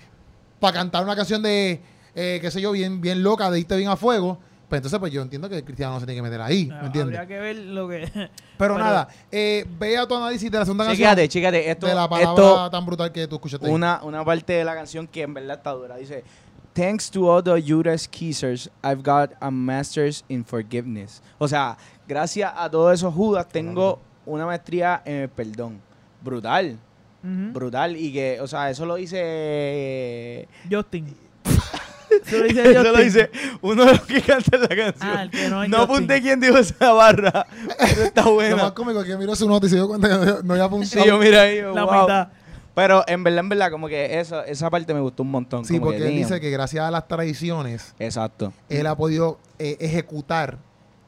para 0.60 0.74
cantar 0.74 1.04
una 1.04 1.16
canción 1.16 1.42
de, 1.42 1.82
eh, 2.16 2.40
qué 2.42 2.52
sé 2.52 2.62
yo, 2.62 2.72
bien, 2.72 3.02
bien 3.02 3.22
loca, 3.24 3.50
de 3.52 3.60
irte 3.60 3.76
bien 3.78 3.90
a 3.90 3.96
fuego, 3.96 4.38
Pues 4.70 4.80
entonces, 4.80 5.00
pues 5.00 5.12
yo 5.12 5.22
entiendo 5.22 5.50
que 5.50 5.58
el 5.58 5.66
cristiano 5.66 5.96
no 5.96 6.00
se 6.00 6.06
tiene 6.06 6.20
que 6.20 6.24
meter 6.24 6.40
ahí, 6.40 6.68
¿me 6.68 6.86
entiendes? 6.86 7.20
Habría 7.20 7.28
que 7.28 7.40
ver 7.42 7.56
lo 7.58 7.90
que... 7.90 8.08
Pero, 8.14 8.30
pero- 8.58 8.78
nada, 8.78 9.06
eh, 9.30 9.66
vea 9.78 10.08
tu 10.08 10.16
análisis 10.16 10.50
de 10.50 10.58
la 10.60 10.64
segunda 10.64 10.86
canción 10.86 11.10
Chécate, 11.10 11.28
chécate. 11.28 11.70
Esto, 11.72 11.88
de 11.88 11.96
la 11.96 12.08
palabra 12.08 12.30
esto 12.32 12.70
tan 12.72 12.86
brutal 12.86 13.12
que 13.12 13.28
tú 13.28 13.36
escuchaste. 13.36 13.68
una, 13.70 14.00
una 14.04 14.24
parte 14.24 14.54
de 14.54 14.64
la 14.64 14.74
canción 14.74 15.08
que 15.08 15.24
en 15.24 15.34
verdad 15.34 15.58
está 15.58 15.72
dura. 15.72 15.98
Dice, 15.98 16.24
Thanks 16.74 17.10
to 17.12 17.30
all 17.30 17.42
the 17.44 17.62
Judas 17.62 18.08
Kissers, 18.08 18.70
I've 18.84 19.04
got 19.04 19.32
a 19.42 19.52
master's 19.52 20.24
in 20.30 20.46
forgiveness. 20.46 21.22
O 21.38 21.48
sea, 21.48 21.78
gracias 22.08 22.52
a 22.56 22.70
todos 22.70 22.94
esos 22.94 23.14
Judas 23.14 23.46
tengo 23.50 24.00
una 24.26 24.46
maestría 24.46 25.02
en 25.06 25.24
el 25.24 25.30
perdón. 25.30 25.82
Brutal, 26.24 26.78
brutal. 27.24 27.98
Y 27.98 28.14
que, 28.14 28.40
o 28.40 28.48
sea, 28.48 28.70
eso 28.70 28.86
lo 28.86 28.96
dice... 28.96 30.48
Justin. 30.70 31.14
Eso 32.26 32.38
lo 32.40 32.44
dice 32.44 32.62
Eso 32.72 32.84
lo 32.84 32.90
Justin. 32.90 33.06
dice 33.06 33.32
uno 33.62 33.86
de 33.86 33.92
los 33.94 34.02
que 34.02 34.22
canta 34.22 34.58
la 34.58 34.68
canción. 34.68 34.96
Ah, 35.18 35.24
el 35.24 35.30
que 35.32 35.48
no 35.50 35.66
no 35.68 35.78
apunté 35.78 36.22
quién 36.22 36.40
dijo 36.42 36.58
esa 36.58 36.92
barra, 36.92 37.48
pero 37.80 38.02
está 38.04 38.22
Lo 38.26 38.34
buena. 38.34 38.56
más 38.58 38.72
cómico 38.74 39.00
es 39.02 39.08
que 39.08 39.18
miró 39.18 39.34
su 39.36 39.48
nota 39.48 39.66
y 39.66 39.70
se 39.70 39.76
dio 39.78 39.88
cuenta 39.88 40.10
que 40.10 40.26
no, 40.26 40.42
no 40.44 40.54
había 40.54 40.66
apuntado. 40.66 41.02
Sí, 41.04 41.08
yo 41.08 41.18
mira 41.18 41.42
ahí, 41.44 41.62
La 41.62 41.84
wow. 41.86 42.02
mitad. 42.02 42.28
Pero 42.74 43.04
en 43.08 43.24
verdad, 43.24 43.40
en 43.42 43.50
verdad, 43.50 43.72
como 43.72 43.88
que 43.88 44.20
esa, 44.20 44.44
esa 44.46 44.70
parte 44.70 44.94
me 44.94 45.02
gustó 45.02 45.24
un 45.24 45.32
montón. 45.32 45.66
Sí, 45.66 45.74
como 45.74 45.88
porque 45.88 46.00
que, 46.00 46.08
él 46.08 46.16
dice 46.16 46.40
que 46.40 46.50
gracias 46.52 46.86
a 46.86 46.92
las 46.92 47.08
tradiciones, 47.08 47.94
Exacto. 48.00 48.54
él 48.70 48.88
ha 48.88 48.96
podido 48.96 49.40
eh, 49.60 49.78
ejecutar 49.80 50.58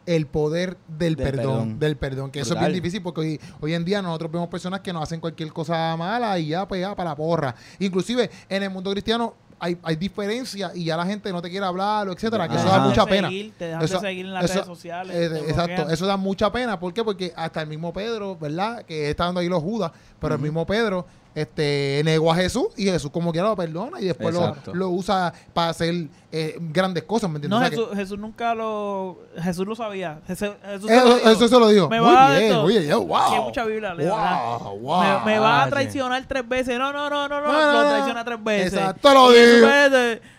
el 0.05 0.25
poder 0.27 0.75
del, 0.89 1.15
Del 1.15 1.25
perdón, 1.25 1.43
perdón. 1.45 1.79
del 1.79 1.95
perdón, 1.97 2.31
que 2.31 2.41
eso 2.41 2.53
es 2.55 2.59
bien 2.59 2.73
difícil 2.73 3.01
porque 3.01 3.21
hoy, 3.21 3.39
hoy 3.61 3.73
en 3.73 3.85
día 3.85 4.01
nosotros 4.01 4.29
vemos 4.31 4.49
personas 4.49 4.81
que 4.81 4.91
nos 4.91 5.01
hacen 5.03 5.21
cualquier 5.21 5.53
cosa 5.53 5.95
mala 5.95 6.37
y 6.37 6.47
ya, 6.47 6.67
pues 6.67 6.81
ya, 6.81 6.93
para 6.93 7.11
la 7.11 7.15
porra. 7.15 7.55
Inclusive 7.79 8.29
en 8.49 8.63
el 8.63 8.69
mundo 8.69 8.91
cristiano 8.91 9.33
hay, 9.59 9.77
hay 9.81 9.95
diferencias 9.95 10.75
y 10.75 10.83
ya 10.83 10.97
la 10.97 11.05
gente 11.05 11.31
no 11.31 11.41
te 11.41 11.49
quiere 11.49 11.65
hablar, 11.65 12.09
o 12.09 12.11
etcétera, 12.11 12.49
que 12.49 12.55
eso 12.55 12.65
da 12.67 12.79
mucha 12.79 13.05
seguir, 13.05 13.09
pena. 13.21 13.29
Te 13.57 13.65
dejan 13.65 13.81
Eso- 13.81 13.93
de 14.01 14.07
seguir 14.09 14.25
en 14.25 14.33
las 14.33 14.43
eso- 14.43 14.53
redes 14.55 14.65
sociales. 14.65 15.15
Eh, 15.15 15.25
exacto, 15.47 15.63
bloquean. 15.67 15.91
eso 15.91 16.05
da 16.05 16.17
mucha 16.17 16.51
pena. 16.51 16.77
¿Por 16.77 16.93
qué? 16.93 17.01
Porque 17.01 17.31
hasta 17.33 17.61
el 17.61 17.67
mismo 17.69 17.93
Pedro, 17.93 18.35
¿verdad? 18.35 18.83
Que 18.83 19.09
está 19.09 19.23
dando 19.23 19.39
ahí 19.39 19.47
los 19.47 19.63
Judas, 19.63 19.93
pero 20.19 20.35
el 20.35 20.41
mismo 20.41 20.65
Pedro 20.65 21.05
este, 21.35 22.01
negó 22.05 22.31
a 22.31 22.35
Jesús 22.35 22.67
y 22.77 22.85
Jesús 22.85 23.09
como 23.11 23.31
quiera 23.31 23.47
lo 23.47 23.55
perdona 23.55 23.99
y 23.99 24.05
después 24.05 24.33
lo, 24.33 24.55
lo 24.73 24.89
usa 24.89 25.33
para 25.53 25.69
hacer 25.69 26.07
eh, 26.31 26.57
grandes 26.59 27.03
cosas, 27.03 27.29
¿me 27.29 27.37
entiendes? 27.37 27.49
No, 27.49 27.57
O 27.57 27.59
sea 27.59 27.69
que- 27.69 27.75
Jesús, 27.75 27.95
Jesús 27.95 28.19
nunca 28.19 28.53
lo... 28.55 29.19
Jesús 29.41 29.67
lo 29.67 29.75
sabía. 29.75 30.19
Jesús, 30.27 30.49
Jesús 30.65 30.89
se 30.89 30.95
lo 30.95 31.01
Eso, 31.05 31.15
dijo. 31.17 31.29
eso 31.29 31.47
se 31.47 31.59
lo 31.59 31.67
dijo. 31.69 31.89
Me 31.89 32.01
Muy 32.01 32.13
va 32.13 32.29
bien, 32.37 32.83
yo, 32.87 33.01
wow. 33.05 33.43
Mucha 33.45 33.65
Biblia 33.65 33.93
wow, 33.95 34.79
wow. 34.79 35.01
Me, 35.01 35.33
me 35.33 35.39
va 35.39 35.63
a 35.63 35.69
traicionar 35.69 36.23
tres 36.27 36.47
veces. 36.47 36.77
No, 36.79 36.91
no, 36.93 37.09
no, 37.09 37.27
no, 37.27 37.41
no. 37.41 37.47
No, 37.47 37.53
no, 37.53 37.73
lo 37.73 37.83
no. 37.83 37.89
traiciona 37.89 38.23
tres 38.25 38.43
veces. 38.43 38.73
Exacto, 38.73 39.13
lo 39.13 39.31
dijo. 39.31 39.67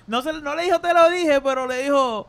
No, 0.06 0.22
se, 0.22 0.32
no 0.34 0.54
le 0.54 0.64
dijo 0.64 0.80
te 0.80 0.92
lo 0.94 1.10
dije, 1.10 1.40
pero 1.40 1.66
le 1.66 1.82
dijo... 1.82 2.26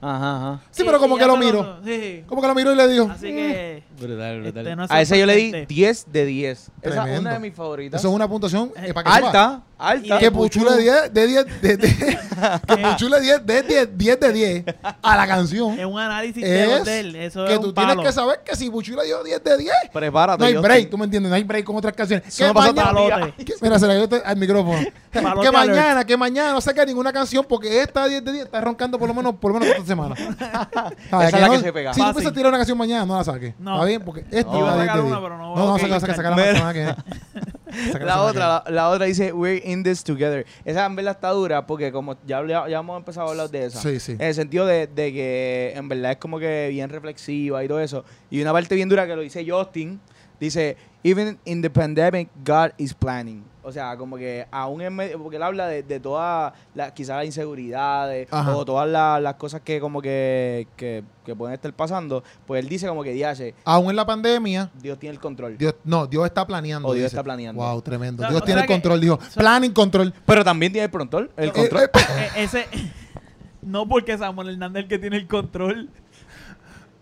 Ajá, 0.00 0.36
ajá. 0.36 0.60
Sí, 0.70 0.82
pero 0.86 1.00
como 1.00 1.16
que 1.16 1.26
lo 1.26 1.36
miro. 1.36 1.80
Sí. 1.84 2.22
Como 2.26 2.40
que 2.40 2.48
lo 2.48 2.54
miró 2.54 2.72
y 2.72 2.76
le 2.76 2.86
dijo. 2.88 3.08
Así 3.10 3.26
que... 3.28 3.82
Brutal, 3.98 4.42
brutal. 4.42 4.66
Este, 4.66 4.76
no 4.76 4.84
es 4.84 4.90
a 4.90 5.00
ese 5.00 5.18
yo 5.18 5.26
le 5.26 5.34
di 5.34 5.42
sorprendente. 5.46 5.74
10 5.74 6.06
de 6.12 6.24
10. 6.24 6.58
Esa 6.58 6.70
es 6.70 6.80
Tremendo. 6.80 7.20
una 7.20 7.32
de 7.32 7.38
mis 7.40 7.54
favoritas. 7.54 8.00
Eso 8.00 8.08
es 8.08 8.14
una 8.14 8.28
puntuación 8.28 8.72
eh, 8.76 8.94
para 8.94 9.10
que 9.10 9.16
sepa. 9.16 9.26
alta, 9.26 9.62
alta. 9.78 10.18
Que 10.18 10.30
Puchule 10.30 10.76
10 10.76 11.12
de 11.14 11.26
10 11.26 11.62
de, 11.62 11.76
de- 11.76 11.88
que 11.88 12.76
Puchule 12.82 13.20
10 13.20 13.46
de 13.46 13.62
10, 13.62 13.88
10 13.98 14.20
de 14.20 14.32
10 14.32 14.64
a 15.02 15.16
la 15.16 15.26
canción. 15.26 15.78
Es 15.78 15.86
un 15.86 15.98
análisis 15.98 16.42
Es 16.44 16.84
de 16.84 17.00
él. 17.00 17.16
Eso 17.16 17.44
que 17.44 17.54
es 17.54 17.60
tú 17.60 17.68
un 17.68 17.74
tienes 17.74 17.94
palo. 17.96 18.02
que 18.06 18.12
saber 18.12 18.40
que 18.44 18.56
si 18.56 18.70
Puchule 18.70 19.04
dio 19.04 19.22
10 19.22 19.42
de 19.44 19.56
10, 19.58 19.72
Prepárate. 19.92 20.38
no 20.40 20.46
hay 20.46 20.54
break, 20.56 20.78
estoy- 20.80 20.90
tú 20.90 20.98
me 20.98 21.04
entiendes, 21.04 21.30
no 21.30 21.36
hay 21.36 21.44
break 21.44 21.64
con 21.64 21.76
otras 21.76 21.94
canciones. 21.94 22.26
Eso 22.28 22.38
Que 22.38 22.48
no 22.48 22.54
pasa 22.54 22.72
mañana- 22.72 23.32
que- 23.36 23.54
Mira, 23.60 23.78
se 23.78 23.86
la 23.86 23.94
dio 23.94 24.22
al 24.24 24.36
micrófono. 24.36 24.78
Que, 25.10 25.20
Palote 25.22 25.40
que 25.50 25.56
alert. 25.56 25.68
mañana, 25.76 26.04
que 26.04 26.16
mañana 26.16 26.52
no 26.52 26.60
saca 26.60 26.84
ninguna 26.84 27.12
canción 27.12 27.44
porque 27.48 27.80
esta 27.82 28.06
10 28.06 28.24
de 28.24 28.32
10 28.32 28.44
está 28.46 28.60
roncando 28.60 28.98
por 28.98 29.08
lo 29.08 29.14
menos 29.14 29.34
por 29.36 29.52
lo 29.52 29.60
menos 29.60 29.74
esta 29.74 29.86
semana. 29.86 30.14
Esa 30.16 31.26
es 31.28 31.32
la 31.40 31.50
que 31.50 31.60
se 31.60 31.72
pega. 31.72 31.94
Si 31.94 32.00
tú 32.00 32.04
Fácil. 32.06 32.14
piensas 32.16 32.34
tirar 32.34 32.48
una 32.48 32.58
canción 32.58 32.78
mañana, 32.78 33.06
no 33.06 33.16
la 33.16 33.24
saques. 33.24 33.54
No. 33.58 33.74
Está 33.74 33.84
bien, 33.86 34.02
porque 34.04 34.24
esta 34.30 34.50
No. 34.52 34.66
a 34.66 34.72
a 34.72 34.74
10 34.76 34.86
sacar 34.86 34.96
de 34.96 35.02
una, 35.02 35.16
10. 35.18 35.22
pero 35.22 35.38
no 35.38 35.48
No, 35.48 35.56
no, 35.56 35.66
voy 35.72 35.78
a 35.80 35.82
saca, 35.82 36.00
saca, 36.00 36.14
saca 36.14 36.30
la 36.30 36.36
Mira. 36.36 36.52
semana 36.52 36.72
que 36.72 36.78
viene. 36.80 36.94
Saca 36.94 37.67
La 38.00 38.22
otra, 38.22 38.62
la, 38.66 38.70
la 38.70 38.88
otra 38.88 39.06
dice, 39.06 39.32
we're 39.32 39.60
in 39.64 39.82
this 39.82 40.02
together. 40.02 40.44
Esa 40.64 40.86
en 40.86 40.96
verdad 40.96 41.14
está 41.14 41.30
dura 41.30 41.66
porque 41.66 41.92
como 41.92 42.16
ya, 42.26 42.40
hablé- 42.40 42.70
ya 42.70 42.78
hemos 42.78 42.96
empezado 42.98 43.26
a 43.28 43.30
hablar 43.30 43.50
de 43.50 43.66
esa. 43.66 43.80
Sí, 43.80 44.00
sí. 44.00 44.12
En 44.12 44.22
el 44.22 44.34
sentido 44.34 44.66
de, 44.66 44.86
de 44.86 45.12
que 45.12 45.72
en 45.76 45.88
verdad 45.88 46.12
es 46.12 46.16
como 46.18 46.38
que 46.38 46.68
bien 46.70 46.88
reflexiva 46.90 47.62
y 47.64 47.68
todo 47.68 47.80
eso. 47.80 48.04
Y 48.30 48.40
una 48.42 48.52
parte 48.52 48.74
bien 48.74 48.88
dura 48.88 49.06
que 49.06 49.14
lo 49.16 49.22
dice 49.22 49.44
Justin, 49.48 50.00
dice, 50.40 50.76
even 51.02 51.38
in 51.44 51.60
the 51.62 51.70
pandemic, 51.70 52.28
God 52.44 52.70
is 52.78 52.94
planning. 52.94 53.44
O 53.68 53.72
sea, 53.72 53.98
como 53.98 54.16
que 54.16 54.46
aún 54.50 54.80
en 54.80 54.94
medio, 54.96 55.18
porque 55.22 55.36
él 55.36 55.42
habla 55.42 55.66
de, 55.66 55.82
de 55.82 56.00
todas 56.00 56.54
las, 56.74 56.92
quizás 56.92 57.16
las 57.18 57.26
inseguridades 57.26 58.26
Ajá. 58.30 58.56
o 58.56 58.64
todas 58.64 58.88
las, 58.88 59.20
las 59.20 59.34
cosas 59.34 59.60
que 59.60 59.78
como 59.78 60.00
que, 60.00 60.66
que, 60.74 61.04
que 61.22 61.36
pueden 61.36 61.52
estar 61.52 61.70
pasando, 61.74 62.24
pues 62.46 62.62
él 62.62 62.68
dice 62.70 62.88
como 62.88 63.02
que, 63.02 63.12
diache, 63.12 63.54
Aún 63.66 63.90
en 63.90 63.96
la 63.96 64.06
pandemia, 64.06 64.70
Dios 64.80 64.98
tiene 64.98 65.12
el 65.16 65.20
control. 65.20 65.58
Dios, 65.58 65.74
no, 65.84 66.06
Dios 66.06 66.24
está 66.24 66.46
planeando. 66.46 66.88
O 66.88 66.94
Dios 66.94 67.04
dice. 67.04 67.16
está 67.16 67.22
planeando. 67.22 67.62
Wow, 67.62 67.82
tremendo. 67.82 68.22
No, 68.22 68.30
Dios 68.30 68.42
tiene 68.44 68.62
el 68.62 68.66
que- 68.66 68.72
control, 68.72 69.00
dijo. 69.02 69.18
sea- 69.20 69.40
Planning 69.42 69.72
control. 69.74 70.14
Pero 70.24 70.42
también 70.42 70.72
tiene 70.72 70.86
el 70.86 70.90
control. 70.90 71.30
El 71.36 71.48
Eh, 71.50 71.52
control. 71.52 71.82
eh, 71.82 71.88
Eh, 72.18 72.28
ese... 72.44 72.66
No 73.60 73.86
porque 73.86 74.16
Samuel 74.16 74.48
Hernández 74.50 74.78
es 74.80 74.84
el 74.84 74.88
que 74.88 74.98
tiene 74.98 75.16
el 75.18 75.26
control. 75.26 75.90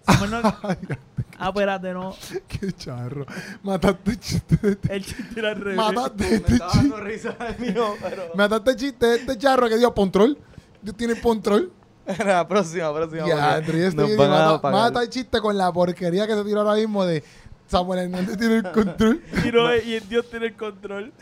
Samuel 0.05 0.31
no- 0.33 0.41
Ah, 1.39 1.49
espérate, 1.49 1.93
no. 1.93 2.15
Qué 2.49 2.73
charro. 2.73 3.27
Mataste 3.63 4.11
el 4.11 4.21
chiste 4.21 4.57
de 4.63 4.71
este. 4.73 4.97
El 4.97 5.05
chiste 5.05 5.39
era 5.41 5.51
al 5.51 5.57
revés. 5.57 5.77
Mataste 5.77 6.25
Me 6.25 6.35
este 6.37 6.53
estaba 6.53 6.73
chiste. 6.73 6.89
dando 6.89 7.05
risa 7.05 7.37
mío, 7.59 7.95
pero... 8.03 8.23
Mataste 8.35 8.71
el 8.71 8.77
chiste 8.77 9.07
de 9.07 9.17
este 9.17 9.39
charro 9.39 9.69
que 9.69 9.77
dio 9.77 9.93
control. 9.95 10.39
Dios 10.83 10.97
tiene 10.97 11.21
control. 11.21 11.73
La 12.25 12.47
próxima, 12.47 12.95
próxima. 12.95 13.27
Ya, 13.27 13.55
Andrés, 13.57 13.95
mata, 13.95 14.71
mata 14.71 15.03
el 15.03 15.09
chiste 15.09 15.41
con 15.41 15.57
la 15.59 15.73
porquería 15.73 16.27
que 16.27 16.35
se 16.35 16.45
tiró 16.45 16.61
ahora 16.61 16.75
mismo 16.75 17.05
de 17.05 17.25
Samuel 17.67 18.01
Hernández 18.01 18.39
tiene 18.39 18.57
el 18.57 18.71
control. 18.71 19.21
Y, 19.45 19.51
no, 19.51 19.75
y 19.75 19.95
el 19.95 20.09
Dios 20.09 20.31
tiene 20.31 20.47
el 20.47 20.55
control. 20.55 21.13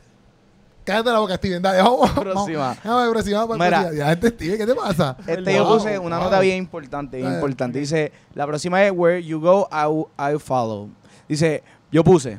Cállate 0.85 1.11
la 1.11 1.19
boca, 1.19 1.37
Steven. 1.37 1.63
Dale, 1.63 1.83
vamos. 1.83 2.11
Próxima. 2.11 2.77
Vamos, 2.85 3.11
próxima. 3.11 3.47
Mira. 3.57 3.93
Ya, 3.95 4.13
este 4.13 4.29
Steven, 4.29 4.59
¿qué 4.59 4.67
te 4.67 4.75
pasa? 4.75 5.17
Este 5.27 5.55
yo 5.55 5.67
puse 5.67 5.99
una 5.99 6.19
nota 6.19 6.41
bien 6.41 6.59
importante, 6.59 7.17
bien 7.17 7.35
importante. 7.35 7.79
Dice, 7.79 8.13
la 8.35 8.47
próxima 8.47 8.85
es 8.85 8.93
Where 8.95 9.23
you 9.23 9.41
go, 9.41 9.67
I, 9.73 10.35
I 10.35 10.39
follow. 10.39 10.91
Dice, 11.27 11.63
yo 11.91 12.05
puse, 12.05 12.39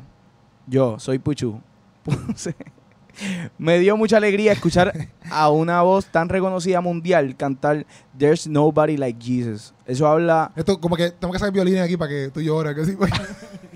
yo 0.66 0.98
soy 1.00 1.18
Puchu. 1.18 1.60
Puse. 2.04 2.54
Me 3.58 3.78
dio 3.78 3.96
mucha 3.96 4.18
alegría 4.18 4.52
escuchar 4.52 4.92
a 5.30 5.48
una 5.48 5.82
voz 5.82 6.06
tan 6.06 6.28
reconocida 6.28 6.80
mundial 6.80 7.34
cantar 7.36 7.86
There's 8.16 8.46
Nobody 8.46 8.96
Like 8.96 9.18
Jesus. 9.20 9.74
Eso 9.86 10.06
habla... 10.06 10.52
Esto, 10.54 10.78
como 10.80 10.96
que 10.96 11.10
tengo 11.10 11.32
que 11.32 11.38
sacar 11.38 11.52
violines 11.52 11.82
aquí 11.82 11.96
para 11.96 12.10
que 12.10 12.30
tú 12.32 12.40
llores. 12.40 12.74
Que 12.74 12.84
sí, 12.84 12.96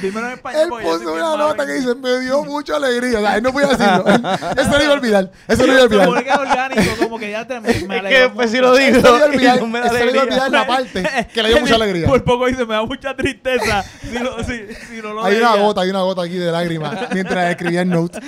dímelo 0.00 0.26
en 0.26 0.32
español. 0.34 0.62
Él 0.62 0.68
puso 0.68 1.12
una 1.12 1.36
nota 1.36 1.66
que 1.66 1.72
dice, 1.72 1.94
me 1.94 2.20
dio 2.20 2.44
mucha 2.44 2.76
alegría. 2.76 3.18
O 3.18 3.22
sea, 3.22 3.36
él 3.36 3.42
no 3.42 3.52
podía 3.52 3.68
decirlo. 3.68 4.04
Eso 4.56 4.70
no 4.70 4.82
iba 4.82 4.92
a 4.92 4.96
olvidar. 4.96 5.32
Eso 5.48 5.66
no 5.66 5.72
iba 5.72 5.82
a 5.82 5.84
olvidar. 5.84 6.08
es 6.26 6.36
orgánico, 6.36 6.82
como 7.00 7.18
que 7.18 7.30
ya 7.30 7.46
te, 7.46 7.60
me, 7.60 7.72
que 7.72 8.20
después 8.20 8.50
si 8.50 8.58
lo 8.58 8.76
digo 8.76 8.98
Eso 8.98 9.10
no 9.10 9.16
iba 9.16 9.26
a 9.26 9.28
olvidar, 9.28 9.60
no 9.60 9.66
me 9.66 9.80
da 9.80 9.86
iba 9.86 10.20
a 10.20 10.24
olvidar 10.24 10.50
la 10.50 10.66
parte 10.66 11.04
que 11.34 11.42
le 11.42 11.48
dio 11.48 11.60
mucha 11.60 11.74
alegría. 11.74 12.06
Por 12.06 12.24
poco 12.24 12.46
dice, 12.46 12.64
me 12.64 12.74
da 12.74 12.84
mucha 12.84 13.16
tristeza. 13.16 13.82
Si, 13.82 14.18
lo- 14.18 14.42
si, 14.44 14.66
si 14.88 15.02
no 15.02 15.14
lo 15.14 15.24
Hay 15.24 15.36
una 15.36 15.56
gota, 15.56 15.80
hay 15.82 15.90
una 15.90 16.02
gota 16.02 16.22
aquí 16.22 16.36
de 16.36 16.52
lágrimas 16.52 17.08
mientras 17.12 17.50
escribía 17.50 17.82
el 17.82 17.88
note. 17.88 18.20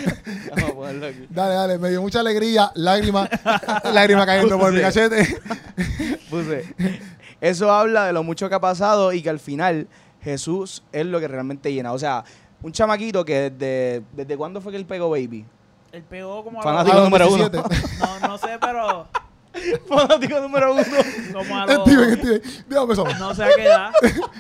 Vamos 0.50 0.70
a 0.70 0.74
ponerlo 0.74 1.06
aquí. 1.06 1.26
Dale, 1.30 1.54
dale, 1.54 1.78
me 1.78 1.90
dio 1.90 2.02
mucha 2.02 2.20
alegría, 2.20 2.70
lágrima, 2.74 3.28
lágrima 3.92 4.26
cayendo 4.26 4.58
por 4.58 4.72
mi 4.72 4.80
cachete. 4.80 5.38
Puse, 6.30 6.64
eso 7.40 7.72
habla 7.72 8.06
de 8.06 8.12
lo 8.12 8.22
mucho 8.22 8.48
que 8.48 8.54
ha 8.54 8.60
pasado 8.60 9.12
y 9.12 9.22
que 9.22 9.30
al 9.30 9.38
final 9.38 9.86
Jesús 10.22 10.82
es 10.92 11.06
lo 11.06 11.20
que 11.20 11.28
realmente 11.28 11.72
llena. 11.72 11.92
O 11.92 11.98
sea, 11.98 12.24
un 12.62 12.72
chamaquito 12.72 13.24
que 13.24 13.50
desde, 13.50 14.02
¿desde 14.12 14.36
cuándo 14.36 14.60
fue 14.60 14.72
que 14.72 14.78
él 14.78 14.86
pegó 14.86 15.10
Baby? 15.10 15.44
Él 15.92 16.02
pegó 16.02 16.44
como 16.44 16.60
a 16.60 16.62
Fanático 16.62 16.96
los... 16.96 17.10
Los 17.10 17.10
número 17.10 17.28
uno. 17.32 17.48
17. 17.48 17.96
No, 18.20 18.28
no 18.28 18.38
sé, 18.38 18.58
pero 18.60 19.06
Fanático 19.88 20.40
número 20.40 20.74
uno. 20.74 20.82
como 21.32 21.56
a 21.56 21.66
los... 21.66 21.80
Steven, 21.88 22.16
Steven, 22.18 22.42
dígame 22.68 22.92
eso. 22.92 23.04
No 23.18 23.34
sé 23.34 23.44
a 23.44 23.48
qué 23.56 23.64
edad. 23.64 23.90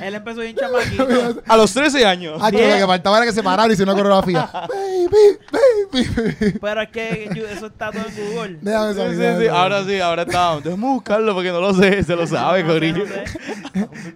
Él 0.02 0.14
empezó 0.14 0.40
bien 0.40 0.56
chamaquito. 0.56 1.06
A 1.46 1.56
los 1.56 1.72
13 1.72 2.04
años. 2.06 2.38
Ah, 2.42 2.50
que 2.50 2.68
lo 2.70 2.76
que 2.76 2.86
faltaba 2.86 3.16
era 3.18 3.26
que 3.26 3.32
se 3.32 3.42
parara 3.42 3.68
y 3.70 3.72
hiciera 3.72 3.92
una 3.92 4.00
coreografía. 4.02 4.50
Baby, 4.68 5.38
baby, 5.52 6.08
baby. 6.40 6.58
Pero 6.60 6.82
es 6.82 6.88
que 6.90 7.30
yo- 7.34 7.46
eso 7.48 7.66
está 7.66 7.90
todo 7.90 8.02
en 8.06 8.32
Google. 8.32 8.58
Déjame 8.60 8.94
Sí, 8.94 9.16
sí, 9.16 9.42
sí. 9.42 9.48
Ahora 9.48 9.84
sí, 9.84 10.00
ahora 10.00 10.22
está. 10.22 10.56
Déjame 10.60 10.86
buscarlo 10.86 11.34
porque 11.34 11.50
no 11.50 11.60
lo 11.60 11.72
sé. 11.74 12.02
Se 12.02 12.14
lo 12.16 12.26
sabe, 12.26 12.62
No 12.62 12.72
Corillo. 12.72 13.04
no 13.04 13.06
sé. 13.06 13.24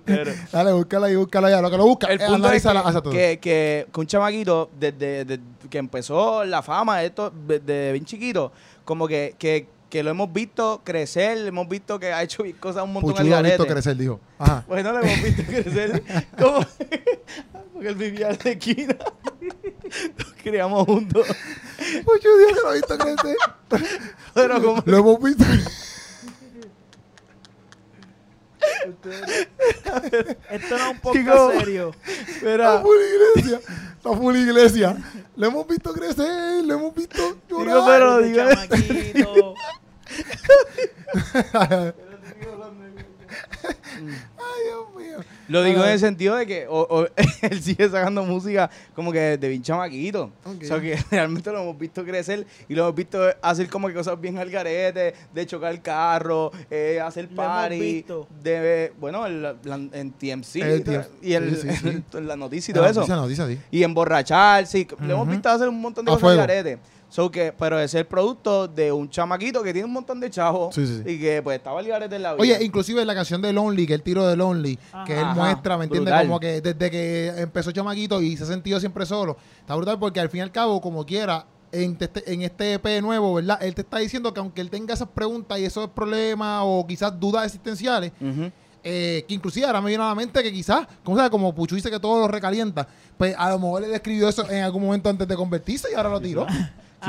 Pero- 0.04 0.32
Dale, 0.52 0.72
búscala 0.72 1.06
ahí, 1.06 1.16
búscala 1.16 1.48
allá. 1.48 1.60
Lo 1.62 1.70
que 1.70 1.76
lo 1.76 1.84
busca, 1.86 2.06
El 2.08 2.20
eh, 2.20 2.26
punto 2.26 2.50
es 2.50 2.62
que, 2.62 3.38
que, 3.40 3.86
que 3.92 4.00
un 4.00 4.06
chamaquito, 4.06 4.70
desde, 4.78 5.24
desde 5.24 5.42
que 5.70 5.78
empezó 5.78 6.44
la 6.44 6.62
fama, 6.62 7.02
esto, 7.02 7.32
desde 7.46 7.92
bien 7.92 8.04
chiquito, 8.04 8.52
como 8.84 9.06
que, 9.08 9.34
que 9.92 10.02
lo 10.02 10.08
hemos 10.08 10.32
visto 10.32 10.80
crecer, 10.82 11.36
hemos 11.46 11.68
visto 11.68 12.00
que 12.00 12.14
ha 12.14 12.22
hecho 12.22 12.44
cosas 12.60 12.82
un 12.84 12.94
montón 12.94 13.14
de 13.14 13.24
lo 13.28 13.36
ha 13.36 13.42
visto 13.42 13.66
crecer, 13.66 13.94
dijo. 13.94 14.20
Ajá. 14.38 14.64
Bueno, 14.68 14.90
lo 14.90 15.00
hemos 15.00 15.22
visto 15.22 15.42
crecer. 15.44 16.02
como 16.38 16.64
Porque 17.74 17.88
él 17.88 17.94
vivía 17.96 18.30
en 18.30 18.38
la 18.42 18.50
esquina. 18.52 18.96
Nos 20.16 20.32
criamos 20.42 20.86
juntos. 20.86 21.26
Puchu 22.06 22.38
Dios 22.38 22.62
lo 22.62 22.68
ha 22.70 22.72
visto 22.72 22.96
crecer. 22.96 23.36
Pero 24.32 24.62
como... 24.62 24.82
Lo 24.86 24.96
hemos 24.96 25.22
visto... 25.22 25.44
Esto 30.50 30.78
no 30.78 30.84
es 30.84 30.90
un 30.90 31.00
poco 31.00 31.52
serio. 31.58 31.94
Pero... 32.40 32.82
Mira, 34.04 34.16
full 34.16 34.36
iglesia. 34.36 34.96
Lo 35.36 35.46
hemos 35.46 35.66
visto 35.66 35.92
crecer, 35.92 36.64
lo 36.64 36.74
hemos 36.74 36.94
visto 36.94 37.16
Digo, 37.48 37.64
llorar. 37.64 37.84
pero 37.86 38.20
Este 38.20 38.32
digo- 38.32 38.48
chamaquito. 39.14 39.54
Ay, 44.38 44.62
Dios 44.64 44.94
mío. 44.96 45.18
Lo 45.52 45.62
digo 45.62 45.84
en 45.84 45.90
el 45.90 45.98
sentido 45.98 46.34
de 46.36 46.46
que 46.46 46.66
o- 46.68 46.86
o- 46.88 47.06
él 47.42 47.62
sigue 47.62 47.88
sacando 47.88 48.24
música 48.24 48.70
como 48.94 49.12
que 49.12 49.36
de 49.38 49.48
bien 49.48 49.62
chamaquito. 49.62 50.30
O 50.44 50.64
sea, 50.64 50.80
que 50.80 50.96
realmente 51.10 51.50
lo 51.52 51.60
hemos 51.62 51.78
visto 51.78 52.04
crecer 52.04 52.46
y 52.68 52.74
lo 52.74 52.82
hemos 52.82 52.94
visto 52.94 53.20
hacer 53.40 53.68
como 53.68 53.88
que 53.88 53.94
cosas 53.94 54.20
bien 54.20 54.38
al 54.38 54.50
garete, 54.50 55.14
de 55.32 55.46
chocar 55.46 55.72
el 55.72 55.82
carro, 55.82 56.50
eh, 56.70 57.00
hacer 57.00 57.28
party, 57.28 58.04
de, 58.42 58.92
bueno, 58.98 59.26
en, 59.26 59.42
la- 59.42 59.54
en 59.92 60.10
TMC 60.12 60.56
El 60.56 60.84
tra- 60.84 61.04
TMC, 61.06 61.24
y 61.24 61.32
el, 61.34 61.56
sí, 61.56 61.68
sí, 61.70 61.76
sí. 61.76 62.02
en 62.18 62.26
la 62.26 62.36
noticia 62.36 62.72
y 62.72 62.74
todo 62.74 62.86
eso. 62.86 63.00
Noticia, 63.00 63.16
noticia, 63.16 63.46
sí. 63.46 63.58
Y 63.70 63.82
emborracharse. 63.82 64.78
y 64.80 64.88
Lo 65.00 65.14
hemos 65.14 65.28
visto 65.28 65.48
hacer 65.48 65.68
un 65.68 65.80
montón 65.80 66.04
de 66.04 66.12
A 66.12 66.14
cosas 66.14 66.30
al 66.30 66.36
garete. 66.38 66.78
So 67.12 67.30
que, 67.30 67.52
pero 67.52 67.78
es 67.78 67.92
el 67.92 68.06
producto 68.06 68.66
de 68.68 68.90
un 68.90 69.10
chamaquito 69.10 69.62
que 69.62 69.74
tiene 69.74 69.84
un 69.84 69.92
montón 69.92 70.18
de 70.18 70.30
chavos 70.30 70.74
Sí, 70.74 70.86
sí, 70.86 71.02
sí. 71.04 71.10
y 71.10 71.20
que 71.20 71.42
pues 71.42 71.58
estaba 71.58 71.78
al 71.78 71.86
garete 71.86 72.16
en 72.16 72.22
la 72.22 72.32
vida. 72.32 72.40
Oye, 72.40 72.64
inclusive 72.64 73.02
en 73.02 73.06
la 73.06 73.14
canción 73.14 73.42
de 73.42 73.52
Lonely, 73.52 73.86
que 73.86 73.92
él 73.92 74.02
tiró 74.02 74.26
de 74.26 74.34
Lonely, 74.34 74.78
que 75.04 75.12
él 75.12 75.24
Ajá. 75.24 75.34
muestra, 75.34 75.76
¿me 75.76 75.84
entiendes? 75.84 76.14
Como 76.22 76.40
que 76.40 76.62
desde 76.62 76.90
que 76.90 77.28
empezó 77.36 77.70
Chamaquito 77.70 78.22
y 78.22 78.38
se 78.38 78.44
ha 78.44 78.46
sentido 78.46 78.80
siempre 78.80 79.04
solo. 79.04 79.36
Está 79.60 79.74
brutal 79.74 79.98
porque 79.98 80.20
al 80.20 80.30
fin 80.30 80.38
y 80.38 80.40
al 80.40 80.52
cabo, 80.52 80.80
como 80.80 81.04
quiera, 81.04 81.44
en 81.70 81.98
este, 82.00 82.32
en 82.32 82.40
este 82.40 82.72
EP 82.72 83.02
nuevo, 83.02 83.34
¿verdad? 83.34 83.58
Él 83.62 83.74
te 83.74 83.82
está 83.82 83.98
diciendo 83.98 84.32
que 84.32 84.40
aunque 84.40 84.62
él 84.62 84.70
tenga 84.70 84.94
esas 84.94 85.08
preguntas 85.08 85.58
y 85.58 85.66
esos 85.66 85.90
problemas 85.90 86.62
o 86.64 86.86
quizás 86.86 87.20
dudas 87.20 87.44
existenciales, 87.44 88.12
eh, 88.84 89.24
que 89.28 89.34
inclusive 89.34 89.66
ahora 89.66 89.82
me 89.82 89.88
viene 89.88 90.02
a 90.02 90.08
la 90.08 90.14
mente 90.14 90.42
que 90.42 90.50
quizás, 90.50 90.86
como, 91.04 91.18
sabe, 91.18 91.28
como 91.28 91.54
Puchu 91.54 91.74
dice 91.74 91.90
que 91.90 92.00
todo 92.00 92.20
lo 92.20 92.28
recalienta, 92.28 92.88
pues 93.18 93.34
a 93.38 93.50
lo 93.50 93.58
mejor 93.58 93.84
él 93.84 93.92
escribió 93.92 94.30
eso 94.30 94.48
en 94.50 94.64
algún 94.64 94.82
momento 94.82 95.10
antes 95.10 95.28
de 95.28 95.36
convertirse 95.36 95.88
y 95.92 95.94
ahora 95.94 96.08
lo 96.08 96.18
tiró. 96.20 96.46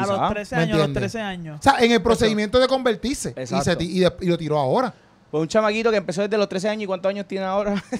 A 0.01 0.05
los 0.07 0.29
13 0.31 0.55
¿Me 0.55 0.61
años, 0.61 0.73
a 0.75 0.77
los 0.77 0.87
entiendes? 0.87 1.11
13 1.11 1.21
años. 1.21 1.59
O 1.59 1.63
sea, 1.63 1.77
en 1.79 1.91
el 1.91 2.01
procedimiento 2.01 2.59
de 2.59 2.67
convertirse. 2.67 3.33
Y, 3.35 3.39
Exacto. 3.41 3.63
se 3.65 3.75
ti- 3.75 3.89
y, 3.97 3.99
de- 3.99 4.13
y 4.21 4.25
lo 4.27 4.37
tiró 4.37 4.57
ahora. 4.59 4.93
Pues 5.31 5.41
un 5.41 5.47
chamaquito 5.47 5.89
que 5.91 5.97
empezó 5.97 6.21
desde 6.21 6.37
los 6.37 6.47
13 6.49 6.69
años 6.69 6.83
y 6.83 6.87
cuántos 6.87 7.09
años 7.09 7.27
tiene 7.27 7.45
ahora. 7.45 7.81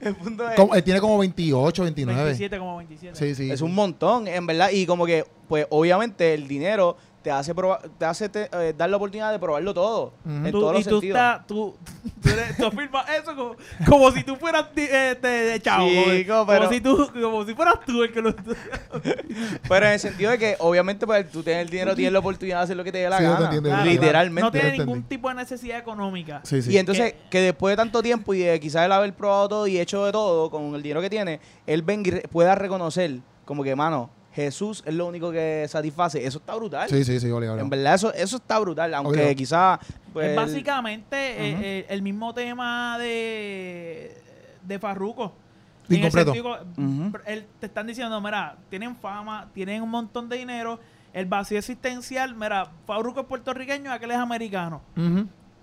el 0.00 0.14
punto 0.16 0.48
es, 0.48 0.56
Como- 0.56 0.74
él 0.74 0.82
tiene 0.82 1.00
como 1.00 1.18
28, 1.18 1.82
29. 1.82 2.22
27 2.24 2.58
como 2.58 2.76
27. 2.78 3.16
Sí, 3.18 3.34
sí. 3.34 3.50
es 3.50 3.60
un 3.60 3.74
montón, 3.74 4.26
en 4.28 4.46
verdad. 4.46 4.70
Y 4.72 4.86
como 4.86 5.04
que, 5.06 5.24
pues 5.48 5.66
obviamente 5.70 6.34
el 6.34 6.48
dinero 6.48 6.96
te 7.22 7.30
hace 7.30 7.54
proba- 7.54 7.80
te 7.98 8.04
hace 8.04 8.28
te- 8.28 8.48
eh, 8.52 8.72
dar 8.76 8.88
la 8.88 8.96
oportunidad 8.96 9.32
de 9.32 9.38
probarlo 9.38 9.74
todo. 9.74 10.12
En 10.24 10.50
Tú- 10.52 10.60
todos 10.60 10.72
y 10.72 10.76
los 10.76 10.84
tú, 10.84 10.90
sentidos. 10.90 11.16
estás, 11.18 11.46
tú, 11.46 11.76
tú, 12.22 12.28
eres- 12.30 12.56
tú 12.56 12.66
afirmas 12.66 13.04
eso 13.10 13.34
como, 13.36 13.56
como 13.86 14.10
si 14.12 14.22
tú 14.22 14.36
fueras 14.36 14.66
este, 14.76 15.26
de 15.28 15.60
chavo. 15.60 15.86
Como, 15.88 16.04
como, 16.04 16.46
pero- 16.46 16.58
como 16.64 16.70
si 16.72 16.80
tú, 16.80 17.10
como 17.20 17.44
si 17.44 17.54
fueras 17.54 17.74
tú 17.84 18.02
el 18.02 18.12
que 18.12 18.22
lo 18.22 18.34
Pero 19.68 19.86
en 19.86 19.92
el 19.92 20.00
sentido 20.00 20.30
de 20.30 20.38
que, 20.38 20.56
obviamente, 20.60 21.06
pues 21.06 21.30
tú 21.30 21.42
tienes 21.42 21.62
el 21.64 21.70
dinero, 21.70 21.94
tienes 21.94 22.12
la 22.12 22.18
oportunidad 22.20 22.58
de 22.58 22.64
hacer 22.64 22.76
lo 22.76 22.84
que 22.84 22.92
te 22.92 22.98
dé 22.98 23.10
la 23.10 23.18
Sí, 23.18 23.24
gana. 23.24 23.44
entiendo, 23.44 23.68
Claro. 23.68 23.84
Literalmente. 23.84 24.42
No 24.42 24.50
tiene 24.52 24.68
entendí. 24.68 24.86
ningún 24.86 25.02
tipo 25.08 25.28
de 25.28 25.34
necesidad 25.34 25.78
económica. 25.78 26.40
Sí, 26.44 26.62
sí. 26.62 26.72
Y 26.72 26.78
entonces, 26.78 27.14
que 27.30 27.40
después 27.40 27.72
de 27.72 27.76
tanto 27.76 28.02
tiempo 28.02 28.32
y 28.34 28.40
de 28.40 28.58
quizás 28.60 28.84
él 28.86 28.92
haber 28.92 29.12
probado 29.14 29.48
todo 29.48 29.66
y 29.66 29.78
hecho 29.78 30.04
de 30.04 30.12
todo 30.12 30.50
con 30.50 30.74
el 30.74 30.82
dinero 30.82 31.00
que 31.00 31.10
tiene, 31.10 31.40
él 31.66 31.82
venga 31.82 32.08
y 32.08 32.10
re- 32.12 32.28
pueda 32.30 32.54
reconocer 32.54 33.18
como 33.44 33.62
que, 33.62 33.74
mano, 33.74 34.10
Jesús 34.44 34.82
es 34.86 34.94
lo 34.94 35.06
único 35.06 35.30
que 35.32 35.66
satisface. 35.68 36.24
Eso 36.24 36.38
está 36.38 36.54
brutal. 36.54 36.88
sí, 36.88 37.04
sí, 37.04 37.18
sí, 37.18 37.30
ole, 37.30 37.48
ole. 37.48 37.60
En 37.60 37.68
verdad, 37.68 37.94
eso, 37.94 38.12
eso 38.14 38.36
está 38.36 38.58
brutal. 38.58 38.94
Aunque 38.94 39.34
quizás. 39.34 39.80
Pues, 40.12 40.28
es 40.28 40.36
básicamente 40.36 41.16
eh, 41.16 41.56
eh, 41.60 41.86
el 41.88 42.02
mismo 42.02 42.32
tema 42.32 42.98
de, 42.98 44.16
de 44.62 44.78
Farruko. 44.78 45.32
En 45.90 46.04
el 46.04 47.46
te 47.58 47.66
están 47.66 47.86
diciendo, 47.86 48.20
mira, 48.20 48.56
tienen 48.68 48.94
fama, 48.96 49.48
tienen 49.54 49.82
un 49.82 49.90
montón 49.90 50.28
de 50.28 50.36
dinero, 50.36 50.78
el 51.14 51.26
vacío 51.26 51.58
existencial, 51.58 52.34
mira, 52.34 52.70
Farruko 52.86 53.20
es 53.20 53.26
puertorriqueño, 53.26 53.90
aquel 53.90 54.10
es 54.10 54.18
americano. 54.18 54.82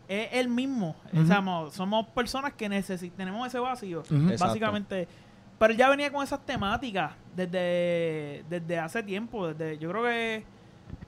Es 0.07 0.29
el 0.33 0.49
mismo. 0.49 0.95
Ujú. 1.13 1.27
Somos, 1.27 1.73
somos 1.73 2.07
personas 2.07 2.53
que 2.53 2.67
necesitamos, 2.69 3.17
tenemos 3.17 3.47
ese 3.47 3.59
vacío. 3.59 3.99
Exacto. 4.01 4.45
Básicamente. 4.45 5.07
Pero 5.57 5.71
él 5.71 5.77
ya 5.77 5.89
venía 5.89 6.11
con 6.11 6.23
esas 6.23 6.45
temáticas 6.45 7.11
desde, 7.35 8.43
desde 8.49 8.79
hace 8.79 9.03
tiempo. 9.03 9.47
Desde, 9.47 9.77
yo 9.77 9.89
creo 9.91 10.03
que 10.03 10.43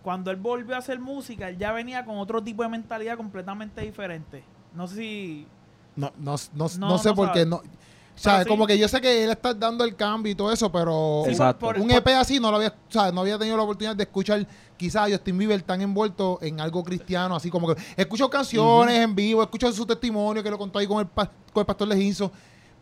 cuando 0.02 0.32
él 0.32 0.38
volvió 0.38 0.76
a 0.76 0.80
hacer 0.80 1.00
música, 1.00 1.50
él 1.50 1.58
ya 1.58 1.72
venía 1.72 2.06
con 2.06 2.18
otro 2.18 2.42
tipo 2.44 2.64
de 2.64 2.70
mentalidad 2.70 3.18
completamente 3.18 3.82
diferente. 3.82 4.44
No 4.74 4.88
sé 4.88 4.96
si. 4.96 5.48
No, 5.96 6.12
no, 6.18 6.36
no, 6.54 6.68
no, 6.78 6.88
No, 6.90 6.98
sé 6.98 7.10
no 7.10 7.16
por 7.16 7.32
qué 7.32 7.46
no. 7.46 7.58
O 7.58 8.20
sea, 8.20 8.42
sí. 8.42 8.50
como 8.50 8.66
que 8.66 8.76
yo 8.80 8.88
sé 8.88 9.00
que 9.00 9.24
él 9.26 9.30
está 9.30 9.54
dando 9.54 9.84
el 9.84 9.96
cambio 9.96 10.32
y 10.32 10.36
todo 10.36 10.52
eso, 10.52 10.72
pero 10.72 11.22
Sí, 11.26 11.32
Exacto. 11.32 11.60
por- 11.68 11.78
un 11.80 11.88
por- 11.88 11.98
EP 11.98 12.08
así 12.16 12.40
no 12.40 12.50
lo 12.50 12.58
había, 12.58 12.70
o 12.70 12.92
sea, 12.92 13.12
no 13.12 13.22
había 13.22 13.38
tenido 13.38 13.56
la 13.58 13.62
oportunidad 13.62 13.96
de 13.96 14.04
escuchar 14.06 14.44
quizás 14.76 15.08
a 15.08 15.12
Justin 15.12 15.38
Bieber 15.38 15.62
tan 15.62 15.82
envuelto 15.82 16.40
en 16.42 16.60
algo 16.60 16.84
cristiano, 16.84 17.36
así 17.36 17.52
como 17.52 17.68
que 17.76 17.80
escucho 17.96 18.28
canciones 18.28 18.96
en 19.02 19.14
vivo, 19.14 19.44
escucho 19.44 19.72
su 19.72 19.86
testimonio 19.86 20.42
que 20.42 20.50
lo 20.50 20.58
contó 20.58 20.80
ahí 20.80 20.88
con 20.88 21.00
el, 21.00 21.06
pa- 21.06 21.30
con 21.54 21.62
el 21.62 21.66
pastor 21.68 21.88
Leginzo, 21.90 22.32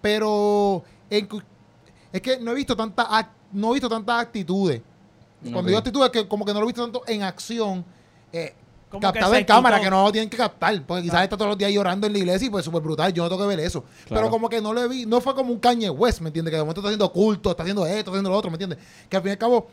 pero 0.01 0.83
en 1.09 1.27
es 2.13 2.21
que 2.21 2.39
no 2.39 2.51
he 2.51 2.55
visto 2.55 2.73
tanta 2.77 3.05
ac- 3.09 3.27
no 3.51 3.69
he 3.69 3.73
visto 3.73 3.89
tantas 3.89 4.21
actitudes. 4.21 4.81
Cuando 5.41 5.59
Ok. 5.61 5.65
digo 5.67 5.77
actitudes 5.79 6.09
que 6.11 6.27
como 6.27 6.43
que 6.45 6.53
no 6.53 6.59
lo 6.59 6.65
he 6.65 6.67
visto 6.67 6.83
tanto 6.83 7.03
en 7.07 7.21
acción, 7.23 7.85
eh, 8.33 8.53
captado 8.99 9.33
en 9.35 9.43
cámara, 9.45 9.77
quitó. 9.77 9.83
que 9.85 9.89
no 9.95 10.03
lo 10.03 10.11
tienen 10.11 10.29
que 10.29 10.37
captar, 10.37 10.81
porque 10.83 11.03
quizás 11.03 11.11
Claro. 11.13 11.23
está 11.25 11.37
todos 11.37 11.49
los 11.49 11.57
días 11.57 11.71
llorando 11.71 12.07
en 12.07 12.13
la 12.13 12.19
iglesia 12.19 12.47
y 12.47 12.49
pues 12.49 12.63
súper 12.65 12.81
brutal, 12.81 13.11
yo 13.13 13.23
no 13.23 13.29
tengo 13.29 13.41
que 13.41 13.47
ver 13.47 13.59
eso. 13.59 13.81
Claro. 14.05 14.21
Pero 14.21 14.29
como 14.31 14.49
que 14.49 14.61
no 14.61 14.73
lo 14.73 14.87
vi, 14.89 15.05
no 15.05 15.19
fue 15.21 15.35
como 15.35 15.51
un 15.51 15.59
Kanye 15.59 15.89
West, 15.89 16.21
¿me 16.21 16.29
entiendes? 16.29 16.51
Que 16.51 16.57
de 16.57 16.63
momento 16.63 16.79
está 16.81 16.87
haciendo 16.89 17.11
culto, 17.11 17.51
está 17.51 17.63
haciendo 17.63 17.85
esto, 17.85 17.99
está 17.99 18.11
haciendo 18.11 18.29
lo 18.29 18.37
otro, 18.37 18.49
¿me 18.49 18.55
entiendes? 18.55 18.79
Que 19.09 19.17
al 19.17 19.21
fin 19.23 19.29
y 19.29 19.31
al 19.33 19.37
cabo, 19.37 19.67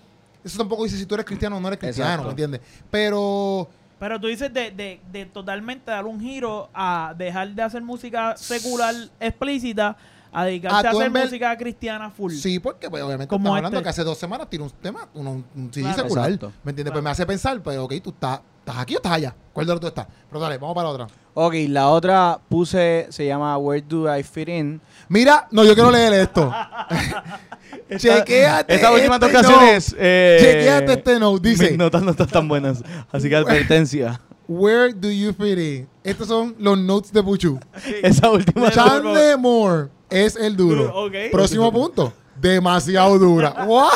eso 0.44 0.58
tampoco 0.58 0.84
dice 0.84 0.96
si 0.98 1.06
tú 1.06 1.14
eres 1.14 1.24
cristiano 1.24 1.56
o 1.56 1.60
no 1.60 1.68
eres 1.68 1.78
cristiano, 1.80 2.10
Exacto. 2.10 2.24
¿me 2.26 2.30
entiendes? 2.30 2.60
Pero 2.90 3.68
Pero 4.00 4.20
tú 4.20 4.26
dices 4.26 4.52
de, 4.52 4.72
de, 4.72 5.00
de 5.12 5.26
totalmente 5.26 5.90
dar 5.92 6.04
un 6.04 6.20
giro 6.20 6.68
a 6.74 7.14
dejar 7.16 7.50
de 7.50 7.62
hacer 7.62 7.82
música 7.82 8.36
secular 8.36 8.94
explícita 9.20 9.96
a 10.32 10.44
dedicarse 10.46 10.86
a 10.86 10.90
tú 10.90 10.98
hacer 10.98 11.10
ver- 11.10 11.24
música 11.24 11.56
cristiana 11.58 12.10
full. 12.10 12.32
sí, 12.32 12.58
porque 12.58 12.88
pues 12.90 13.02
obviamente 13.02 13.28
Como 13.28 13.44
estamos 13.44 13.56
hablando 13.58 13.76
este. 13.78 13.84
que 13.84 13.88
hace 13.90 14.04
dos 14.04 14.16
semanas 14.18 14.48
tiró 14.48 14.64
un 14.64 14.70
tema, 14.70 15.08
uno, 15.14 15.30
un, 15.32 15.44
un 15.54 15.72
CD 15.72 15.82
Claro. 15.84 16.02
secular, 16.04 16.26
Exacto. 16.30 16.52
¿me 16.64 16.70
entiendes? 16.70 16.84
Claro. 16.90 16.92
Pues 16.94 17.04
me 17.04 17.10
hace 17.10 17.26
pensar, 17.26 17.62
pues 17.62 17.78
ok, 17.78 17.94
tú 18.02 18.10
estás, 18.10 18.40
¿estás 18.60 18.78
aquí 18.78 18.94
o 18.94 18.98
estás 18.98 19.12
allá? 19.12 19.34
¿Cuál 19.52 19.66
de 19.66 19.72
los 19.74 19.80
dos 19.80 19.88
estás? 19.90 20.06
Pero 20.28 20.40
dale, 20.40 20.58
vamos 20.58 20.74
para 20.74 20.88
la 20.88 20.94
otra. 20.94 21.06
Ok, 21.34 21.54
la 21.68 21.88
otra 21.88 22.38
puse, 22.48 23.06
se 23.10 23.26
llama 23.26 23.56
Where 23.58 23.84
Do 23.86 24.14
I 24.14 24.22
Fit 24.22 24.48
In. 24.48 24.80
Mira, 25.08 25.48
no, 25.50 25.64
yo 25.64 25.74
quiero 25.74 25.90
leer 25.90 26.12
esto. 26.14 26.52
Chequéate 27.96 28.74
Estas 28.74 28.90
últimas 28.92 29.20
dos 29.20 29.30
este 29.30 29.42
canciones. 29.42 29.94
eh, 29.98 30.38
Chequéate 30.40 30.92
este 30.94 31.18
note, 31.18 31.48
dice- 31.48 31.68
Mis 31.70 31.78
notas 31.78 32.02
no 32.02 32.10
están 32.10 32.28
tan 32.28 32.48
buenas. 32.48 32.82
Así 33.10 33.28
que 33.28 33.36
advertencia. 33.36 34.20
Where 34.48 34.92
do 34.92 35.10
you 35.10 35.32
fit 35.32 35.58
in? 35.58 35.88
Estos 36.04 36.28
son 36.28 36.54
los 36.58 36.76
notes 36.78 37.12
de 37.12 37.22
Puchu. 37.22 37.58
Esa 38.02 38.30
última. 38.30 38.70
Chan- 38.70 38.88
Chandler 38.88 39.38
Moore 39.38 39.88
es 40.12 40.36
el 40.36 40.56
duro. 40.56 40.92
Próximo 41.32 41.72
punto. 41.72 42.12
Demasiado 42.40 43.18
dura. 43.18 43.50
¡Wow! 43.66 43.88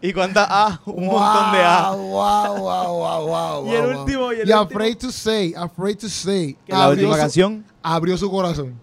¿Y 0.00 0.12
cuántas 0.12 0.46
A? 0.48 0.80
Un 0.86 1.06
montón 1.06 1.52
de 1.52 1.58
A. 1.62 1.90
Wow, 1.92 2.56
wow, 2.56 2.58
wow, 2.58 3.26
wow, 3.26 3.26
wow, 3.62 3.66
Y 3.66 3.74
el 3.74 3.86
wow. 3.94 4.00
último, 4.00 4.32
y 4.32 4.36
el 4.40 4.48
Y 4.48 4.52
último. 4.52 4.60
afraid 4.60 4.96
to 4.98 5.10
say, 5.10 5.54
afraid 5.56 5.96
to 5.98 6.08
say. 6.08 6.56
Que 6.66 6.72
La 6.72 6.88
última 6.90 7.14
su- 7.14 7.20
canción. 7.20 7.64
Abrió 7.82 8.16
su 8.16 8.30
corazón. 8.30 8.74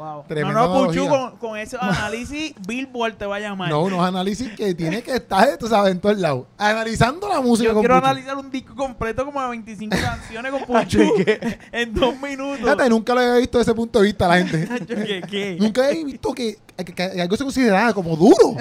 Wow. 0.00 0.24
No, 0.28 0.52
no, 0.52 0.86
Puchu, 0.86 1.06
con, 1.08 1.36
con 1.36 1.58
ese 1.58 1.76
análisis, 1.78 2.54
Billboard 2.66 3.16
te 3.16 3.26
va 3.26 3.36
a 3.36 3.40
llamar. 3.40 3.68
No, 3.68 3.82
unos 3.82 4.00
análisis 4.02 4.50
que 4.56 4.74
tiene 4.74 5.02
que 5.02 5.14
estar, 5.16 5.58
tú 5.58 5.66
sabes, 5.66 5.92
en 5.92 6.00
todos 6.00 6.16
lados. 6.18 6.46
Analizando 6.56 7.28
la 7.28 7.40
música 7.42 7.68
Yo 7.68 7.74
con 7.74 7.82
quiero 7.82 7.96
Puchu. 7.96 8.06
analizar 8.06 8.36
un 8.38 8.50
disco 8.50 8.74
completo 8.74 9.24
como 9.26 9.42
de 9.42 9.48
25 9.50 9.96
canciones 10.02 10.52
con 10.52 10.62
Puchu 10.66 11.00
en 11.72 11.92
dos 11.94 12.18
minutos. 12.18 12.60
Fíjate, 12.60 12.88
nunca 12.88 13.14
lo 13.14 13.20
había 13.20 13.36
visto 13.36 13.58
desde 13.58 13.72
ese 13.72 13.76
punto 13.76 13.98
de 14.00 14.06
vista 14.06 14.26
la 14.26 14.38
gente. 14.38 14.86
¿Qué? 14.86 15.22
qué? 15.30 15.56
Nunca 15.60 15.90
he 15.90 16.02
visto 16.04 16.32
que, 16.32 16.58
que- 16.78 16.94
que 16.94 17.20
algo 17.20 17.36
se 17.36 17.44
consideraba 17.44 17.92
como 17.92 18.16
duro. 18.16 18.56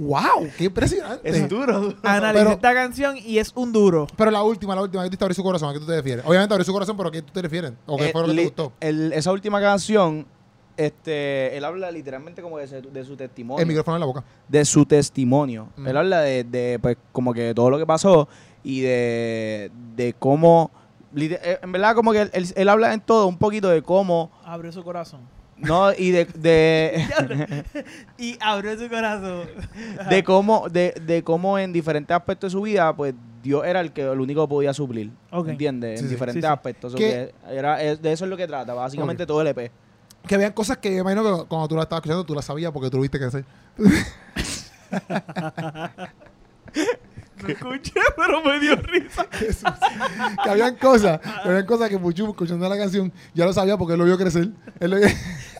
¡Wow! 0.00 0.48
¡Qué 0.58 0.64
impresionante! 0.64 1.28
Es 1.28 1.48
duro. 1.48 1.94
Analicé 2.02 2.44
Pero- 2.44 2.50
esta 2.56 2.74
canción 2.74 3.16
y 3.16 3.38
es 3.38 3.52
un 3.54 3.72
duro. 3.72 4.06
Pero 4.16 4.30
la 4.30 4.42
última, 4.42 4.74
la 4.74 4.82
última, 4.82 5.08
que 5.08 5.16
te 5.16 5.24
abrió 5.24 5.34
su 5.34 5.42
corazón, 5.42 5.70
¿a 5.70 5.72
qué 5.72 5.78
tú 5.80 5.86
te 5.86 5.96
refieres? 5.96 6.24
Obviamente 6.26 6.52
abrió 6.52 6.64
su 6.64 6.72
corazón, 6.72 6.96
pero 6.96 7.08
¿a 7.08 7.12
qué 7.12 7.22
tú 7.22 7.32
te 7.32 7.40
refieres? 7.42 7.72
¿O 7.86 7.96
qué 7.96 8.08
Eh, 8.08 8.12
fue 8.12 8.22
lo 8.22 8.28
que 8.28 8.34
te 8.34 8.44
gustó? 8.44 8.72
el- 8.80 9.12
esa 9.12 9.32
última 9.32 9.60
canción, 9.60 10.26
este, 10.76 11.56
él 11.56 11.64
habla 11.64 11.90
literalmente 11.90 12.42
como 12.42 12.58
de, 12.58 12.66
su- 12.66 12.90
de 12.92 13.04
su 13.04 13.16
testimonio. 13.16 13.60
El 13.62 13.68
micrófono 13.68 13.96
en 13.96 14.00
la 14.00 14.06
boca. 14.06 14.24
de 14.48 14.64
su 14.64 14.84
testimonio. 14.86 15.68
Mm. 15.76 15.86
Él 15.88 15.96
habla 15.96 16.20
de, 16.22 16.44
de, 16.44 16.78
pues, 16.80 16.96
como 17.12 17.32
que 17.34 17.54
todo 17.54 17.70
lo 17.70 17.78
que 17.78 17.86
pasó 17.86 18.28
y 18.64 18.80
de, 18.80 19.70
de 19.96 20.14
cómo, 20.18 20.70
eh, 21.16 21.58
en 21.62 21.72
verdad, 21.72 21.94
como 21.94 22.12
que 22.12 22.22
él, 22.22 22.30
él- 22.32 22.46
él 22.54 22.68
habla 22.68 22.92
en 22.94 23.00
todo 23.00 23.26
un 23.26 23.36
poquito 23.38 23.68
de 23.68 23.82
cómo, 23.82 24.30
Abrió 24.44 24.72
su 24.72 24.82
corazón. 24.82 25.20
no, 25.58 25.92
y 25.92 26.10
de, 26.10 26.24
de, 26.24 27.64
y 28.18 28.36
abrió 28.40 28.78
su 28.78 28.88
corazón. 28.88 29.46
de 30.08 30.24
cómo, 30.24 30.68
de, 30.68 30.92
de 31.04 31.22
cómo 31.22 31.58
en 31.58 31.72
diferentes 31.72 32.14
aspectos 32.16 32.52
de 32.52 32.58
su 32.58 32.62
vida, 32.62 32.94
pues, 32.94 33.14
Dios 33.42 33.64
era 33.66 33.80
el 33.80 33.92
que 33.92 34.02
el 34.02 34.20
único 34.20 34.46
que 34.46 34.48
podía 34.50 34.72
suplir. 34.72 35.10
Ok. 35.32 35.48
¿Entiendes? 35.48 35.98
Sí, 35.98 36.04
en 36.04 36.08
sí. 36.10 36.14
diferentes 36.14 36.42
Sí, 36.42 36.46
sí. 36.48 36.52
aspectos. 36.52 36.94
Era, 37.50 37.82
es- 37.82 38.00
de 38.00 38.12
eso 38.12 38.24
es 38.24 38.30
lo 38.30 38.36
que 38.36 38.46
trata, 38.46 38.72
básicamente 38.74 39.26
todo 39.26 39.40
el 39.42 39.48
EP. 39.48 39.70
Que 40.26 40.34
habían 40.34 40.52
cosas 40.52 40.78
que 40.78 40.92
yo 40.94 41.00
imagino 41.00 41.22
que 41.22 41.46
cuando 41.48 41.68
tú 41.68 41.76
la 41.76 41.82
estabas 41.82 42.00
escuchando 42.00 42.24
tú 42.24 42.34
la 42.34 42.42
sabías 42.42 42.72
porque 42.72 42.90
tú 42.90 42.96
lo 42.98 43.02
viste 43.02 43.18
que 43.18 43.24
hacer. 43.26 43.44
No 47.42 47.48
escuché, 47.48 47.92
pero 48.16 48.42
me 48.44 48.60
dio 48.60 48.76
risa. 48.76 49.26
que 50.44 50.48
habían 50.50 50.76
cosas, 50.76 51.18
que 51.20 51.48
habían 51.48 51.66
cosas 51.66 51.88
que 51.88 51.98
Puchu 51.98 52.28
escuchando 52.30 52.68
la 52.68 52.78
canción 52.78 53.12
ya 53.34 53.44
lo 53.44 53.52
sabía 53.52 53.76
porque 53.76 53.94
él 53.94 53.98
lo 53.98 54.04
vio 54.04 54.16
crecer. 54.16 54.50
Él, 54.78 54.90
lo- 54.90 54.96
él 54.98 55.12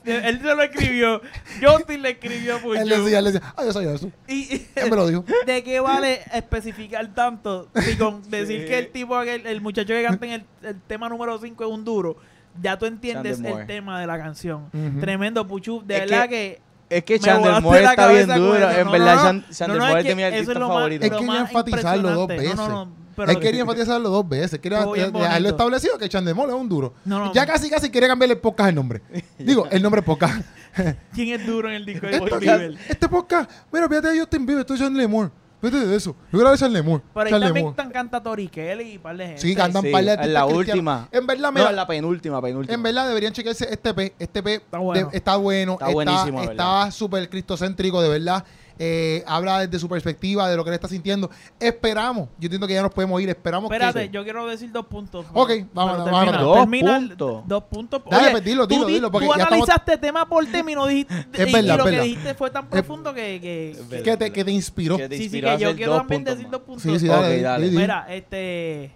Él 0.04 0.40
se 0.40 0.54
lo 0.54 0.62
escribió. 0.62 1.20
Justin 1.60 2.02
le 2.02 2.10
escribió 2.10 2.56
a 2.56 2.58
Puchu. 2.60 2.84
decía, 2.84 3.18
él 3.18 3.24
decía, 3.24 3.42
ah, 3.56 3.64
yo 3.64 3.72
sabía 3.72 3.94
eso. 3.94 4.10
Y, 4.28 4.64
Él 4.76 4.90
me 4.90 4.96
lo 4.96 5.08
dijo. 5.08 5.24
¿De 5.44 5.64
qué 5.64 5.80
vale 5.80 6.20
especificar 6.32 7.12
tanto? 7.14 7.68
Si 7.74 7.96
con 7.96 8.22
decir 8.30 8.60
Sí. 8.62 8.66
que 8.68 8.78
el 8.78 8.92
tipo, 8.92 9.20
el 9.20 9.60
muchacho 9.60 9.88
que 9.88 10.04
canta 10.04 10.24
en 10.26 10.32
el, 10.32 10.44
el 10.62 10.80
tema 10.82 11.08
número 11.08 11.36
5 11.38 11.64
es 11.64 11.70
un 11.70 11.84
duro, 11.84 12.16
ya 12.61 12.78
tú 12.78 12.86
entiendes 12.86 13.32
Chandler 13.36 13.46
el 13.50 13.53
Moore. 13.55 13.66
tema 13.66 14.00
de 14.00 14.07
la 14.07 14.18
canción. 14.18 14.64
Ujú. 14.72 15.00
Tremendo, 15.00 15.46
Puchu. 15.46 15.82
De 15.86 15.94
Es 15.96 16.00
verdad 16.11 16.24
que- 16.24 16.28
que. 16.28 16.72
Es 16.96 17.05
que 17.05 17.14
Me 17.14 17.20
Chandler 17.20 17.40
volaste 17.53 17.62
Moore 17.62 17.82
la 17.82 17.90
está 17.90 18.09
bien 18.09 18.26
cabeza 18.26 18.38
con 18.38 18.42
duro. 18.48 18.68
eso. 18.68 18.78
En 18.80 18.84
No, 18.84 18.92
verdad, 18.92 19.14
no, 19.16 19.22
Chan- 19.22 19.36
no, 19.48 19.55
Chandler 19.55 19.78
no, 19.80 19.86
Moore 19.86 20.00
es 20.00 20.05
es 20.05 20.09
de 20.11 20.14
mi 20.14 20.22
eso 20.22 20.28
artista 20.34 20.53
es 20.53 20.59
lo 20.59 20.68
más- 20.68 20.76
favorito. 20.76 21.05
Es 21.07 21.11
lo 21.12 21.16
más 21.22 21.26
quería 21.26 21.40
enfatizarlo 21.40 22.11
dos 22.11 22.20
impresionante. 22.22 22.55
No, 22.57 22.68
no, 22.68 22.84
veces. 22.84 22.96
no, 22.98 23.03
pero 23.16 23.30
él 23.32 23.38
quería 23.40 23.61
enfatizarlo 23.62 24.11
dos 24.11 24.28
veces. 24.28 24.59
Quería 24.61 24.78
Estuvo 24.78 24.92
bien 24.92 25.12
dejarlo 25.12 25.48
establecido 25.48 25.98
que 25.98 26.09
Chandemol 26.11 26.48
es 26.50 26.55
un 26.55 26.68
duro. 26.68 26.92
No, 27.07 27.18
no. 27.26 27.32
ya 27.32 27.46
casi 27.46 27.70
casi 27.70 27.88
quería 27.90 28.09
cambiarle 28.09 28.34
el 28.34 28.40
podcast 28.40 28.68
el 28.68 28.74
nombre. 28.74 29.00
Digo, 29.38 29.66
el 29.70 29.82
nombre 29.82 30.03
podcast. 30.03 30.42
¿Quién 31.14 31.40
es 31.40 31.46
duro 31.46 31.68
en 31.70 31.76
el 31.76 31.86
disco 31.86 32.07
de 32.07 32.12
Esto- 32.12 32.24
Justin 32.28 32.40
Bieber? 32.40 32.78
este 32.88 33.09
podcast, 33.09 33.50
mira, 33.72 33.88
fíjate 33.88 34.09
de 34.09 34.20
Justin 34.20 34.44
Bieber, 34.46 34.61
esto 34.61 34.74
es 34.74 34.80
Chandler 34.80 35.09
Moore. 35.09 35.30
Vete 35.62 35.86
de 35.86 35.96
eso. 35.96 36.16
Yo 36.32 36.40
grabé 36.40 36.58
Chandler 36.58 36.82
Moore. 36.82 37.04
Pero 37.14 37.26
ahí 37.36 37.40
también 37.40 37.66
Moore. 37.66 37.92
canta 37.92 38.20
Tori 38.22 38.48
Kelly 38.48 38.94
y 38.94 38.98
par 38.98 39.16
de 39.16 39.26
gente. 39.26 39.40
Sí, 39.40 39.54
cantan 39.54 39.82
Sí, 39.82 39.92
par 39.92 40.04
de 40.04 40.10
en 40.12 40.16
la 40.32 40.40
artistas 40.42 40.44
cristianos. 40.44 40.68
última. 40.68 41.08
En 41.12 41.26
verdad, 41.26 41.42
No, 41.44 41.52
mira, 41.52 41.70
en 41.70 41.76
la 41.76 41.86
penúltima, 41.86 42.42
penúltima. 42.42 42.74
En 42.74 42.82
verdad 42.82 43.06
deberían 43.08 43.32
chequearse 43.32 43.68
este 43.70 43.94
P. 43.94 44.12
Este 44.18 44.42
P 44.42 44.54
Está 44.54 44.78
bueno. 44.78 45.08
de- 45.10 45.16
está 45.16 45.36
bueno. 45.36 45.72
Está 45.74 45.88
buenísimo, 45.88 46.42
Está 46.42 46.90
súper 46.90 47.30
cristocéntrico, 47.30 48.02
de 48.02 48.08
verdad. 48.08 48.44
Eh, 48.78 49.22
habla 49.26 49.60
desde 49.60 49.78
su 49.78 49.88
perspectiva, 49.88 50.48
de 50.50 50.56
lo 50.56 50.64
que 50.64 50.70
él 50.70 50.74
está 50.74 50.88
sintiendo. 50.88 51.30
Esperamos. 51.60 52.28
Yo 52.38 52.46
entiendo 52.46 52.66
que 52.66 52.74
ya 52.74 52.82
nos 52.82 52.92
podemos 52.92 53.20
ir. 53.20 53.28
Esperamos 53.28 53.70
Espérate, 53.70 54.06
que... 54.06 54.10
yo 54.14 54.24
quiero 54.24 54.46
decir 54.46 54.70
dos 54.72 54.86
puntos. 54.86 55.26
Ok, 55.32 55.50
vamos, 55.72 55.96
termina, 56.04 56.12
vamos, 56.24 56.40
dos 56.40 56.56
termina 56.58 56.96
el- 56.96 57.08
puntos. 57.08 57.42
Dos 57.46 57.64
puntos. 57.64 58.02
Dale, 58.10 58.22
Oye, 58.24 58.30
pues, 58.32 58.44
dilo, 58.44 58.66
tú 58.68 58.74
dilo, 58.74 58.86
di- 58.86 58.92
dilo, 58.94 59.10
porque 59.10 59.26
Tú 59.26 59.32
ya 59.36 59.42
estamos- 59.44 59.68
analizaste 59.68 59.98
tema 59.98 60.28
por 60.28 60.44
tema 60.46 60.70
y 60.70 60.74
no 60.74 60.86
dijiste. 60.86 61.14
Es 61.32 61.52
verdad, 61.52 61.74
y 61.74 61.78
lo 61.78 61.88
es 61.88 61.94
que 61.96 62.00
dijiste 62.02 62.34
fue 62.34 62.50
tan 62.50 62.68
profundo 62.68 63.12
que. 63.14 63.40
que, 63.40 63.76
que- 63.90 63.96
Es 63.98 64.02
Que 64.02 64.16
te, 64.16 64.32
que 64.32 64.44
te 64.44 64.50
inspiró. 64.50 64.96
Que 64.96 65.08
te 65.08 65.16
sí, 65.16 65.28
sí, 65.28 65.40
que 65.40 65.58
yo 65.58 65.74
quiero 65.76 65.96
también 65.96 66.24
decir 66.24 66.42
más. 66.44 66.52
dos 66.52 66.60
puntos. 66.62 66.82
Sí, 66.82 66.98
sí, 66.98 67.06
dale. 67.08 67.70
Mira, 67.70 68.06
este. 68.08 68.92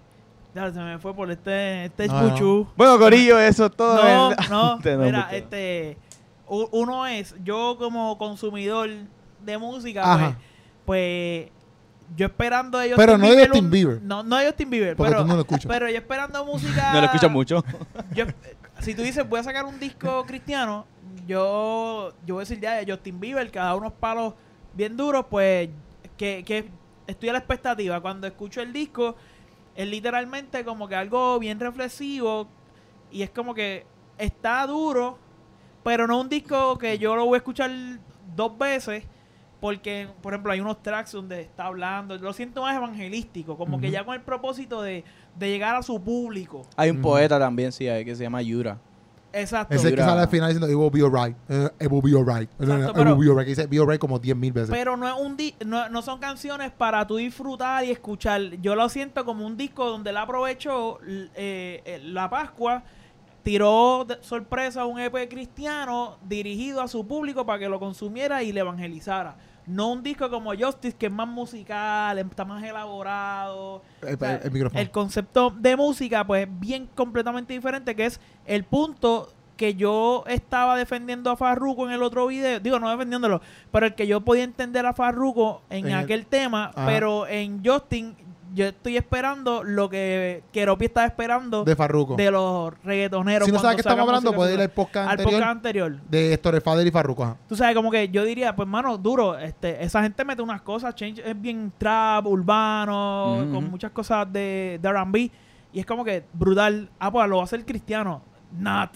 Ya 0.55 0.73
se 0.73 0.81
me 0.81 0.99
fue 0.99 1.15
por 1.15 1.31
este. 1.31 1.85
Este 1.85 2.07
No, 2.09 2.23
no. 2.23 2.29
Puchu. 2.31 2.67
Bueno, 2.77 2.99
Corillo, 2.99 3.39
eso 3.39 3.67
es 3.67 3.73
todo. 3.77 3.97
No, 4.03 4.29
¿verdad? 4.31 4.49
no, 4.51 4.79
mira, 5.05 5.29
este, 5.33 5.99
uno 6.49 7.07
es, 7.07 7.35
yo 7.45 7.77
como 7.79 8.17
consumidor 8.17 8.89
de 9.47 9.59
música, 9.59 10.03
Ajá. 10.03 10.37
pues, 10.85 11.49
pues, 11.49 11.51
yo 12.17 12.27
esperando 12.27 12.79
de 12.79 12.91
Justin 12.91 12.97
Pero 13.05 13.19
no 13.19 13.29
de 13.31 13.45
Justin 13.47 13.65
un- 13.65 13.71
Bieber. 13.71 14.03
No, 14.03 14.23
no 14.23 14.37
de 14.37 14.47
Justin 14.47 14.71
Bieber, 14.71 14.97
Porque 14.97 15.11
pero, 15.11 15.23
tú 15.23 15.29
no 15.29 15.35
lo 15.35 15.41
escuchas. 15.41 15.67
pero 15.67 15.89
yo 15.89 15.97
esperando 15.97 16.45
música. 16.45 16.91
No 16.93 17.01
lo 17.01 17.07
escuchas 17.07 17.31
mucho. 17.31 17.65
yo- 18.15 18.27
si 18.81 18.95
tú 18.95 19.03
dices, 19.03 19.27
voy 19.29 19.41
a 19.41 19.43
sacar 19.43 19.65
un 19.65 19.81
disco 19.81 20.25
cristiano, 20.27 20.87
yo, 21.27 22.13
yo 22.27 22.35
voy 22.35 22.43
a 22.43 22.45
decir 22.45 22.61
ya 22.61 22.75
de 22.75 22.91
Justin 22.91 23.19
Bieber, 23.19 23.51
que 23.51 23.59
da 23.59 23.75
unos 23.75 23.93
palos 23.95 24.35
bien 24.75 24.97
duros, 24.97 25.25
pues, 25.31 25.69
que, 26.17 26.45
que 26.45 26.69
estoy 27.07 27.31
a 27.31 27.33
la 27.33 27.39
expectativa. 27.39 28.01
Cuando 28.01 28.27
escucho 28.27 28.61
el 28.61 28.73
disco, 28.73 29.17
es 29.75 29.89
literalmente 29.89 30.65
como 30.65 30.87
que 30.89 30.95
algo 30.95 31.39
bien 31.39 31.59
reflexivo 31.59 32.47
y 33.11 33.23
es 33.23 33.31
como 33.31 33.55
que 33.55 33.85
está 34.19 34.67
duro, 34.67 35.19
pero 35.83 36.07
no 36.07 36.21
un 36.21 36.29
disco 36.29 36.79
que 36.79 36.99
yo 36.99 37.17
lo 37.17 37.25
voy 37.27 37.35
a 37.35 37.39
escuchar 37.39 37.71
dos 38.37 38.57
veces. 38.59 39.05
Porque, 39.61 40.09
por 40.23 40.33
ejemplo, 40.35 40.53
hay 40.53 40.61
unos 40.61 40.83
tracks 40.83 41.13
donde 41.13 41.41
está 41.41 41.67
hablando, 41.67 42.17
lo 42.19 42.33
siento 42.33 42.63
más 42.63 42.77
evangelístico, 42.77 43.57
como 43.57 43.81
que 43.81 43.87
Ujú. 43.87 43.95
ya 43.95 44.05
con 44.05 44.15
el 44.15 44.21
propósito 44.21 44.83
de, 44.83 45.03
de 45.39 45.49
llegar 45.49 45.75
a 45.75 45.83
su 45.83 46.01
público. 46.03 46.63
Hay 46.77 46.91
un 46.91 46.99
Mm. 46.99 47.03
poeta 47.03 47.39
también, 47.39 47.73
sí, 47.73 47.89
hay, 47.89 48.05
que 48.05 48.15
se 48.15 48.23
llama 48.25 48.43
Yura. 48.43 48.79
Exacto. 49.33 49.75
Ese 49.75 49.95
que 49.95 50.01
sale 50.01 50.23
al 50.23 50.29
final 50.29 50.49
diciendo, 50.49 50.69
it 50.71 50.75
will 50.77 50.91
be 50.91 51.03
alright. 51.05 51.37
Eh, 51.49 51.69
it 51.81 51.89
will 51.91 52.01
be 52.03 52.17
alright. 52.17 52.49
Eh, 52.59 52.65
it 52.65 52.93
pero- 52.95 53.15
will 53.15 53.27
be 53.27 53.31
alright. 53.31 53.45
Que 53.45 53.51
dice 53.55 53.67
be 53.67 53.79
alright 53.79 54.01
como 54.01 54.19
10 54.19 54.35
mil 54.37 54.53
veces. 54.53 54.71
Pero 54.71 54.97
no 54.97 55.07
es 55.07 55.15
un 55.21 55.37
di 55.37 55.55
no, 55.67 55.89
no 55.91 56.01
son 56.01 56.19
canciones 56.21 56.71
para 56.71 57.07
tú 57.07 57.17
disfrutar 57.17 57.85
y 57.85 57.91
escuchar. 57.91 58.41
Yo 58.63 58.75
lo 58.75 58.89
siento 58.89 59.25
como 59.27 59.45
un 59.47 59.57
disco 59.59 59.85
donde 59.91 60.09
él 60.11 60.17
aprovechó 60.17 61.01
eh, 61.07 61.83
eh, 61.85 62.01
la 62.03 62.31
Pascua, 62.31 62.83
tiró 63.47 64.05
de 64.05 64.21
sorpresa 64.25 64.87
un 64.87 64.99
EP 64.99 65.29
cristiano 65.29 66.19
dirigido 66.27 66.81
a 66.83 66.89
su 66.89 67.07
público 67.07 67.47
para 67.47 67.61
que 67.61 67.69
lo 67.69 67.79
consumiera 67.79 68.43
y 68.43 68.51
le 68.51 68.59
evangelizara. 68.59 69.37
No 69.69 69.93
un 69.93 70.03
disco 70.03 70.29
como 70.29 70.51
Justice, 70.59 70.97
que 70.97 71.07
es 71.07 71.13
más 71.13 71.29
musical, 71.29 72.19
está 72.19 72.45
más 72.45 72.61
elaborado. 72.65 73.83
el, 74.03 74.17
O 74.17 74.19
sea, 74.19 74.35
el- 74.35 74.43
el 74.47 74.51
micrófono. 74.51 74.81
El 74.81 74.91
concepto 74.91 75.51
de 75.57 75.77
música, 75.77 76.27
pues, 76.27 76.49
es 76.49 76.59
bien 76.59 76.89
completamente 76.97 77.53
diferente, 77.53 77.95
que 77.95 78.07
es 78.07 78.21
el 78.47 78.65
punto 78.65 79.33
que 79.57 79.75
yo 79.77 80.25
estaba 80.27 80.77
defendiendo 80.77 81.31
a 81.31 81.37
Farruko 81.37 81.87
en 81.87 81.93
el 81.93 82.03
otro 82.03 82.27
video. 82.27 82.59
Digo, 82.59 82.81
no 82.81 82.91
defendiéndolo, 82.91 83.41
pero 83.71 83.87
el 83.87 83.95
que 83.95 84.09
yo 84.09 84.23
podía 84.23 84.43
entender 84.43 84.85
a 84.87 84.93
Farruko 84.93 85.63
en, 85.71 85.87
En 85.87 85.93
el- 85.93 85.99
aquel 86.05 86.27
tema, 86.27 86.73
Ajá. 86.75 86.85
pero 86.85 87.29
en 87.29 87.65
Justin, 87.65 88.17
yo 88.57 88.65
estoy 88.69 88.97
esperando 88.97 89.63
lo 89.63 89.91
que 89.91 90.43
Keropi 90.51 90.87
estaba 90.87 91.07
esperando 91.07 91.63
de 91.63 91.77
Farruko. 91.77 92.17
de 92.17 92.31
los 92.31 92.73
reggaetoneros. 92.83 93.45
si 93.45 93.53
no 93.53 93.59
sabes 93.59 93.77
qué 93.77 93.81
estamos 93.83 94.09
hablando, 94.09 94.33
puedes 94.33 94.55
ir 94.55 94.61
al 94.63 94.71
podcast 94.71 95.11
al 95.11 95.11
anterior 95.11 95.33
podcast 95.33 95.57
anterior. 95.57 96.01
de 96.09 96.33
Héctor 96.33 96.61
Fader 96.63 96.87
y 96.87 96.91
Farruko. 96.91 97.25
ajá. 97.25 97.37
Tú 97.47 97.55
sabes, 97.55 97.77
como 97.77 97.91
que 97.91 98.09
yo 98.09 98.25
diría, 98.25 98.57
pues, 98.57 98.67
mano, 98.67 98.97
duro, 98.97 99.39
este, 99.39 99.85
esa 99.85 100.03
gente 100.03 100.25
mete 100.25 100.41
unas 100.41 100.63
cosas, 100.63 100.95
Change 100.95 101.23
es 101.23 101.39
bien 101.39 101.71
trap, 101.77 102.27
urbano, 102.27 103.47
con 103.53 103.71
muchas 103.71 103.91
cosas 103.91 104.33
de, 104.33 104.81
de 104.81 104.89
R&B, 104.89 105.31
y 105.75 105.81
es 105.81 105.85
como 105.85 106.03
que 106.03 106.25
brutal. 106.33 106.89
Ah, 106.99 107.13
pues 107.13 107.29
lo 107.29 107.37
va 107.37 107.43
a 107.43 107.45
hacer 107.45 107.65
cristiano. 107.67 108.23
Not. 108.59 108.93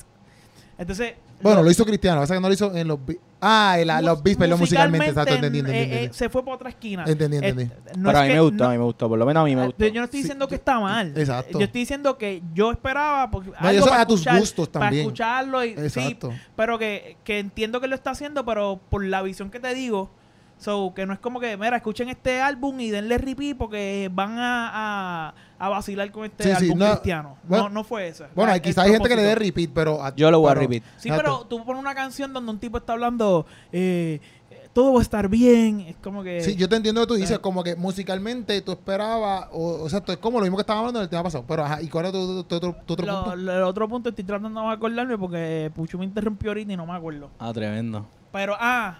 Entonces... 0.78 1.14
Bueno, 1.42 1.62
lo- 1.62 1.70
hizo 1.70 1.84
Cristiano. 1.84 2.20
Pasa 2.20 2.34
que 2.34 2.40
no 2.40 2.48
lo 2.48 2.54
hizo 2.54 2.74
en 2.74 2.86
los... 2.88 2.98
Ah, 3.40 3.76
en 3.78 3.86
la- 3.86 4.02
los 4.02 4.22
beats, 4.22 4.38
perdón, 4.38 4.60
musicalmente. 4.60 5.06
Exacto, 5.08 5.32
entendí, 5.34 5.60
eh, 5.60 6.04
eh, 6.04 6.10
se 6.12 6.28
fue 6.28 6.42
para 6.44 6.56
otra 6.56 6.68
esquina. 6.68 7.04
Entendí, 7.06 7.36
Eh, 7.38 7.48
entendí. 7.48 7.72
no 7.96 8.08
Pero 8.08 8.18
a 8.18 8.22
mí 8.22 8.28
que- 8.28 8.34
me 8.34 8.40
gustó, 8.40 8.64
no- 8.64 8.68
a 8.68 8.72
mí 8.72 8.78
me 8.78 8.84
gustó. 8.84 9.08
Por 9.08 9.18
lo 9.18 9.24
menos 9.26 9.40
a 9.40 9.44
mí 9.44 9.56
me 9.56 9.62
eh, 9.62 9.66
gustó. 9.66 9.86
Yo 9.86 9.94
no 10.00 10.04
estoy 10.04 10.18
Sí, 10.18 10.22
diciendo 10.24 10.46
que 10.48 10.54
está 10.56 10.78
mal. 10.78 11.12
Exacto. 11.16 11.58
Yo 11.58 11.64
estoy 11.64 11.80
diciendo 11.80 12.18
que 12.18 12.42
yo 12.54 12.70
esperaba 12.70 13.30
porque 13.30 13.50
No, 13.60 13.68
eso 13.70 13.86
para 13.86 14.02
a 14.02 14.06
tus 14.06 14.26
gustos 14.26 14.68
Para 14.68 14.86
también. 14.86 15.06
escucharlo 15.06 15.64
y 15.64 15.74
sí, 15.74 15.80
Exacto. 15.80 16.32
pero 16.56 16.78
que, 16.78 17.16
que 17.24 17.38
entiendo 17.38 17.80
que 17.80 17.88
lo 17.88 17.94
está 17.94 18.10
haciendo, 18.10 18.44
pero 18.44 18.78
por 18.90 19.02
la 19.04 19.22
visión 19.22 19.50
que 19.50 19.58
te 19.60 19.72
digo, 19.74 20.10
so, 20.58 20.92
que 20.94 21.06
no 21.06 21.14
es 21.14 21.18
como 21.18 21.40
que, 21.40 21.56
mira, 21.56 21.76
escuchen 21.76 22.10
este 22.10 22.42
álbum 22.42 22.78
y 22.80 22.90
denle 22.90 23.16
repeat 23.16 23.56
porque 23.56 24.10
van 24.12 24.34
a, 24.38 25.34
a, 25.60 25.68
vacilar 25.68 26.10
con 26.10 26.24
este 26.24 26.42
Sí, 26.42 26.50
sí, 26.58 26.64
álbum 26.64 26.78
no, 26.78 26.90
cristiano. 26.90 27.36
bueno, 27.44 27.64
no, 27.64 27.70
no 27.70 27.84
fue 27.84 28.08
eso. 28.08 28.24
Bueno, 28.34 28.50
hay- 28.52 28.56
el 28.58 28.62
quizás 28.62 28.86
hay 28.86 28.92
gente 28.92 29.08
que 29.08 29.16
le 29.16 29.22
dé 29.22 29.34
repeat, 29.34 29.70
pero... 29.74 30.02
a- 30.02 30.14
Yo 30.16 30.30
lo 30.30 30.40
voy 30.40 30.50
a 30.50 30.54
repeat. 30.54 30.82
Sí, 30.96 31.08
Exacto. 31.08 31.22
pero 31.22 31.46
tú 31.46 31.64
pones 31.64 31.80
una 31.80 31.94
canción 31.94 32.32
donde 32.32 32.50
un 32.50 32.58
tipo 32.58 32.78
está 32.78 32.94
hablando, 32.94 33.46
eh, 33.70 34.20
todo 34.72 34.92
va 34.94 35.00
a 35.00 35.02
estar 35.02 35.28
bien. 35.28 35.80
Es 35.80 35.96
como 35.96 36.22
que. 36.22 36.40
Sí, 36.42 36.54
yo 36.56 36.68
te 36.68 36.76
entiendo 36.76 37.00
lo 37.00 37.06
que 37.06 37.14
tú 37.14 37.14
dices, 37.16 37.36
Eh. 37.36 37.40
como 37.40 37.62
que 37.64 37.74
musicalmente 37.76 38.60
tú 38.62 38.72
esperabas, 38.72 39.48
o, 39.52 39.82
o 39.82 39.88
sea, 39.88 40.00
es 40.06 40.16
como 40.18 40.38
lo 40.38 40.44
mismo 40.44 40.56
que 40.56 40.60
estábamos 40.62 40.82
hablando 40.84 41.00
en 41.00 41.04
el 41.04 41.10
tema 41.10 41.24
pasado, 41.24 41.44
pero 41.46 41.64
ajá, 41.64 41.82
¿y 41.82 41.88
cuál 41.88 42.06
es 42.06 42.12
tu, 42.12 42.44
tu- 42.44 42.60
tu- 42.60 42.68
otro 42.92 43.06
Lo- 43.06 43.22
punto? 43.24 43.36
lo- 43.36 43.52
el 43.56 43.62
otro 43.64 43.88
punto 43.88 44.08
estoy 44.10 44.24
tratando 44.24 44.60
de 44.62 44.68
acordarme 44.68 45.18
porque 45.18 45.70
Pucho 45.74 45.98
me 45.98 46.04
interrumpió 46.04 46.50
ahorita 46.50 46.72
y 46.72 46.76
no 46.76 46.86
me 46.86 46.92
acuerdo. 46.94 47.30
Ah, 47.38 47.52
tremendo. 47.52 48.06
Pero, 48.32 48.54
ah, 48.60 48.98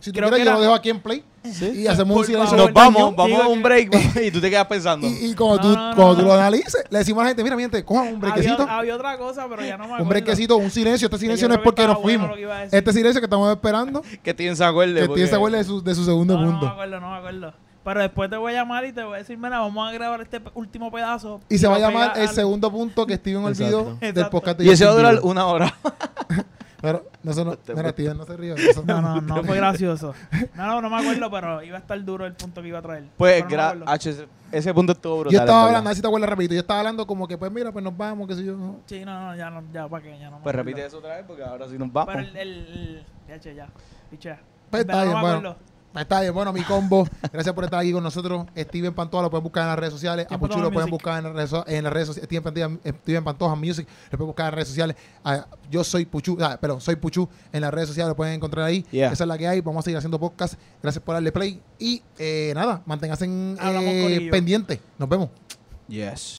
Si 0.00 0.12
tú 0.12 0.18
creo 0.18 0.28
quieres, 0.28 0.38
que 0.38 0.44
yo 0.44 0.50
era- 0.50 0.54
lo 0.58 0.60
dejo 0.62 0.74
aquí 0.74 0.90
en 0.90 1.00
play 1.00 1.24
y 1.44 1.86
hacemos 1.86 2.10
un 2.10 2.14
Por 2.20 2.26
silencio. 2.26 2.56
favor. 2.56 2.72
Nos 2.72 2.74
vamos, 2.74 3.16
vamos 3.16 3.40
a 3.42 3.48
un 3.48 3.62
break 3.62 3.90
y 4.22 4.30
tú 4.30 4.40
te 4.40 4.48
quedas 4.50 4.66
pensando. 4.66 5.06
Y, 5.06 5.30
y 5.30 5.34
cuando, 5.34 5.56
No, 5.56 5.62
tú, 5.62 5.68
no, 5.68 5.88
no, 5.90 5.96
cuando 5.96 6.14
tú 6.16 6.22
no. 6.22 6.28
lo 6.28 6.34
analices, 6.34 6.84
le 6.88 6.98
decimos 6.98 7.20
a 7.20 7.24
la 7.24 7.28
gente, 7.30 7.42
mira, 7.42 7.56
mi 7.56 7.62
gente, 7.62 7.84
cojan 7.84 8.08
un 8.14 8.20
brequecito, 8.20 8.62
había, 8.62 8.78
había 8.78 8.94
otra 8.96 9.18
cosa, 9.18 9.46
pero 9.48 9.62
ya 9.64 9.72
no 9.76 9.78
me 9.78 9.84
acuerdo. 9.86 10.02
un 10.04 10.08
brequecito, 10.08 10.56
un 10.56 10.70
silencio. 10.70 11.06
Este 11.06 11.18
silencio 11.18 11.44
yo 11.46 11.48
no 11.48 11.54
es 11.54 11.58
creo 11.60 11.62
que 11.62 11.64
porque 11.64 11.82
estaba 11.82 11.94
nos 11.94 12.02
bueno 12.02 12.18
fuimos. 12.20 12.30
lo 12.30 12.36
que 12.36 12.42
iba 12.42 12.56
a 12.56 12.60
decir. 12.60 12.78
Este 12.78 12.92
silencio 12.92 13.20
que 13.20 13.26
estamos 13.26 13.50
esperando, 13.50 14.02
Que 14.22 14.30
Steven 14.32 14.56
se 14.56 14.64
acuerde. 14.64 14.94
que 15.00 15.06
porque- 15.06 15.14
tiene 15.18 15.30
se 15.30 15.36
acuerde 15.36 15.58
de 15.58 15.64
su, 15.64 15.82
de 15.82 15.94
su 15.94 16.04
segundo 16.04 16.34
No, 16.34 16.42
no 16.46 16.60
me 16.60 16.66
acuerdo, 16.68 17.00
no 17.00 17.10
me 17.10 17.16
acuerdo. 17.16 17.54
Pero 17.84 18.00
después 18.02 18.28
te 18.28 18.36
voy 18.36 18.52
a 18.52 18.56
llamar 18.56 18.84
y 18.84 18.92
te 18.92 19.02
voy 19.02 19.14
a 19.14 19.18
decir, 19.18 19.38
mira, 19.38 19.60
vamos 19.60 19.88
a 19.88 19.92
grabar 19.92 20.20
este 20.20 20.40
pe- 20.40 20.50
último 20.54 20.92
pedazo. 20.92 21.40
Y 21.48 21.56
se 21.56 21.66
va 21.66 21.76
a 21.76 21.78
llamar 21.78 22.12
el 22.16 22.28
al- 22.28 22.34
segundo 22.34 22.70
punto 22.70 23.06
que 23.06 23.16
Steven 23.16 23.42
olvidó 23.42 23.78
Exacto. 23.80 23.98
del 24.00 24.08
Exacto. 24.10 24.30
podcast 24.30 24.58
de 24.58 24.64
Y 24.66 24.68
ese 24.70 24.84
va 24.84 24.90
a 24.90 24.94
Justin 24.94 25.06
durar 25.10 25.22
Bieber. 25.22 25.30
una 25.30 25.46
hora. 25.46 25.74
Pero, 26.80 27.06
no, 27.24 27.30
eso 27.32 27.44
no, 27.44 27.56
mira, 27.74 28.14
no 28.14 28.24
se 28.24 28.36
ríe. 28.36 28.54
eso- 28.54 28.84
No, 28.86 29.00
no, 29.02 29.20
no 29.20 29.42
fue 29.44 29.56
gracioso. 29.56 30.14
No, 30.54 30.66
no, 30.66 30.82
no 30.82 30.90
me 30.90 30.96
acuerdo, 30.98 31.30
pero 31.30 31.62
iba 31.62 31.76
a 31.76 31.80
estar 31.80 32.04
duro 32.04 32.24
el 32.24 32.34
punto 32.34 32.62
que 32.62 32.68
iba 32.68 32.78
a 32.78 32.82
traer. 32.82 33.04
Pues, 33.16 33.42
no 33.44 33.50
gra-. 33.50 33.82
H, 33.86 34.26
ese- 34.52 34.74
punto 34.74 34.92
estuvo 34.92 35.20
brutal. 35.20 35.32
Yo 35.32 35.38
estaba 35.40 35.58
hablando, 35.62 35.78
a 35.78 35.80
verdad. 35.80 35.90
ver 35.90 35.96
si 35.96 36.02
te 36.02 36.06
acuerdas 36.08 36.30
rapidito, 36.30 36.54
yo 36.54 36.60
estaba 36.60 36.80
hablando 36.80 37.06
como 37.06 37.26
que, 37.26 37.36
pues 37.36 37.50
mira, 37.50 37.72
pues 37.72 37.84
nos 37.84 37.96
vamos, 37.96 38.28
qué 38.28 38.34
sé 38.36 38.44
yo. 38.44 38.56
no. 38.56 38.80
Sí, 38.86 39.04
no, 39.04 39.20
no, 39.30 39.36
ya, 39.36 39.50
no, 39.50 39.62
ya, 39.72 39.88
para 39.88 40.02
qué, 40.04 40.18
ya 40.18 40.30
no 40.30 40.38
me 40.38 40.42
Pues 40.44 40.54
repite 40.54 40.86
eso 40.86 40.98
otra 40.98 41.16
vez 41.16 41.24
porque 41.26 41.42
ahora 41.42 41.68
sí 41.68 41.76
nos 41.76 41.92
vamos. 41.92 42.14
Pero 42.14 42.28
el, 42.28 42.36
el, 42.36 42.48
el- 42.48 43.06
ya, 43.28 43.40
che, 43.40 43.54
ya, 43.54 43.66
pichea. 44.10 44.40
Pues 44.70 44.84
Pero 44.84 44.98
está 44.98 45.04
no 45.04 45.10
bien, 45.10 45.16
me 45.16 45.32
bueno. 45.40 45.56
Está 45.94 46.20
bien, 46.20 46.32
bueno, 46.32 46.52
mi 46.52 46.62
combo. 46.62 47.08
Gracias 47.32 47.54
por 47.54 47.64
estar 47.64 47.80
aquí 47.80 47.92
con 47.92 48.02
nosotros. 48.02 48.46
Steven 48.56 48.94
Pantoja 48.94 49.22
lo 49.22 49.30
pueden 49.30 49.42
buscar 49.42 49.62
en 49.64 49.68
las 49.70 49.78
redes 49.78 49.92
sociales. 49.92 50.26
A 50.30 50.38
Puchu 50.38 50.60
lo 50.60 50.70
pueden 50.70 50.90
buscar 50.90 51.18
en 51.18 51.24
las 51.24 51.50
redes, 51.50 51.64
en 51.66 51.84
las 51.84 51.92
redes 51.92 52.06
sociales. 52.08 52.26
Steven 52.26 52.42
Pantoja, 52.44 52.70
Steven 53.00 53.24
Pantoja 53.24 53.54
Music 53.56 53.88
lo 54.10 54.18
pueden 54.18 54.26
buscar 54.28 54.44
en 54.44 54.50
las 54.50 54.54
redes 54.54 54.68
sociales. 54.68 54.96
Ah, 55.24 55.46
yo 55.70 55.82
soy 55.82 56.04
Puchu, 56.04 56.36
ah, 56.40 56.58
perdón, 56.60 56.80
soy 56.80 56.96
Puchu 56.96 57.28
en 57.52 57.62
las 57.62 57.72
redes 57.72 57.88
sociales, 57.88 58.10
lo 58.10 58.16
pueden 58.16 58.34
encontrar 58.34 58.66
ahí. 58.66 58.84
Yeah. 58.90 59.12
Esa 59.12 59.24
es 59.24 59.28
la 59.28 59.38
que 59.38 59.48
hay. 59.48 59.60
Vamos 59.60 59.80
a 59.80 59.84
seguir 59.84 59.96
haciendo 59.98 60.20
podcast. 60.20 60.54
Gracias 60.82 61.02
por 61.02 61.14
darle 61.14 61.32
play. 61.32 61.60
Y 61.78 62.02
eh, 62.18 62.52
nada, 62.54 62.82
manténganse 62.86 63.24
Hablamos, 63.24 63.90
eh, 63.90 64.02
corillo. 64.02 64.30
pendientes. 64.30 64.78
Nos 64.98 65.08
vemos. 65.08 65.30
Yes. 65.88 66.36